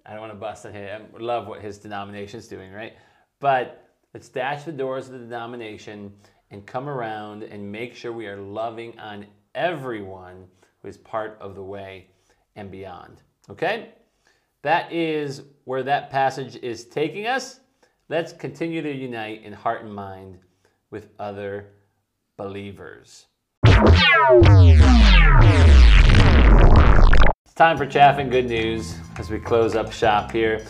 [0.06, 1.04] I don't want to bust on him.
[1.16, 2.94] I love what his denomination's doing, right?
[3.40, 6.14] But let's dash the doors of the denomination
[6.50, 10.48] and come around and make sure we are loving on everyone
[10.82, 12.08] who is part of the way
[12.56, 13.22] and beyond.
[13.50, 13.90] Okay?
[14.64, 17.62] That is where that passage is taking us.
[18.10, 20.38] Let's continue to unite in heart and mind
[20.92, 21.66] with other
[22.38, 23.26] believers.
[27.44, 30.64] It's time for Chaffin Good News as we close up shop here.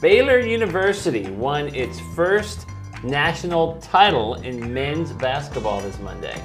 [0.00, 2.66] Baylor University won its first
[3.04, 6.42] national title in men's basketball this Monday.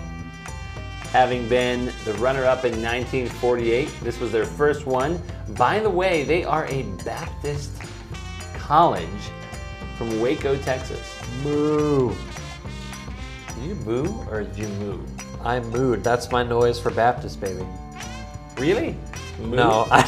[1.15, 5.21] Having been the runner up in 1948, this was their first one.
[5.51, 7.71] By the way, they are a Baptist
[8.55, 9.07] college
[9.97, 11.17] from Waco, Texas.
[11.41, 12.13] Moo.
[13.47, 14.99] Did you boo or did you moo?
[15.41, 16.03] I mooed.
[16.03, 17.65] That's my noise for Baptist, baby.
[18.57, 18.97] Really?
[19.39, 19.55] Moo?
[19.55, 20.01] No, I,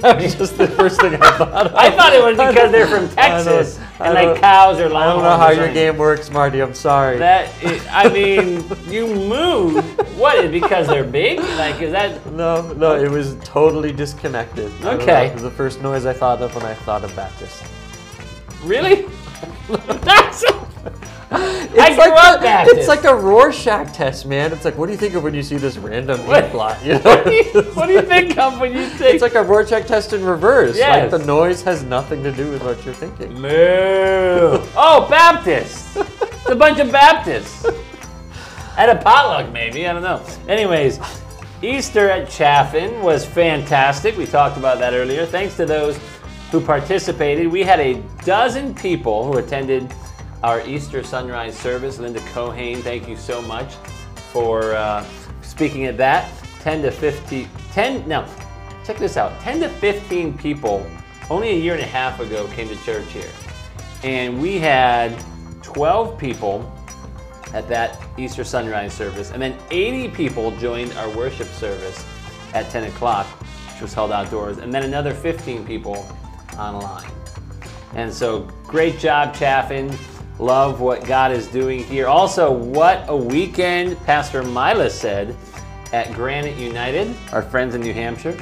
[0.00, 1.74] that was just the first thing I thought of.
[1.74, 5.36] I thought it was because they're from Texas and like cows or I don't know
[5.36, 6.60] how your game works, Marty.
[6.60, 7.18] I'm sorry.
[7.18, 9.84] That i- I mean, you move.
[10.18, 10.44] What?
[10.44, 11.38] is Because they're big?
[11.40, 12.24] Like, is that?
[12.32, 14.70] no, no, it was totally disconnected.
[14.80, 14.92] Know.
[14.92, 15.26] Okay.
[15.28, 17.62] It was the first noise I thought of when I thought of Baptist.
[18.62, 19.06] Really?
[19.68, 20.44] That's.
[21.32, 22.76] It's like up a, Baptist.
[22.78, 24.52] It's like a Rorschach test, man.
[24.52, 26.78] It's like, what do you think of when you see this random ink blot?
[26.84, 27.36] You What do know?
[27.36, 29.14] you, what do you think of when you think?
[29.14, 30.76] It's like a Rorschach test in reverse.
[30.76, 31.12] Yes.
[31.12, 33.32] Like the noise has nothing to do with what you're thinking.
[33.40, 33.48] Moo.
[34.76, 35.96] Oh, Baptists.
[35.96, 37.64] It's a bunch of Baptists.
[38.76, 39.86] At a potluck, maybe.
[39.86, 40.24] I don't know.
[40.48, 40.98] Anyways,
[41.62, 44.16] Easter at Chaffin was fantastic.
[44.16, 45.26] We talked about that earlier.
[45.26, 45.98] Thanks to those
[46.50, 47.46] who participated.
[47.46, 49.92] We had a dozen people who attended
[50.42, 51.98] our Easter sunrise service.
[51.98, 53.74] Linda Cohane, thank you so much
[54.32, 55.04] for uh,
[55.42, 56.30] speaking at that.
[56.60, 58.28] 10 to 50, 10, now,
[58.84, 60.86] check this out 10 to 15 people
[61.30, 63.30] only a year and a half ago came to church here.
[64.02, 65.16] And we had
[65.62, 66.70] 12 people
[67.54, 69.30] at that Easter sunrise service.
[69.30, 72.04] And then 80 people joined our worship service
[72.52, 73.26] at 10 o'clock,
[73.72, 74.58] which was held outdoors.
[74.58, 76.06] And then another 15 people
[76.58, 77.10] online.
[77.94, 79.96] And so, great job, Chaffin.
[80.40, 82.06] Love what God is doing here.
[82.06, 85.36] Also, what a weekend Pastor Mila said
[85.92, 88.34] at Granite United, our friends in New Hampshire.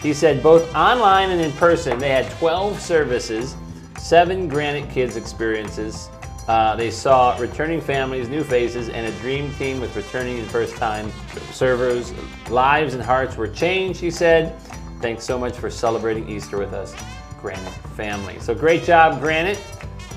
[0.00, 3.56] He said both online and in person, they had 12 services,
[3.98, 6.08] seven Granite Kids experiences.
[6.48, 10.76] Uh, they saw returning families, new faces, and a dream team with returning and first
[10.76, 11.12] time
[11.52, 12.14] servers.
[12.48, 14.58] Lives and hearts were changed, he said.
[15.02, 16.94] Thanks so much for celebrating Easter with us,
[17.42, 18.38] Granite family.
[18.40, 19.58] So great job, Granite.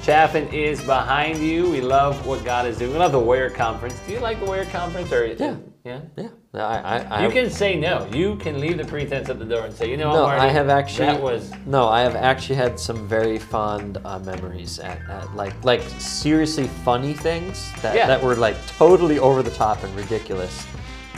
[0.07, 1.69] Chaffin is behind you.
[1.69, 2.93] We love what God is doing.
[2.93, 3.99] We love the Warrior Conference.
[4.07, 5.11] Do you like the Warrior Conference?
[5.11, 5.57] Or Yeah.
[5.83, 5.99] yeah.
[6.15, 6.29] Yeah,
[6.65, 8.07] I, I, I You can say no.
[8.13, 10.47] You can leave the pretense at the door and say, you know, No, Marty, I
[10.47, 11.07] have actually.
[11.07, 15.61] That was No, I have actually had some very fond uh, memories at, at like
[15.65, 18.07] like seriously funny things that, Yeah.
[18.07, 20.65] that were like totally over the top and ridiculous,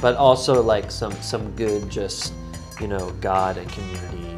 [0.02, 2.34] but also like some some good just
[2.82, 4.29] you know God and community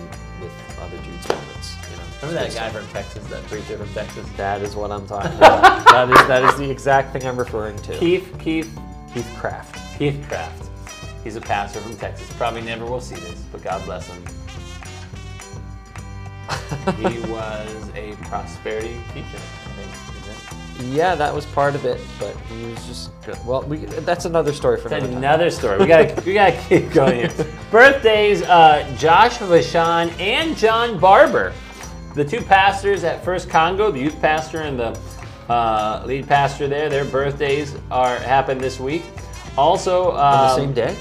[2.21, 4.29] Remember that guy from Texas, that preacher from Texas?
[4.37, 5.85] That is what I'm talking about.
[5.91, 7.97] that is that is the exact thing I'm referring to.
[7.97, 8.71] Keith, Keith,
[9.11, 9.97] Keith Craft.
[9.97, 10.69] Keith Craft.
[11.23, 12.31] He's a pastor from Texas.
[12.37, 14.23] Probably never will see this, but God bless him.
[16.97, 20.11] he was a prosperity teacher, I think.
[20.89, 23.37] Yeah, that was part of it, but he was just good.
[23.45, 25.77] Well, we, that's another story for another another story.
[25.77, 27.47] We gotta we gotta keep going here.
[27.71, 31.53] Birthdays: uh, Josh Vashon and John Barber,
[32.15, 34.99] the two pastors at First Congo, the youth pastor and the
[35.49, 36.89] uh, lead pastor there.
[36.89, 39.03] Their birthdays are happen this week.
[39.57, 40.97] Also, um, On the same day.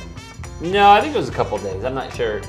[0.61, 1.85] No, I think it was a couple days.
[1.85, 2.43] I'm not sure.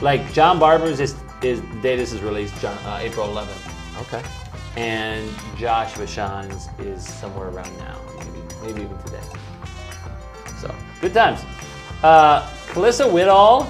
[0.00, 4.22] Like John Barber's his is the day this is released, John, uh, April 11th, Okay.
[4.76, 9.20] and Josh Vashon's is somewhere around now, maybe, maybe even today.
[10.60, 11.40] So good times.
[12.02, 13.64] Uh, Calissa Whitall,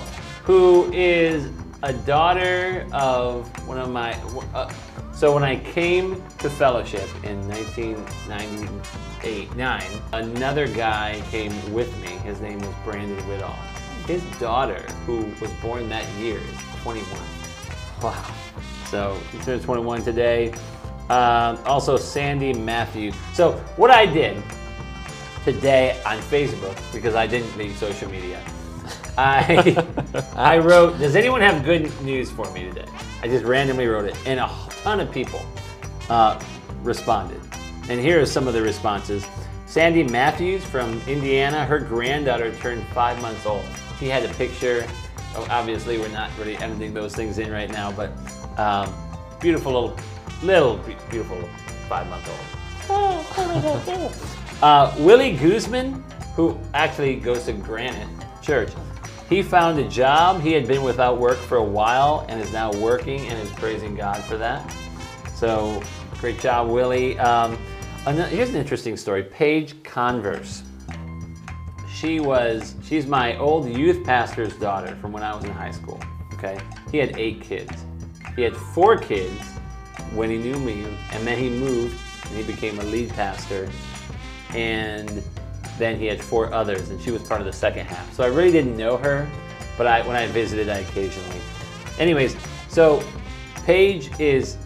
[0.44, 1.48] who is
[1.82, 4.12] a daughter of one of my.
[4.54, 4.72] Uh,
[5.12, 9.82] so when I came to fellowship in 1998, nine,
[10.12, 12.08] another guy came with me.
[12.18, 13.54] His name was Brandon Whitall.
[14.06, 17.08] His daughter, who was born that year, is 21.
[18.02, 18.34] Wow.
[18.86, 20.52] So he turns 21 today.
[21.08, 23.14] Um, also, Sandy Matthews.
[23.32, 24.42] So what I did
[25.44, 28.42] today on Facebook because I didn't leave social media.
[29.18, 29.84] I
[30.36, 32.86] I wrote, "Does anyone have good news for me today?"
[33.22, 34.50] I just randomly wrote it, and a
[34.82, 35.40] ton of people
[36.08, 36.42] uh,
[36.82, 37.40] responded.
[37.88, 39.24] And here are some of the responses.
[39.66, 43.64] Sandy Matthews from Indiana, her granddaughter turned five months old.
[43.98, 44.86] She had a picture.
[45.34, 48.10] Oh, obviously, we're not really editing those things in right now, but
[48.58, 48.92] um,
[49.40, 49.96] beautiful little,
[50.42, 50.76] little
[51.10, 51.38] beautiful
[51.88, 52.52] five month old.
[52.90, 54.12] Oh,
[54.62, 56.04] uh, Willie Guzman,
[56.36, 58.08] who actually goes to Granite
[58.42, 58.72] Church,
[59.32, 60.42] he found a job.
[60.42, 63.94] He had been without work for a while and is now working and is praising
[63.94, 64.62] God for that.
[65.34, 65.82] So
[66.18, 67.18] great job, Willie.
[67.18, 67.56] Um,
[68.04, 69.22] here's an interesting story.
[69.22, 70.62] Paige Converse.
[71.90, 76.00] She was she's my old youth pastor's daughter from when I was in high school.
[76.34, 76.58] Okay,
[76.90, 77.72] he had eight kids.
[78.36, 79.40] He had four kids
[80.12, 81.96] when he knew me, and then he moved
[82.26, 83.70] and he became a lead pastor,
[84.50, 85.22] and
[85.82, 88.12] then he had four others, and she was part of the second half.
[88.14, 89.28] So I really didn't know her,
[89.76, 91.40] but I when I visited, I occasionally.
[91.98, 92.36] Anyways,
[92.68, 93.02] so
[93.64, 94.56] Paige is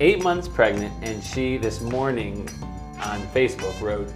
[0.00, 2.48] eight months pregnant, and she this morning
[3.02, 4.08] on Facebook wrote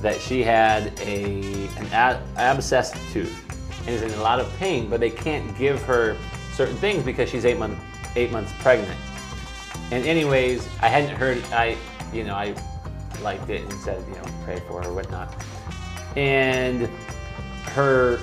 [0.00, 3.40] that she had a an ab- abscessed tooth
[3.86, 6.16] and is in a lot of pain, but they can't give her
[6.52, 7.78] certain things because she's eight month
[8.16, 8.98] eight months pregnant.
[9.90, 11.76] And anyways, I hadn't heard I
[12.12, 12.54] you know I
[13.22, 15.34] liked it and said you know pray for her whatnot.
[16.16, 16.88] And
[17.72, 18.18] her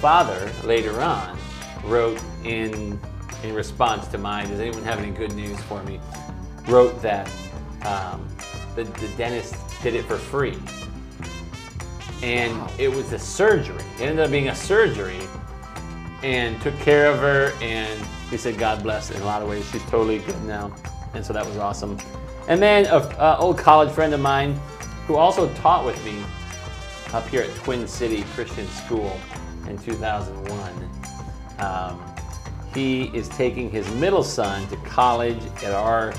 [0.00, 1.36] father later on
[1.84, 2.98] wrote in
[3.42, 6.00] in response to mine, does anyone have any good news for me?
[6.68, 7.30] Wrote that
[7.84, 8.26] um,
[8.74, 10.58] the, the dentist did it for free.
[12.22, 13.82] And it was a surgery.
[13.98, 15.20] It ended up being a surgery
[16.22, 19.68] and took care of her and he said god bless in a lot of ways
[19.70, 20.74] she's totally good now.
[21.14, 21.98] And so that was awesome.
[22.48, 24.58] And then an uh, old college friend of mine
[25.06, 26.24] who also taught with me
[27.16, 29.18] up here at Twin City Christian School
[29.66, 30.90] in 2001.
[31.58, 31.98] Um,
[32.74, 36.12] he is taking his middle son to college at our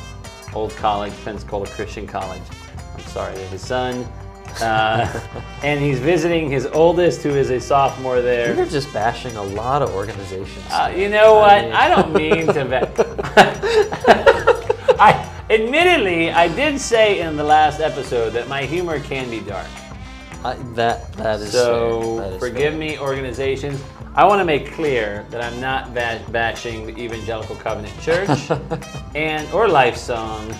[0.55, 2.41] old college, Pensacola Christian College.
[2.95, 4.07] I'm sorry, his son.
[4.59, 5.21] Uh,
[5.63, 8.55] and he's visiting his oldest, who is a sophomore there.
[8.55, 10.65] You're just bashing a lot of organizations.
[10.71, 11.51] Uh, you know what?
[11.51, 12.65] I mean- I don't mean to.
[12.65, 12.87] Be-
[14.99, 19.67] I admittedly, I did say in the last episode that my humor can be dark.
[20.43, 22.19] I- that that is So.
[22.19, 22.79] That is forgive fair.
[22.79, 23.81] me, organizations.
[24.15, 28.29] I want to make clear that I'm not ba- bashing the Evangelical Covenant Church
[29.15, 30.55] and or Lifesong.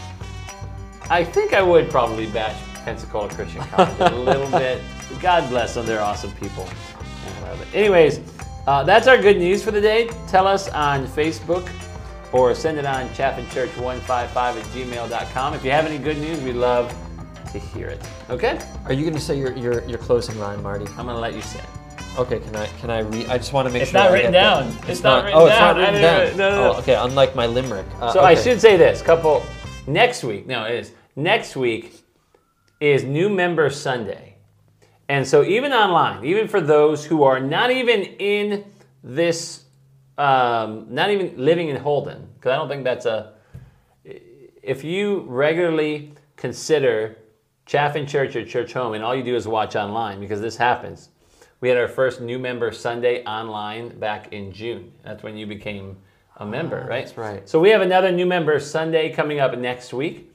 [1.10, 2.56] I think I would probably bash
[2.86, 4.82] Pensacola Christian College a little bit.
[5.22, 6.68] God bless them; they're awesome people.
[7.74, 8.20] Anyways,
[8.68, 10.10] uh, that's our good news for the day.
[10.28, 11.68] Tell us on Facebook
[12.34, 15.54] or send it on chaffinchurch155 at gmail.com.
[15.54, 16.94] If you have any good news, we'd love
[17.52, 18.02] to hear it.
[18.30, 18.60] Okay?
[18.86, 20.86] Are you going to say your, your your closing line, Marty?
[20.98, 21.66] I'm going to let you say it.
[22.18, 23.28] Okay, can I can I read?
[23.30, 24.02] I just want to make It's sure.
[24.02, 24.64] not I written get that.
[24.64, 24.90] down.
[24.90, 25.76] It's not written oh, it's down.
[25.76, 26.38] not I written didn't- down.
[26.38, 26.74] no, no, no.
[26.76, 26.96] Oh, okay.
[26.96, 27.86] Unlike my limerick.
[28.02, 29.02] Uh, So I should say this.
[29.02, 29.44] Couple
[29.86, 30.48] next week.
[30.48, 31.94] No, it is next week
[32.80, 34.36] is New Member Sunday,
[35.10, 38.66] and so even online, even for those who are not even in
[39.04, 39.64] this,
[40.18, 43.34] um, not even living in Holden, because I don't think that's a.
[44.64, 47.18] If you regularly consider
[47.68, 51.10] Chaffin Church or Church Home, and all you do is watch online, because this happens.
[51.60, 54.92] We had our first new member Sunday online back in June.
[55.04, 55.98] That's when you became
[56.38, 57.06] a member, ah, right?
[57.06, 57.48] that's right.
[57.50, 60.32] So we have another new member Sunday coming up next week.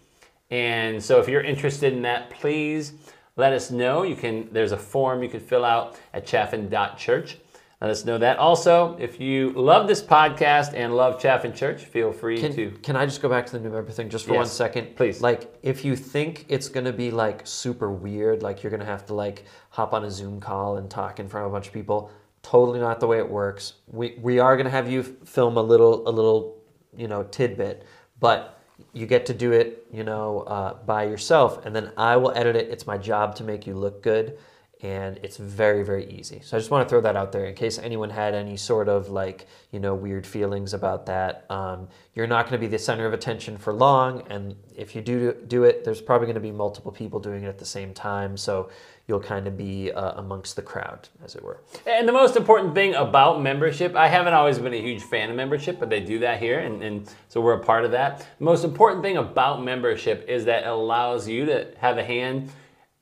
[0.50, 2.92] And so if you're interested in that, please
[3.36, 4.02] let us know.
[4.02, 7.38] You can there's a form you can fill out at chaffin.church.
[7.82, 8.38] Let us know that.
[8.38, 12.94] Also, if you love this podcast and love Chaffin Church, feel free Can, to can
[12.94, 14.94] I just go back to the new member thing just for one Yes, second?
[14.94, 15.20] please.
[15.20, 19.14] Like, if you think it's gonna be like super weird, like you're gonna have to
[19.14, 22.08] like hop on a Zoom call and talk in front of a bunch of people,
[22.44, 23.72] totally not the way it works.
[23.88, 26.62] We we are gonna have you film a little a little
[26.96, 27.84] you know tidbit,
[28.20, 28.60] but
[28.92, 32.54] you get to do it you know uh, by yourself, and then I will edit
[32.54, 32.68] it.
[32.68, 34.38] It's my job to make you look good.
[34.82, 36.40] And it's very very easy.
[36.42, 38.88] So i just want to throw that out there in case anyone had any sort
[38.88, 41.46] of like you know weird feelings about that.
[41.48, 45.02] Um, you're not going to be the center of attention for long and if you
[45.02, 47.94] do do it there's probably going to be multiple people doing it at the same
[47.94, 48.68] time so
[49.08, 51.60] you'll kind of be uh, amongst the crowd as it were.
[51.86, 55.36] And the most important thing about membership, I haven't always been a huge fan of
[55.36, 58.26] membership, but they do that here, and, and so we're a part of that.
[58.38, 62.50] The most important thing about membership is that it allows you to have a hand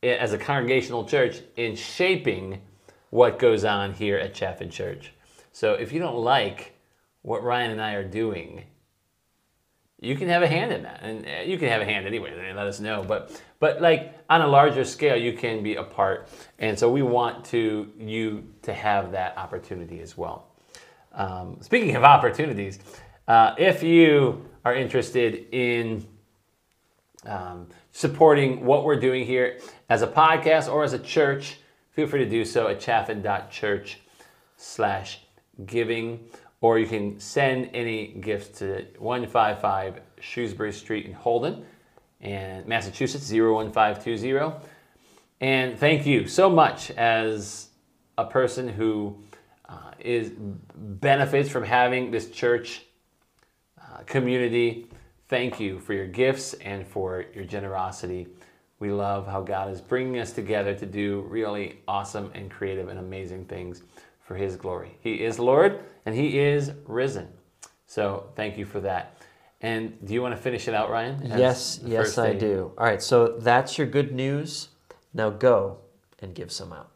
[0.03, 2.61] as a congregational church in shaping
[3.11, 5.13] what goes on here at Chaffin Church.
[5.53, 6.75] So if you don't like
[7.23, 8.65] what Ryan and I are doing,
[10.01, 12.33] you can have a hand in that, and uh, you can have a hand anyway.
[12.55, 16.31] Let us know, but but like on a larger scale, you can be a part,
[16.59, 20.47] and so we want to you to have that opportunity as well.
[21.13, 22.79] Um, speaking of opportunities,
[23.29, 26.07] uh, if you are interested in
[27.27, 29.59] um, supporting what we're doing here
[29.91, 31.59] as a podcast or as a church,
[31.91, 33.99] feel free to do so at chaffin.church
[34.57, 35.19] slash
[35.67, 36.21] giving,
[36.61, 41.65] or you can send any gifts to 155 Shrewsbury Street in Holden,
[42.21, 44.55] and Massachusetts 01520.
[45.41, 47.71] And thank you so much as
[48.17, 49.17] a person who
[49.69, 50.31] uh, is
[50.77, 52.83] benefits from having this church
[53.81, 54.87] uh, community.
[55.29, 58.29] Thank you for your gifts and for your generosity.
[58.81, 62.99] We love how God is bringing us together to do really awesome and creative and
[62.99, 63.83] amazing things
[64.21, 64.97] for His glory.
[65.01, 67.29] He is Lord and He is risen.
[67.87, 69.17] So thank you for that.
[69.61, 71.21] And do you want to finish it out, Ryan?
[71.39, 74.69] yes yes i do all right so that's your good news
[75.13, 75.79] now go
[76.21, 76.90] and give some out